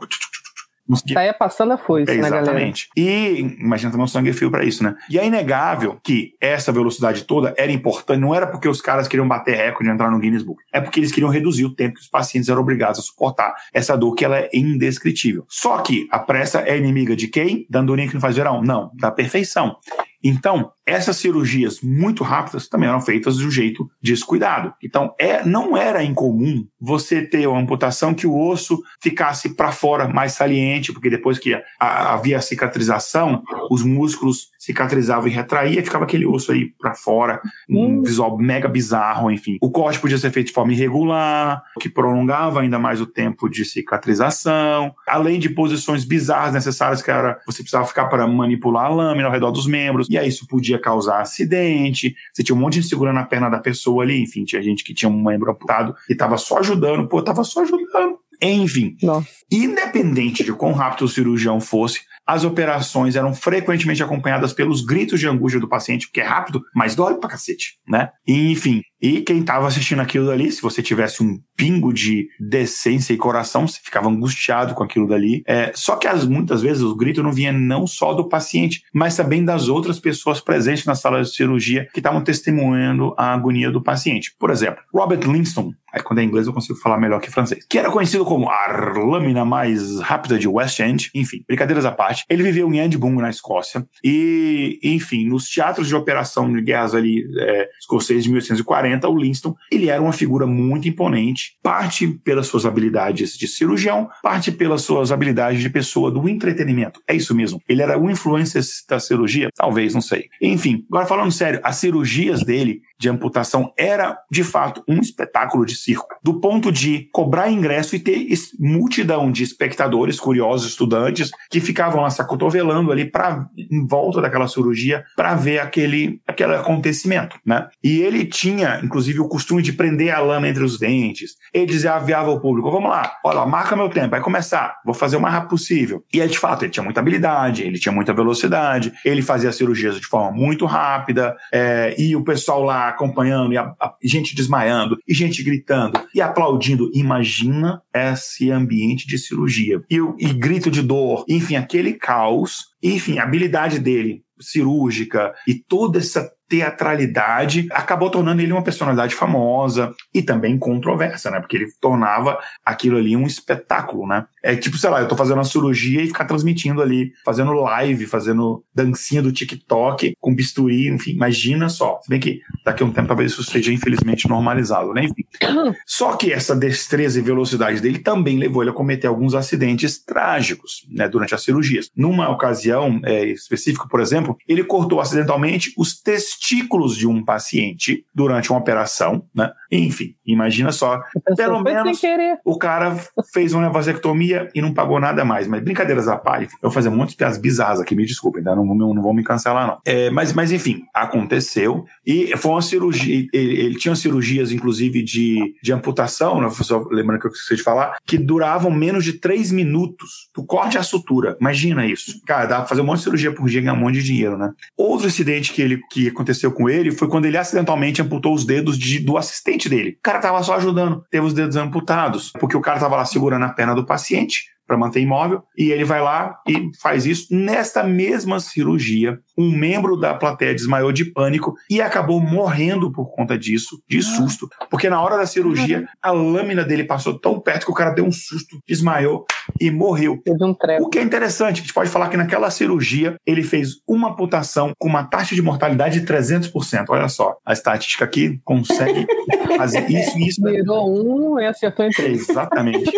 [1.10, 2.88] Saia passando a foice, é, né, Exatamente.
[2.94, 4.94] E imagina também um sangue frio para isso, né?
[5.08, 9.26] E é inegável que essa velocidade toda era importante, não era porque os caras queriam
[9.26, 12.02] bater recorde e entrar no Guinness Book, é porque eles queriam reduzir o tempo que
[12.02, 15.46] os pacientes eram obrigados a suportar essa dor que ela é indescritível.
[15.48, 17.66] Só que a pressa é inimiga de quem?
[17.70, 18.60] Da andorinha que não faz verão?
[18.62, 19.78] Não, da perfeição.
[20.22, 24.74] Então, essas cirurgias muito rápidas também eram feitas de um jeito descuidado.
[24.82, 30.06] Então, é, não era incomum você ter uma amputação que o osso ficasse para fora
[30.06, 35.80] mais saliente, porque depois que a, a, havia a cicatrização, os músculos cicatrizavam e retraía,
[35.80, 38.02] e ficava aquele osso aí para fora, um hum.
[38.02, 39.58] visual mega bizarro, enfim.
[39.60, 43.48] O corte podia ser feito de forma irregular, o que prolongava ainda mais o tempo
[43.48, 48.88] de cicatrização, além de posições bizarras necessárias que era você precisava ficar para manipular a
[48.88, 52.80] lâmina ao redor dos membros e aí isso podia causar acidente, você tinha um monte
[52.80, 55.94] de segurando a perna da pessoa ali, enfim, tinha gente que tinha um membro amputado
[56.08, 58.18] e tava só ajudando, pô, tava só ajudando.
[58.42, 59.28] Enfim, Nossa.
[59.50, 65.28] independente de quão rápido o cirurgião fosse, as operações eram frequentemente acompanhadas pelos gritos de
[65.28, 68.10] angústia do paciente, que é rápido, mas dói pra cacete, né?
[68.26, 73.12] E, enfim, E quem estava assistindo aquilo dali, se você tivesse um pingo de decência
[73.12, 75.42] e coração, você ficava angustiado com aquilo dali.
[75.46, 79.14] É, só que as, muitas vezes o grito não vinha não só do paciente, mas
[79.14, 83.82] também das outras pessoas presentes na sala de cirurgia que estavam testemunhando a agonia do
[83.82, 84.34] paciente.
[84.38, 87.64] Por exemplo, Robert Linston, Aí quando é inglês eu consigo falar melhor que francês.
[87.70, 88.66] Que era conhecido como a
[88.98, 91.08] lâmina mais rápida de West End.
[91.14, 92.13] Enfim, brincadeiras à parte.
[92.28, 93.86] Ele viveu em Edinburgh, na Escócia.
[94.02, 99.54] E, enfim, nos teatros de operação de guerras ali é, escoceses de 1840, o Linston,
[99.70, 101.56] ele era uma figura muito imponente.
[101.62, 107.00] Parte pelas suas habilidades de cirurgião, parte pelas suas habilidades de pessoa do entretenimento.
[107.08, 107.60] É isso mesmo.
[107.68, 109.48] Ele era o influencer da cirurgia?
[109.54, 110.28] Talvez, não sei.
[110.40, 115.76] Enfim, agora falando sério, as cirurgias dele de amputação era, de fato, um espetáculo de
[115.76, 116.06] circo.
[116.22, 118.26] Do ponto de cobrar ingresso e ter
[118.58, 124.48] multidão de espectadores, curiosos, estudantes, que ficavam lá se acotovelando ali pra, em volta daquela
[124.48, 127.68] cirurgia para ver aquele, aquele acontecimento, né?
[127.82, 131.32] E ele tinha, inclusive, o costume de prender a lama entre os dentes.
[131.52, 135.20] Ele desafiava o público, vamos lá, olha, marca meu tempo, vai começar, vou fazer o
[135.20, 136.04] mais rápido possível.
[136.12, 140.06] E de fato, ele tinha muita habilidade, ele tinha muita velocidade, ele fazia cirurgias de
[140.06, 145.14] forma muito rápida, é, e o pessoal lá acompanhando, e a, a, gente desmaiando, e
[145.14, 146.90] gente gritando, e aplaudindo.
[146.94, 149.82] Imagina esse ambiente de cirurgia.
[149.90, 155.98] E, e grito de dor, enfim, aquele caos, enfim, a habilidade dele cirúrgica e toda
[155.98, 161.40] essa teatralidade acabou tornando ele uma personalidade famosa e também controversa, né?
[161.40, 164.26] Porque ele tornava aquilo ali um espetáculo, né?
[164.42, 168.06] É tipo, sei lá, eu tô fazendo uma cirurgia e ficar transmitindo ali, fazendo live,
[168.06, 171.98] fazendo dancinha do TikTok com bisturi, enfim, imagina só.
[172.02, 175.04] Se bem que daqui a um tempo talvez isso seja infelizmente normalizado, né?
[175.04, 175.24] Enfim.
[175.86, 180.86] Só que essa destreza e velocidade dele também levou ele a cometer alguns acidentes trágicos,
[180.90, 181.08] né?
[181.08, 181.90] Durante as cirurgias.
[181.96, 188.04] Numa ocasião é, específica, por exemplo, ele cortou acidentalmente os testículos testículos de um paciente
[188.14, 189.50] durante uma operação, né?
[189.70, 191.00] Enfim, imagina só.
[191.36, 192.00] Pelo menos
[192.44, 192.96] o cara
[193.32, 195.46] fez uma vasectomia e não pagou nada mais.
[195.46, 198.42] Mas brincadeiras à parte, eu vou fazer um monte de piadas bizarras aqui, me desculpem,
[198.42, 198.54] tá?
[198.54, 199.78] não, não, não vão me cancelar, não.
[199.84, 201.84] É, mas, mas enfim, aconteceu.
[202.06, 203.26] E foi uma cirurgia.
[203.32, 206.48] Ele, ele tinha cirurgias, inclusive, de, de amputação, né?
[206.50, 210.78] Só lembrando que eu esqueci de falar, que duravam menos de três minutos do corte
[210.78, 211.36] à sutura.
[211.40, 212.20] Imagina isso.
[212.26, 214.04] Cara, dá pra fazer um monte de cirurgia por dia e ganhar um monte de
[214.04, 214.52] dinheiro, né?
[214.76, 218.78] Outro acidente que ele que aconteceu com ele foi quando ele acidentalmente amputou os dedos
[218.78, 219.96] de, do assistente dele.
[219.98, 223.44] O cara tava só ajudando, teve os dedos amputados, porque o cara tava lá segurando
[223.44, 227.26] a perna do paciente para manter imóvel, e ele vai lá e faz isso.
[227.30, 233.36] Nesta mesma cirurgia, um membro da plateia desmaiou de pânico e acabou morrendo por conta
[233.36, 237.72] disso, de susto, porque na hora da cirurgia, a lâmina dele passou tão perto que
[237.72, 239.24] o cara deu um susto, desmaiou
[239.60, 240.20] e morreu.
[240.26, 244.10] Um o que é interessante, a gente pode falar que naquela cirurgia ele fez uma
[244.10, 246.86] amputação com uma taxa de mortalidade de 300%.
[246.88, 249.06] Olha só, a estatística aqui consegue
[249.56, 250.42] fazer isso e isso.
[250.42, 252.28] Virou um e acertou em três.
[252.28, 252.90] Exatamente.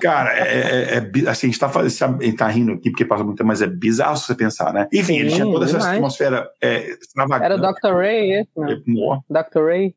[0.00, 3.04] Cara, é, é, é, assim, a gente tá, fazendo, a gente tá rindo aqui porque
[3.04, 4.88] passa muito tempo, mas é bizarro se você pensar, né?
[4.92, 5.94] Enfim, Sim, ele tinha toda essa demais.
[5.96, 6.96] atmosfera é.
[7.40, 7.94] Era o Dr.
[7.96, 8.80] Ray, esse, né?
[9.28, 9.64] Dr.
[9.66, 9.94] Ray.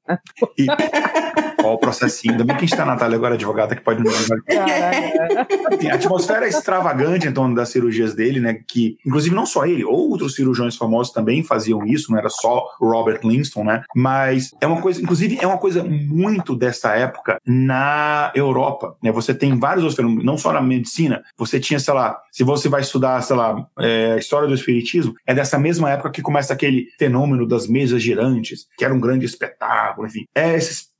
[0.57, 0.65] E,
[1.73, 2.33] o processinho.
[2.33, 4.29] Ainda bem que a gente tá, Natália, agora advogada, que pode nos
[5.73, 8.59] Enfim, a atmosfera extravagante em torno das cirurgias dele, né?
[8.67, 12.89] Que, inclusive, não só ele, outros cirurgiões famosos também faziam isso, não era só o
[12.89, 13.83] Robert Linston, né?
[13.95, 19.11] Mas é uma coisa, inclusive, é uma coisa muito dessa época na Europa, né?
[19.11, 22.69] Você tem vários outros fenômenos, não só na medicina, você tinha, sei lá, se você
[22.69, 26.53] vai estudar, sei lá, é, a história do espiritismo, é dessa mesma época que começa
[26.53, 30.25] aquele fenômeno das mesas girantes, que era um grande espetáculo, enfim.
[30.35, 30.94] É esses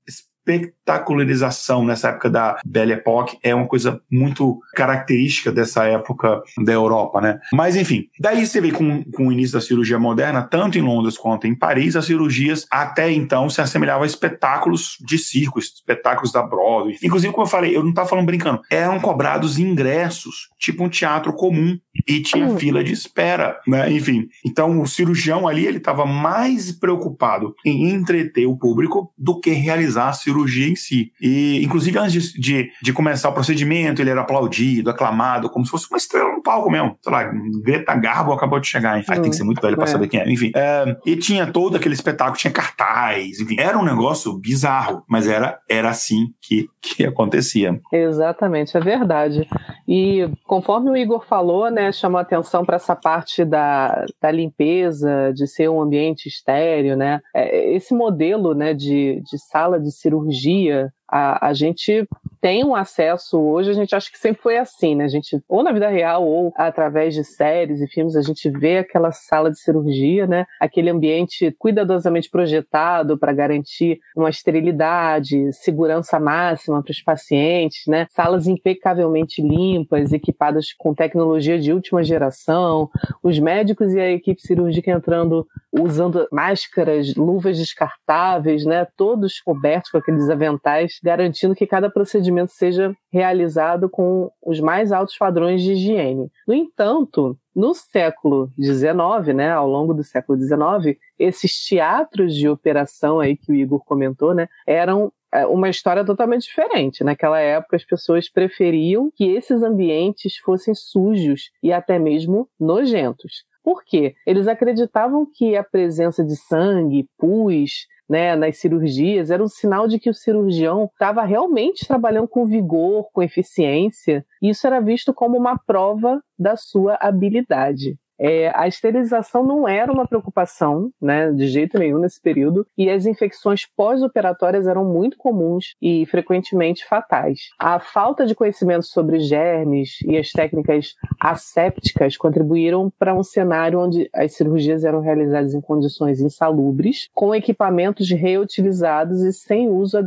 [0.46, 7.20] espetacularização nessa época da Belle Époque é uma coisa muito característica dessa época da Europa,
[7.20, 7.40] né?
[7.52, 11.18] Mas enfim, daí você vê com, com o início da cirurgia moderna, tanto em Londres
[11.18, 16.44] quanto em Paris, as cirurgias até então se assemelhavam a espetáculos de circo, espetáculos da
[16.44, 16.98] Broadway.
[17.02, 21.34] Inclusive, como eu falei, eu não estava falando brincando, eram cobrados ingressos, tipo um teatro
[21.34, 21.78] comum,
[22.08, 22.58] e tinha uhum.
[22.58, 23.92] fila de espera, né?
[23.92, 29.52] Enfim, então o cirurgião ali ele estava mais preocupado em entreter o público do que
[29.52, 31.12] realizar a cirurgia em si.
[31.22, 35.72] E, inclusive, antes de, de, de, começar o procedimento, ele era aplaudido, aclamado, como se
[35.72, 36.98] fosse uma estrela no palco mesmo.
[37.02, 37.32] Sei lá,
[37.64, 39.00] Greta Garbo acabou de chegar.
[39.00, 39.88] Enfim, tem que ser muito velho pra é.
[39.88, 40.32] saber quem é.
[40.32, 45.28] Enfim, é, e tinha todo aquele espetáculo, tinha cartaz, enfim, era um negócio bizarro, mas
[45.28, 47.80] era, era assim que, que acontecia.
[47.92, 49.48] Exatamente, é verdade.
[49.88, 55.48] E conforme o Igor falou, né, chamou atenção para essa parte da, da limpeza, de
[55.48, 57.22] ser um ambiente estéreo, né?
[57.34, 62.07] É, esse modelo, né, de, de sala de cirurgia a, a gente
[62.46, 65.06] tem um acesso hoje, a gente acha que sempre foi assim, né?
[65.06, 68.78] A gente, ou na vida real, ou através de séries e filmes, a gente vê
[68.78, 70.46] aquela sala de cirurgia, né?
[70.62, 78.06] Aquele ambiente cuidadosamente projetado para garantir uma esterilidade, segurança máxima para os pacientes, né?
[78.12, 82.92] Salas impecavelmente limpas, equipadas com tecnologia de última geração,
[83.24, 88.88] os médicos e a equipe cirúrgica entrando usando máscaras, luvas descartáveis, né?
[88.96, 95.18] Todos cobertos com aqueles aventais, garantindo que cada procedimento seja realizado com os mais altos
[95.18, 96.30] padrões de higiene.
[96.48, 103.20] No entanto, no século XIX, né, ao longo do século XIX, esses teatros de operação
[103.20, 107.03] aí que o Igor comentou, né, eram é, uma história totalmente diferente.
[107.03, 113.44] Naquela época, as pessoas preferiam que esses ambientes fossem sujos e até mesmo nojentos.
[113.64, 114.16] Por quê?
[114.28, 119.99] Eles acreditavam que a presença de sangue, pus, né, nas cirurgias, era um sinal de
[119.99, 124.26] que o cirurgião estava realmente trabalhando com vigor, com eficiência.
[124.41, 127.98] E isso era visto como uma prova da sua habilidade.
[128.20, 133.06] É, a esterilização não era uma preocupação, né, de jeito nenhum nesse período, e as
[133.06, 137.50] infecções pós-operatórias eram muito comuns e frequentemente fatais.
[137.60, 144.10] A falta de conhecimento sobre germes e as técnicas assépticas contribuíram para um cenário onde
[144.14, 149.98] as cirurgias eram realizadas em condições insalubres, com equipamentos reutilizados e sem uso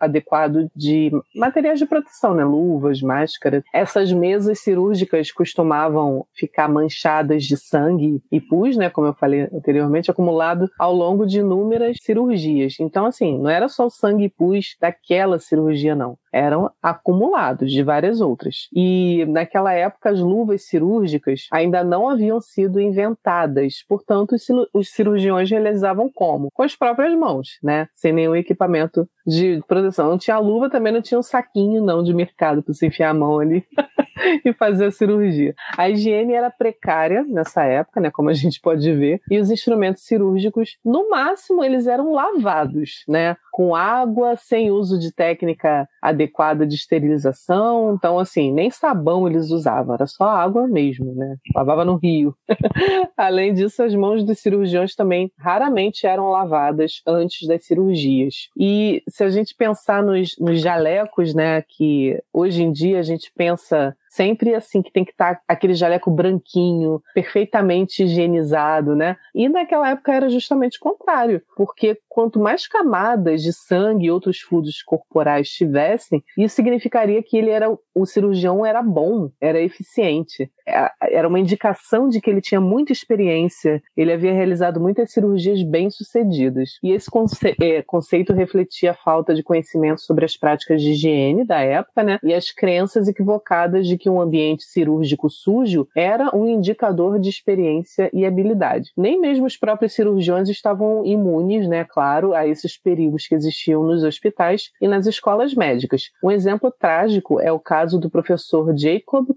[0.00, 3.62] adequado de materiais de proteção, né, luvas, máscaras.
[3.72, 9.48] Essas mesas cirúrgicas costumavam ficar manchadas de de sangue e pus, né, como eu falei
[9.52, 12.76] anteriormente, acumulado ao longo de inúmeras cirurgias.
[12.78, 16.18] Então, assim, não era só o sangue e pus daquela cirurgia, não.
[16.32, 18.68] Eram acumulados de várias outras.
[18.74, 23.82] E naquela época, as luvas cirúrgicas ainda não haviam sido inventadas.
[23.88, 24.36] Portanto,
[24.74, 26.50] os cirurgiões realizavam como?
[26.52, 27.88] Com as próprias mãos, né?
[27.94, 30.10] Sem nenhum equipamento de proteção.
[30.10, 33.14] Não tinha luva, também não tinha um saquinho, não, de mercado para você enfiar a
[33.14, 33.64] mão ali.
[34.44, 35.54] e fazer a cirurgia.
[35.76, 40.04] A higiene era precária nessa época, né, como a gente pode ver, e os instrumentos
[40.04, 46.74] cirúrgicos, no máximo, eles eram lavados, né, com água, sem uso de técnica adequada de
[46.74, 47.94] esterilização.
[47.94, 51.36] Então, assim, nem sabão eles usavam, era só água mesmo, né?
[51.54, 52.34] Lavava no rio.
[53.16, 58.50] Além disso, as mãos dos cirurgiões também raramente eram lavadas antes das cirurgias.
[58.58, 63.32] E se a gente pensar nos, nos jalecos, né, que hoje em dia a gente
[63.34, 69.16] pensa sempre assim que tem que estar tá aquele jaleco branquinho, perfeitamente higienizado, né?
[69.34, 74.40] E naquela época era justamente o contrário, porque quanto mais camadas de sangue e outros
[74.40, 80.50] fluidos corporais tivessem, isso significaria que ele era o cirurgião era bom, era eficiente.
[80.68, 85.62] É, era uma indicação de que ele tinha muita experiência, ele havia realizado muitas cirurgias
[85.62, 86.78] bem-sucedidas.
[86.82, 91.44] E esse conce é, conceito refletia a falta de conhecimento sobre as práticas de higiene
[91.44, 92.18] da época, né?
[92.22, 98.10] E as crenças equivocadas de que um ambiente cirúrgico sujo era um indicador de experiência
[98.12, 98.90] e habilidade.
[98.96, 104.04] Nem mesmo os próprios cirurgiões estavam imunes, né, claro, a esses perigos que existiam nos
[104.04, 106.10] hospitais e nas escolas médicas.
[106.22, 109.28] Um exemplo trágico é o caso do professor Jacob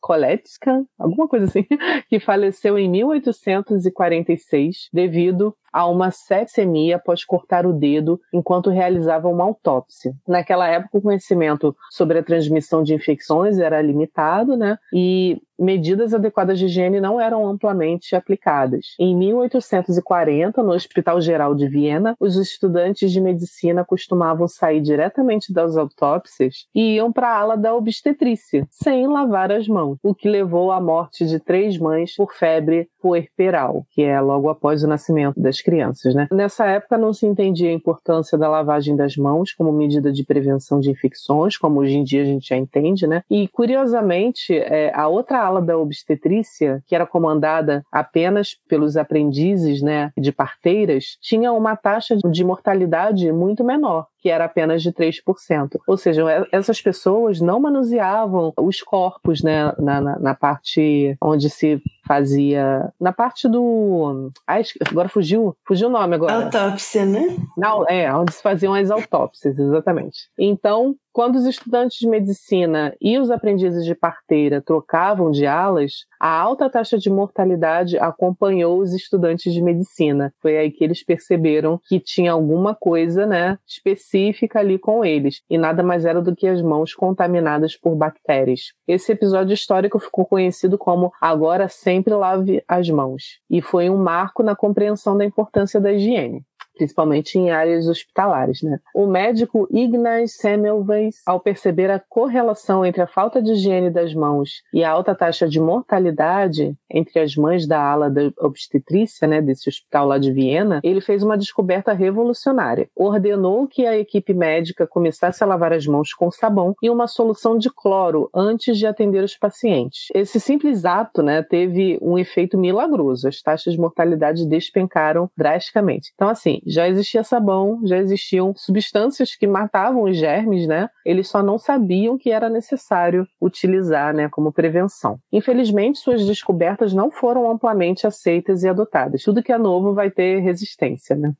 [0.00, 1.66] Koletskan, alguma coisa assim,
[2.08, 9.44] que faleceu em 1846 devido a uma sepsemia após cortar o dedo enquanto realizava uma
[9.44, 10.14] autópsia.
[10.26, 14.78] Naquela época, o conhecimento sobre a transmissão de infecções era limitado, né?
[14.90, 18.94] E medidas adequadas de higiene não eram amplamente aplicadas.
[18.98, 25.76] Em 1840, no Hospital Geral de Viena, os estudantes de medicina costumavam sair diretamente das
[25.76, 30.70] autópsias e iam para a ala da obstetrícia, sem lavar as mãos, o que levou
[30.70, 35.60] à morte de três mães por febre puerperal, que é logo após o nascimento das
[35.66, 36.14] crianças.
[36.14, 36.28] Né?
[36.30, 40.78] Nessa época não se entendia a importância da lavagem das mãos como medida de prevenção
[40.78, 43.24] de infecções, como hoje em dia a gente já entende, né?
[43.28, 50.12] E curiosamente, é, a outra ala da obstetrícia, que era comandada apenas pelos aprendizes né,
[50.16, 55.78] de parteiras, tinha uma taxa de mortalidade muito menor que era apenas de 3%.
[55.86, 61.80] Ou seja, essas pessoas não manuseavam os corpos né, na, na, na parte onde se
[62.04, 62.92] fazia.
[63.00, 64.32] Na parte do.
[64.44, 65.56] Ai, agora fugiu.
[65.64, 66.46] Fugiu o nome agora.
[66.46, 67.36] Autópsia, né?
[67.56, 70.28] Não, é, onde se faziam as autópsias, exatamente.
[70.36, 76.28] Então, quando os estudantes de medicina e os aprendizes de parteira trocavam de alas, a
[76.28, 80.30] alta taxa de mortalidade acompanhou os estudantes de medicina.
[80.42, 85.56] Foi aí que eles perceberam que tinha alguma coisa, né, específica ali com eles, e
[85.56, 88.74] nada mais era do que as mãos contaminadas por bactérias.
[88.86, 94.42] Esse episódio histórico ficou conhecido como Agora sempre lave as mãos, e foi um marco
[94.42, 96.44] na compreensão da importância da higiene.
[96.76, 98.62] Principalmente em áreas hospitalares.
[98.62, 98.78] Né?
[98.94, 104.62] O médico Ignaz Semmelweis, ao perceber a correlação entre a falta de higiene das mãos
[104.72, 109.68] e a alta taxa de mortalidade entre as mães da ala da obstetrícia, né, desse
[109.68, 112.88] hospital lá de Viena, ele fez uma descoberta revolucionária.
[112.94, 117.58] Ordenou que a equipe médica começasse a lavar as mãos com sabão e uma solução
[117.58, 120.08] de cloro antes de atender os pacientes.
[120.14, 123.28] Esse simples ato né, teve um efeito milagroso.
[123.28, 126.12] As taxas de mortalidade despencaram drasticamente.
[126.14, 130.88] Então, assim, já existia sabão, já existiam substâncias que matavam os germes, né?
[131.04, 135.18] Eles só não sabiam que era necessário utilizar, né, como prevenção.
[135.32, 139.22] Infelizmente, suas descobertas não foram amplamente aceitas e adotadas.
[139.22, 141.32] Tudo que é novo vai ter resistência, né?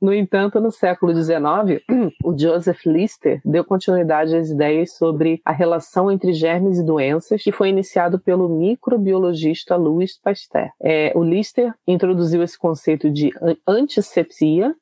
[0.00, 1.82] No entanto, no século XIX,
[2.22, 7.50] o Joseph Lister deu continuidade às ideias sobre a relação entre germes e doenças, que
[7.50, 10.68] foi iniciado pelo microbiologista Louis Pasteur.
[10.82, 13.30] É, o Lister introduziu esse conceito de
[13.66, 14.33] antisepsia,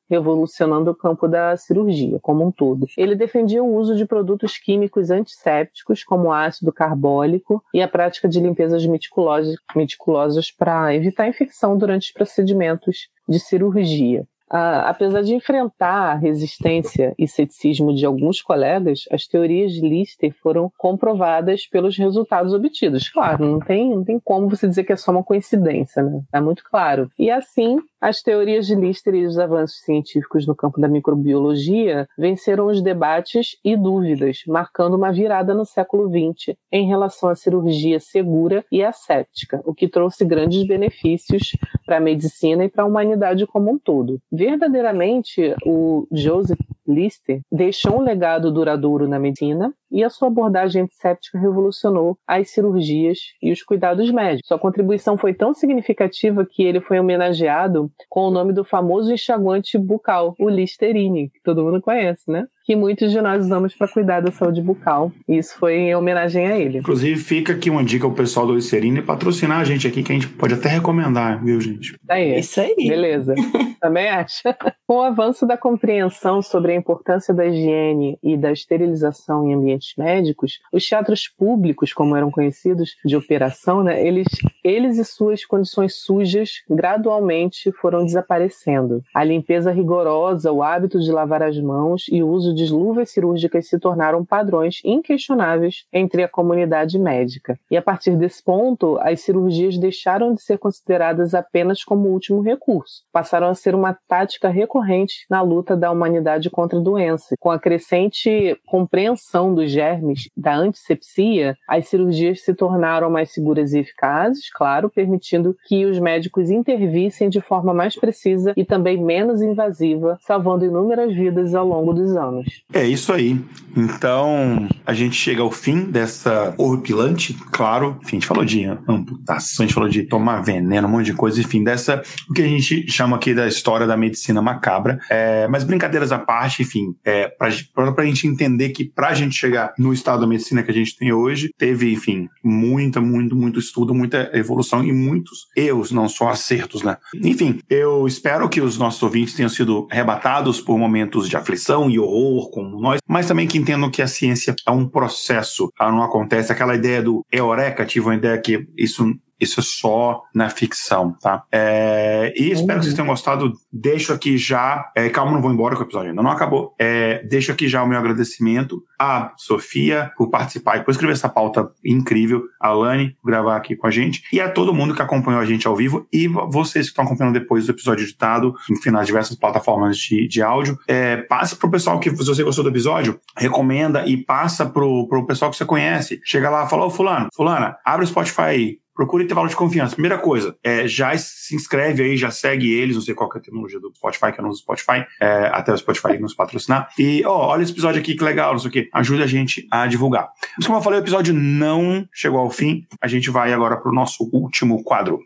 [0.09, 2.87] revolucionando o campo da cirurgia como um todo.
[2.97, 8.39] Ele defendia o uso de produtos químicos antissépticos, como ácido carbólico, e a prática de
[8.39, 14.25] limpezas meticulosas, meticulosas para evitar infecção durante os procedimentos de cirurgia.
[14.55, 20.31] Ah, apesar de enfrentar a resistência e ceticismo de alguns colegas, as teorias de Lister
[20.43, 23.09] foram comprovadas pelos resultados obtidos.
[23.09, 26.21] Claro, não tem, não tem como você dizer que é só uma coincidência, né?
[26.31, 27.09] Tá muito claro.
[27.17, 32.67] E assim, as teorias de Lister e os avanços científicos no campo da microbiologia venceram
[32.67, 38.65] os debates e dúvidas, marcando uma virada no século XX em relação à cirurgia segura
[38.69, 41.55] e asséptica, o que trouxe grandes benefícios
[41.85, 44.19] para a medicina e para a humanidade como um todo.
[44.29, 51.37] Verdadeiramente, o Joseph Lister deixou um legado duradouro na medicina e a sua abordagem antisséptica
[51.37, 54.47] revolucionou as cirurgias e os cuidados médicos.
[54.47, 59.77] Sua contribuição foi tão significativa que ele foi homenageado com o nome do famoso enxaguante
[59.77, 62.47] bucal, o Listerine, que todo mundo conhece, né?
[62.63, 65.11] Que muitos de nós usamos para cuidar da saúde bucal.
[65.27, 66.79] E isso foi em homenagem a ele.
[66.79, 70.15] Inclusive, fica aqui uma dica ao pessoal do Listerine patrocinar a gente aqui, que a
[70.15, 71.95] gente pode até recomendar, viu, gente?
[72.09, 72.75] Aí, isso aí.
[72.75, 73.35] Beleza.
[73.81, 74.55] Também acha?
[74.87, 79.93] Com o avanço da compreensão sobre a importância da higiene e da esterilização em ambientes
[79.97, 84.27] médicos, os teatros públicos, como eram conhecidos, de operação, né, eles,
[84.63, 89.01] eles e suas condições sujas gradualmente foram desaparecendo.
[89.13, 93.67] A limpeza rigorosa, o hábito de lavar as mãos e o uso de luvas cirúrgicas
[93.67, 97.57] se tornaram padrões inquestionáveis entre a comunidade médica.
[97.69, 103.03] E a partir desse ponto, as cirurgias deixaram de ser consideradas apenas como último recurso,
[103.11, 107.35] passaram a ser uma tática recorrente na luta da humanidade contra a doença.
[107.39, 113.79] Com a crescente compreensão dos germes da antisepsia, as cirurgias se tornaram mais seguras e
[113.79, 120.17] eficazes, claro, permitindo que os médicos intervissem de forma mais precisa e também menos invasiva,
[120.21, 122.42] salvando inúmeras vidas ao longo dos anos.
[122.73, 123.39] É isso aí.
[123.75, 127.97] Então, a gente chega ao fim dessa horripilante, claro.
[128.03, 131.13] Enfim, a gente falou de amputação, a gente falou de tomar veneno, um monte de
[131.13, 134.99] coisa, enfim, dessa, o que a gente chama aqui da história da medicina macabra.
[135.09, 139.73] É, mas brincadeiras à parte, enfim, é, pra, pra gente entender que pra gente chegar
[139.77, 143.93] no estado da medicina que a gente tem hoje, teve, enfim, muita, muito, muito estudo,
[143.93, 146.97] muita evolução e muitos erros, não só acertos, né?
[147.15, 151.99] Enfim, eu espero que os nossos ouvintes tenham sido arrebatados por momentos de aflição e
[151.99, 156.03] horror como nós, mas também que entendam que a ciência é um processo, ela não
[156.03, 156.51] acontece.
[156.51, 161.43] Aquela ideia do eureka, tive uma ideia que isso isso é só na ficção, tá?
[161.51, 163.53] É, e espero que vocês tenham gostado.
[163.71, 164.91] Deixo aqui já.
[164.95, 166.73] É, calma, não vou embora com o episódio ainda não acabou.
[166.79, 171.27] É, deixo aqui já o meu agradecimento à Sofia por participar e por escrever essa
[171.27, 175.01] pauta incrível, a Lani por gravar aqui com a gente, e a todo mundo que
[175.01, 178.91] acompanhou a gente ao vivo e vocês que estão acompanhando depois do episódio editado, enfim,
[178.91, 180.77] nas diversas plataformas de, de áudio.
[180.87, 185.25] É, passe pro pessoal que, se você gostou do episódio, recomenda e passa pro, pro
[185.25, 186.21] pessoal que você conhece.
[186.23, 189.95] Chega lá, fala, ô fulano, fulana, abre o Spotify procure intervalo de confiança.
[189.95, 193.41] Primeira coisa, é, já se inscreve aí, já segue eles, não sei qual é a
[193.41, 196.89] tecnologia do Spotify, que eu não uso Spotify, é, até o Spotify nos patrocinar.
[196.97, 198.89] E, ó, olha esse episódio aqui, que legal, não sei o quê.
[198.93, 200.29] Ajuda a gente a divulgar.
[200.57, 202.85] Mas como eu falei, o episódio não chegou ao fim.
[203.01, 205.19] A gente vai agora pro nosso último quadro.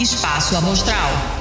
[0.00, 1.39] Espaço Amostral.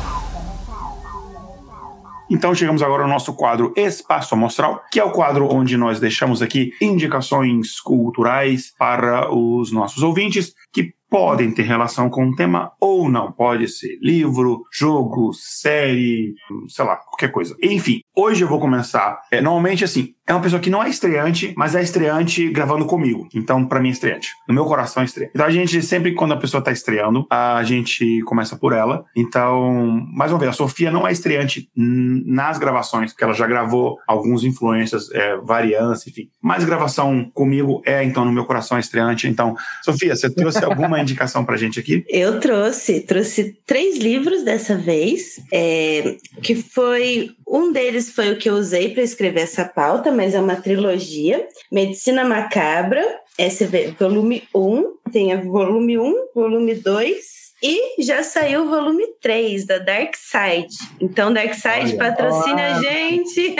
[2.29, 6.43] Então chegamos agora ao nosso quadro Espaço Amostral, que é o quadro onde nós deixamos
[6.43, 13.09] aqui indicações culturais para os nossos ouvintes que podem ter relação com o tema ou
[13.09, 13.31] não.
[13.31, 16.33] Pode ser livro, jogo, série,
[16.67, 17.55] sei lá, qualquer coisa.
[17.61, 19.19] Enfim, hoje eu vou começar.
[19.31, 23.27] É, normalmente, assim, é uma pessoa que não é estreante, mas é estreante gravando comigo.
[23.33, 24.29] Então, para mim, é estreante.
[24.47, 25.31] No meu coração, é estreante.
[25.33, 29.03] Então, a gente, sempre quando a pessoa tá estreando, a gente começa por ela.
[29.17, 33.97] Então, mais uma vez, a Sofia não é estreante nas gravações, porque ela já gravou
[34.07, 36.29] alguns influências, é, variância, enfim.
[36.39, 39.27] Mas gravação comigo é, então, no meu coração, é estreante.
[39.27, 42.05] Então, Sofia, você trouxe alguma indicação pra gente aqui?
[42.09, 43.01] Eu trouxe.
[43.01, 47.31] Trouxe três livros dessa vez, é, que foi...
[47.47, 51.47] Um deles foi o que eu usei para escrever essa pauta, mas é uma trilogia.
[51.71, 53.03] Medicina Macabra,
[53.37, 59.65] esse é volume 1, tem volume 1, volume 2 e já saiu o volume 3
[59.65, 60.75] da Dark Side.
[61.01, 63.55] Então, Dark Side patrocina a gente.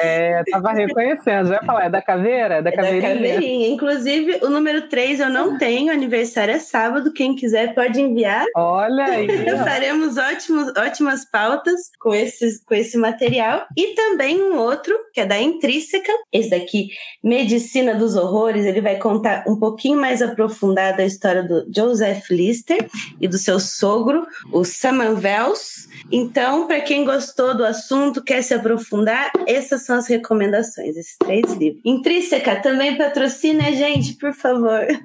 [0.00, 1.48] É, tava reconhecendo.
[1.48, 2.56] Já falar, é da caveira?
[2.56, 3.02] É da, é caveirinha?
[3.02, 3.68] da caveirinha.
[3.68, 7.12] Inclusive, o número 3 eu não tenho, aniversário é sábado.
[7.12, 8.44] Quem quiser pode enviar.
[8.56, 9.28] Olha aí.
[9.64, 13.66] Faremos ótimos, ótimas pautas com, esses, com esse material.
[13.76, 16.12] E também um outro, que é da Intrínseca.
[16.32, 16.88] Esse daqui,
[17.22, 18.64] Medicina dos Horrores.
[18.64, 22.88] Ele vai contar um pouquinho mais aprofundada a história do Joseph Lister
[23.28, 25.88] e do seu sogro, o Saman Vels.
[26.10, 31.52] Então, para quem gostou do assunto, quer se aprofundar, essas são as recomendações, esses três
[31.54, 31.80] livros.
[31.84, 34.86] Intrínseca, também patrocina a gente, por favor.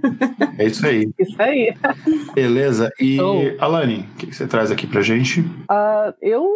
[0.56, 1.10] É isso aí.
[1.18, 1.74] Isso aí.
[2.36, 2.92] Beleza.
[3.00, 3.18] E,
[3.60, 5.42] Alane, o que você traz aqui pra gente?
[5.42, 6.48] Uh, eu,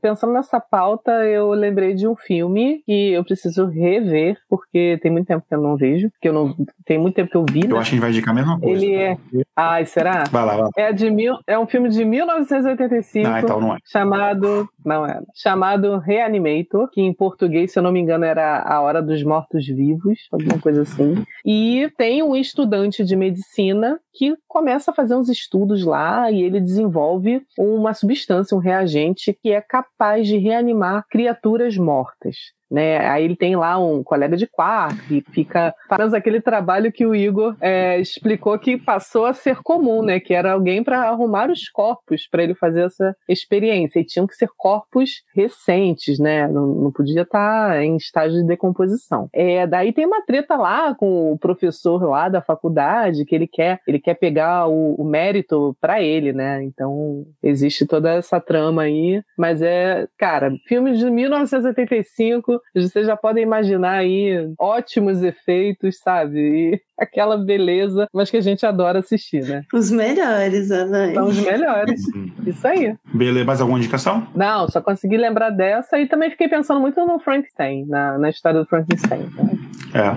[0.00, 5.26] pensando nessa pauta, eu lembrei de um filme que eu preciso rever, porque tem muito
[5.26, 6.54] tempo que eu não vejo, que eu não
[6.84, 7.62] tem muito tempo que eu vi.
[7.62, 7.78] Eu né?
[7.78, 8.84] acho que a gente vai indicar a mesma coisa.
[8.84, 9.16] Ele é.
[9.56, 10.24] Ai, será?
[10.30, 10.70] Vai lá, vai lá.
[10.76, 13.26] É de mil, é um filme de 1985.
[13.26, 13.78] Ah, então não é.
[13.84, 14.68] Chamado.
[14.84, 15.20] Não é.
[15.34, 20.28] Chamado Reanimator, que em português, se eu não me engano, era A Hora dos Mortos-Vivos,
[20.30, 21.24] alguma coisa assim.
[21.44, 26.60] E tem um estudante de medicina que começa a fazer uns estudos lá e ele
[26.60, 32.36] desenvolve uma substância, um reagente que é capaz de reanimar criaturas mortas.
[32.70, 32.98] Né?
[33.08, 37.14] Aí ele tem lá um colega de quarto que fica fazendo aquele trabalho que o
[37.14, 40.18] Igor é, explicou que passou a ser comum, né?
[40.18, 44.00] Que era alguém para arrumar os corpos para ele fazer essa experiência.
[44.00, 46.48] E tinham que ser corpos recentes, né?
[46.48, 49.28] Não, não podia estar tá em estágio de decomposição.
[49.32, 53.80] É, daí tem uma treta lá com o professor lá da faculdade que ele quer,
[53.86, 56.62] ele quer pegar o, o mérito para ele, né?
[56.64, 63.42] Então existe toda essa trama aí, mas é, cara, filme de 1985 vocês já podem
[63.42, 66.82] imaginar aí ótimos efeitos, sabe?
[67.06, 69.62] Aquela beleza, mas que a gente adora assistir, né?
[69.72, 71.12] Os melhores, Ana.
[71.12, 72.02] São os melhores.
[72.14, 72.30] Uhum.
[72.46, 72.94] Isso aí.
[73.12, 74.26] Beleza, mais alguma indicação?
[74.34, 78.60] Não, só consegui lembrar dessa e também fiquei pensando muito no Frankenstein, na, na história
[78.60, 79.28] do Frankenstein.
[79.36, 79.58] Né?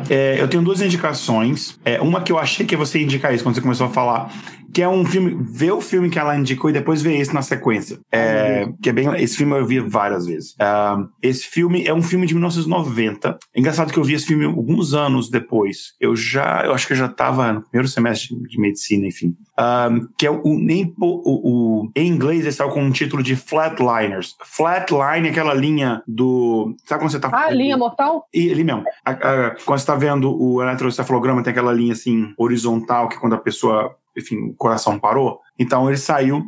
[0.09, 1.79] É, é, eu tenho duas indicações.
[1.85, 4.31] É, uma que eu achei que você ia indicar isso quando você começou a falar,
[4.73, 5.37] que é um filme.
[5.49, 7.99] Vê o filme que ela indicou e depois vê esse na sequência.
[8.11, 9.07] É, que é bem.
[9.15, 10.51] Esse filme eu vi várias vezes.
[10.51, 13.37] Uh, esse filme é um filme de 1990.
[13.55, 15.93] É engraçado que eu vi esse filme alguns anos depois.
[15.99, 16.63] Eu já.
[16.71, 19.35] Eu acho que eu já estava no primeiro semestre de medicina, enfim.
[19.59, 23.35] Um, que é o, nem, o, o, em inglês ele saiu com um título de
[23.35, 24.35] Flatliners.
[24.43, 26.75] Flatline é aquela linha do.
[26.85, 27.29] Sabe quando você tá.
[27.33, 28.25] Ah, linha mortal?
[28.33, 28.83] E, ali mesmo.
[29.03, 33.33] A, a, quando você tá vendo o eletrocefalograma, tem aquela linha assim, horizontal, que quando
[33.33, 35.39] a pessoa enfim, o coração parou.
[35.57, 36.43] Então ele saiu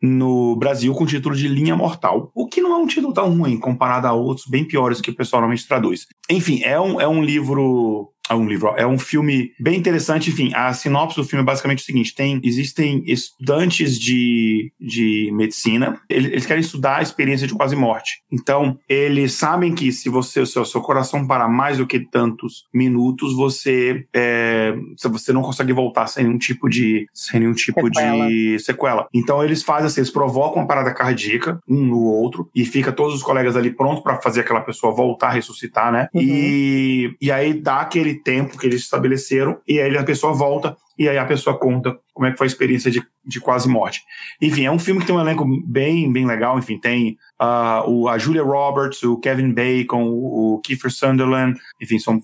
[0.00, 3.38] no Brasil com o título de Linha Mortal, o que não é um título tão
[3.38, 6.08] ruim comparado a outros bem piores que o pessoal normalmente traduz.
[6.28, 10.30] Enfim, é um, é um livro é um livro, é um filme bem interessante.
[10.30, 16.00] Enfim, a sinopse do filme é basicamente o seguinte: tem, existem estudantes de, de medicina,
[16.08, 18.22] eles querem estudar a experiência de quase morte.
[18.30, 22.64] Então, eles sabem que se você, o seu, seu coração parar mais do que tantos
[22.72, 24.74] minutos, você, é,
[25.04, 28.28] você não consegue voltar sem nenhum tipo de, sem nenhum tipo sequela.
[28.28, 29.08] de sequela.
[29.12, 33.14] Então, eles fazem assim, eles provocam uma parada cardíaca um no outro e fica todos
[33.14, 36.08] os colegas ali prontos para fazer aquela pessoa voltar a ressuscitar, né?
[36.14, 36.22] Uhum.
[36.22, 41.08] E, e aí dá aquele tempo que eles estabeleceram, e aí a pessoa volta, e
[41.08, 44.02] aí a pessoa conta como é que foi a experiência de, de quase morte.
[44.40, 48.08] Enfim, é um filme que tem um elenco bem, bem legal, enfim, tem uh, o,
[48.08, 52.20] a Julia Roberts, o Kevin Bacon, o, o Kiefer Sunderland, enfim, são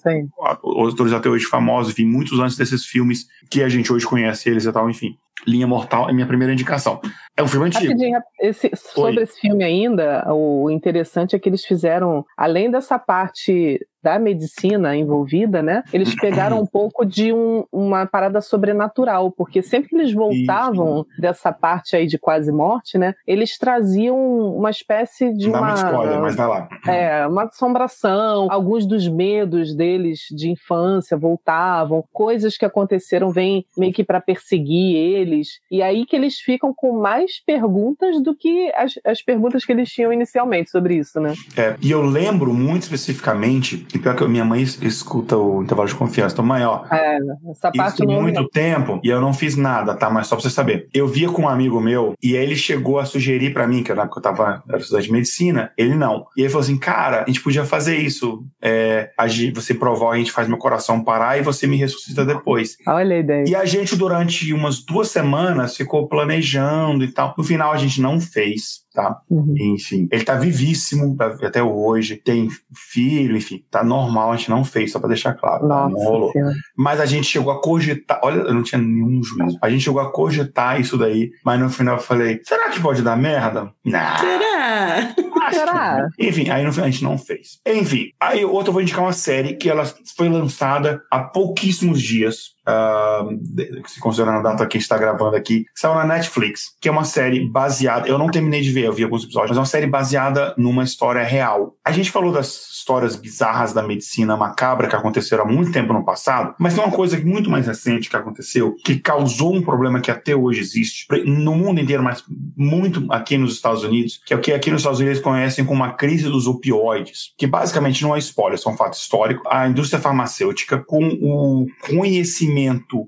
[0.62, 4.48] os atores até hoje famosos, enfim, muitos antes desses filmes que a gente hoje conhece
[4.48, 5.16] eles e tal, enfim.
[5.46, 7.00] Linha Mortal é minha primeira indicação.
[7.36, 7.94] É um filme antigo.
[8.40, 14.18] Esse, sobre esse filme ainda, o interessante é que eles fizeram, além dessa parte da
[14.18, 15.82] medicina envolvida, né?
[15.92, 21.20] Eles pegaram um pouco de um, uma parada sobrenatural, porque sempre que eles voltavam Isso.
[21.20, 23.14] dessa parte aí de quase morte, né?
[23.26, 24.16] Eles traziam
[24.56, 25.74] uma espécie de Não uma.
[25.74, 26.68] Dá spoiler, mas vai lá.
[26.86, 33.92] É, uma assombração, alguns dos medos deles de infância voltavam, coisas que aconteceram vêm meio
[33.92, 38.94] que para perseguir eles, e aí que eles ficam com mais perguntas do que as,
[39.04, 41.34] as perguntas que eles tinham inicialmente sobre isso, né?
[41.56, 45.94] É, e eu lembro muito especificamente E pior que minha mãe escuta o intervalo de
[45.94, 46.34] confiança.
[46.34, 46.84] Então, mãe, ó.
[46.90, 47.18] É,
[47.50, 50.08] essa parte isso tem muito tempo e eu não fiz nada, tá?
[50.08, 50.88] Mas só pra você saber.
[50.94, 53.92] Eu via com um amigo meu e aí ele chegou a sugerir para mim, que
[53.92, 56.26] na época eu tava era estudante de medicina, ele não.
[56.36, 58.44] E ele falou assim, cara, a gente podia fazer isso.
[58.62, 59.10] É,
[59.52, 62.76] você provoca, a gente faz meu coração parar e você me ressuscita depois.
[62.86, 63.44] Olha a ideia.
[63.48, 67.34] E a gente, durante umas duas semanas, ficou planejando e tal.
[67.36, 69.20] No final, a gente não fez tá?
[69.30, 69.54] Uhum.
[69.56, 74.90] Enfim, ele tá vivíssimo até hoje, tem filho, enfim, tá normal, a gente não fez,
[74.90, 75.88] só pra deixar claro, tá?
[75.88, 76.32] não rolou.
[76.32, 76.52] Senhora.
[76.76, 80.00] Mas a gente chegou a cogitar, olha, eu não tinha nenhum juízo, a gente chegou
[80.00, 83.72] a cogitar isso daí, mas no final eu falei, será que pode dar merda?
[83.84, 84.18] Não.
[84.18, 85.14] Será?
[85.52, 86.08] Será?
[86.18, 87.60] Enfim, aí no final a gente não fez.
[87.64, 89.84] Enfim, aí outra eu vou indicar uma série que ela
[90.16, 95.94] foi lançada há pouquíssimos dias, uh, se considerando a data que está gravando aqui, saiu
[95.94, 98.06] na Netflix, que é uma série baseada.
[98.06, 100.84] Eu não terminei de ver, eu vi alguns episódios, mas é uma série baseada numa
[100.84, 101.76] história real.
[101.84, 106.04] A gente falou das histórias bizarras da medicina macabra que aconteceram há muito tempo no
[106.04, 110.10] passado, mas tem uma coisa muito mais recente que aconteceu que causou um problema que
[110.10, 112.22] até hoje existe no mundo inteiro, mas
[112.56, 115.84] muito aqui nos Estados Unidos, que é o que aqui nos Estados Unidos conhecem como
[115.84, 119.42] a crise dos opioides, que basicamente não é spoiler, é um fato histórico.
[119.48, 122.57] A indústria farmacêutica, com o conhecimento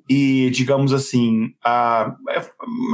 [0.09, 2.15] e, digamos assim, a,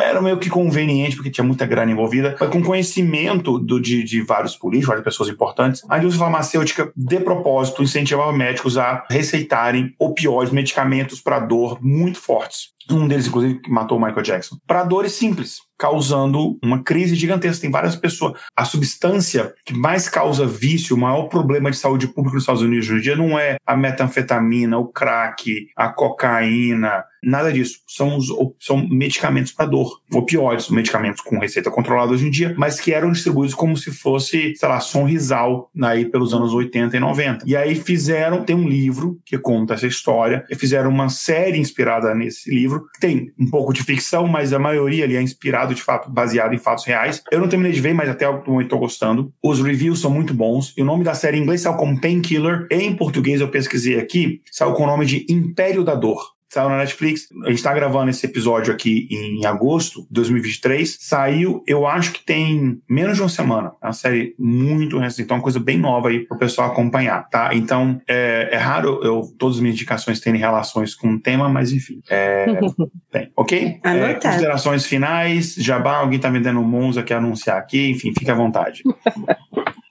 [0.03, 4.23] era meio que conveniente, porque tinha muita grana envolvida, mas com conhecimento do, de, de
[4.23, 10.53] vários políticos, várias pessoas importantes, a indústria farmacêutica de propósito, incentivava médicos a receitarem opioides,
[10.53, 12.74] medicamentos para dor muito fortes.
[12.91, 14.57] Um deles, inclusive, que matou o Michael Jackson.
[14.66, 17.62] Para dores simples causando uma crise gigantesca.
[17.62, 18.39] Tem várias pessoas.
[18.57, 22.89] A substância que mais causa vício, o maior problema de saúde pública nos Estados Unidos
[22.89, 27.81] hoje em dia não é a metanfetamina, o crack, a cocaína, nada disso.
[27.86, 28.28] São, os,
[28.61, 33.11] são medicamentos para dor, opioides, medicamentos com receita controlada hoje em dia, mas que eram
[33.11, 37.44] distribuídos como se fosse, sei lá, sonrisal aí pelos anos 80 e 90.
[37.47, 42.15] E aí fizeram, tem um livro que conta essa história, e fizeram uma série inspirada
[42.15, 46.11] nesse livro, tem um pouco de ficção, mas a maioria ali é inspirada de fato,
[46.11, 47.23] baseado em fatos reais.
[47.32, 49.32] Eu não terminei de ver, mas até o momento estou gostando.
[49.43, 50.73] Os reviews são muito bons.
[50.77, 52.66] E o nome da série em inglês saiu como Painkiller.
[52.70, 56.78] Em português, eu pesquisei aqui, saiu com o nome de Império da Dor saiu na
[56.78, 57.28] Netflix.
[57.44, 60.97] A gente está gravando esse episódio aqui em agosto de 2023.
[61.01, 63.73] Saiu, eu acho que tem menos de uma semana.
[63.82, 66.70] É uma série muito recente, então é uma coisa bem nova aí para o pessoal
[66.70, 67.51] acompanhar, tá?
[67.55, 71.73] Então, é, é, raro eu todas as minhas indicações terem relações com o tema, mas
[71.73, 72.01] enfim.
[72.09, 72.47] É,
[73.10, 73.81] tem, ok?
[73.82, 78.35] É, considerações finais, Jabá, alguém tá vendendo um Monza quer anunciar aqui, enfim, fique à
[78.35, 78.82] vontade.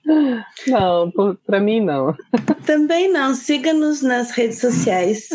[0.68, 1.12] Não,
[1.44, 2.14] para mim não.
[2.64, 3.34] Também não.
[3.34, 5.28] Siga-nos nas redes sociais.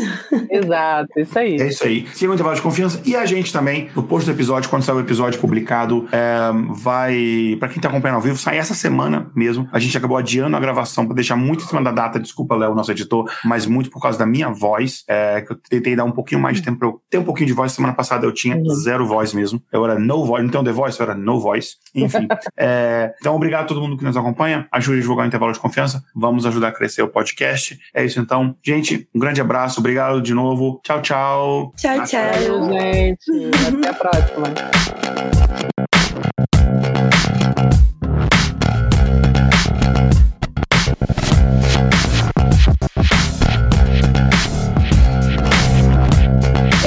[0.49, 1.55] Exato, isso aí.
[1.57, 2.07] É isso aí.
[2.13, 4.95] Siga o intervalo de confiança e a gente também, no post do episódio, quando sair
[4.95, 7.57] o episódio publicado, é, vai.
[7.59, 9.67] Para quem tá acompanhando ao vivo, sai essa semana mesmo.
[9.71, 12.19] A gente acabou adiando a gravação para deixar muito em cima da data.
[12.19, 15.03] Desculpa, Léo, nosso editor, mas muito por causa da minha voz.
[15.07, 17.47] É, que eu tentei dar um pouquinho mais de tempo pra eu ter um pouquinho
[17.47, 17.71] de voz.
[17.73, 18.69] Semana passada eu tinha uhum.
[18.69, 19.61] zero voz mesmo.
[19.71, 21.75] Eu era no voice, não tenho The Voice, eu era no voice.
[21.93, 22.27] Enfim.
[22.57, 25.59] é, então, obrigado a todo mundo que nos acompanha ajude a divulgar o intervalo de
[25.59, 27.79] confiança, vamos ajudar a crescer o podcast.
[27.93, 28.55] É isso então.
[28.63, 30.79] Gente, um grande abraço, obrigado de novo.
[30.83, 31.73] Tchau, tchau.
[31.77, 32.69] Tchau, tchau.
[32.69, 33.51] gente.
[33.67, 34.47] Até a próxima.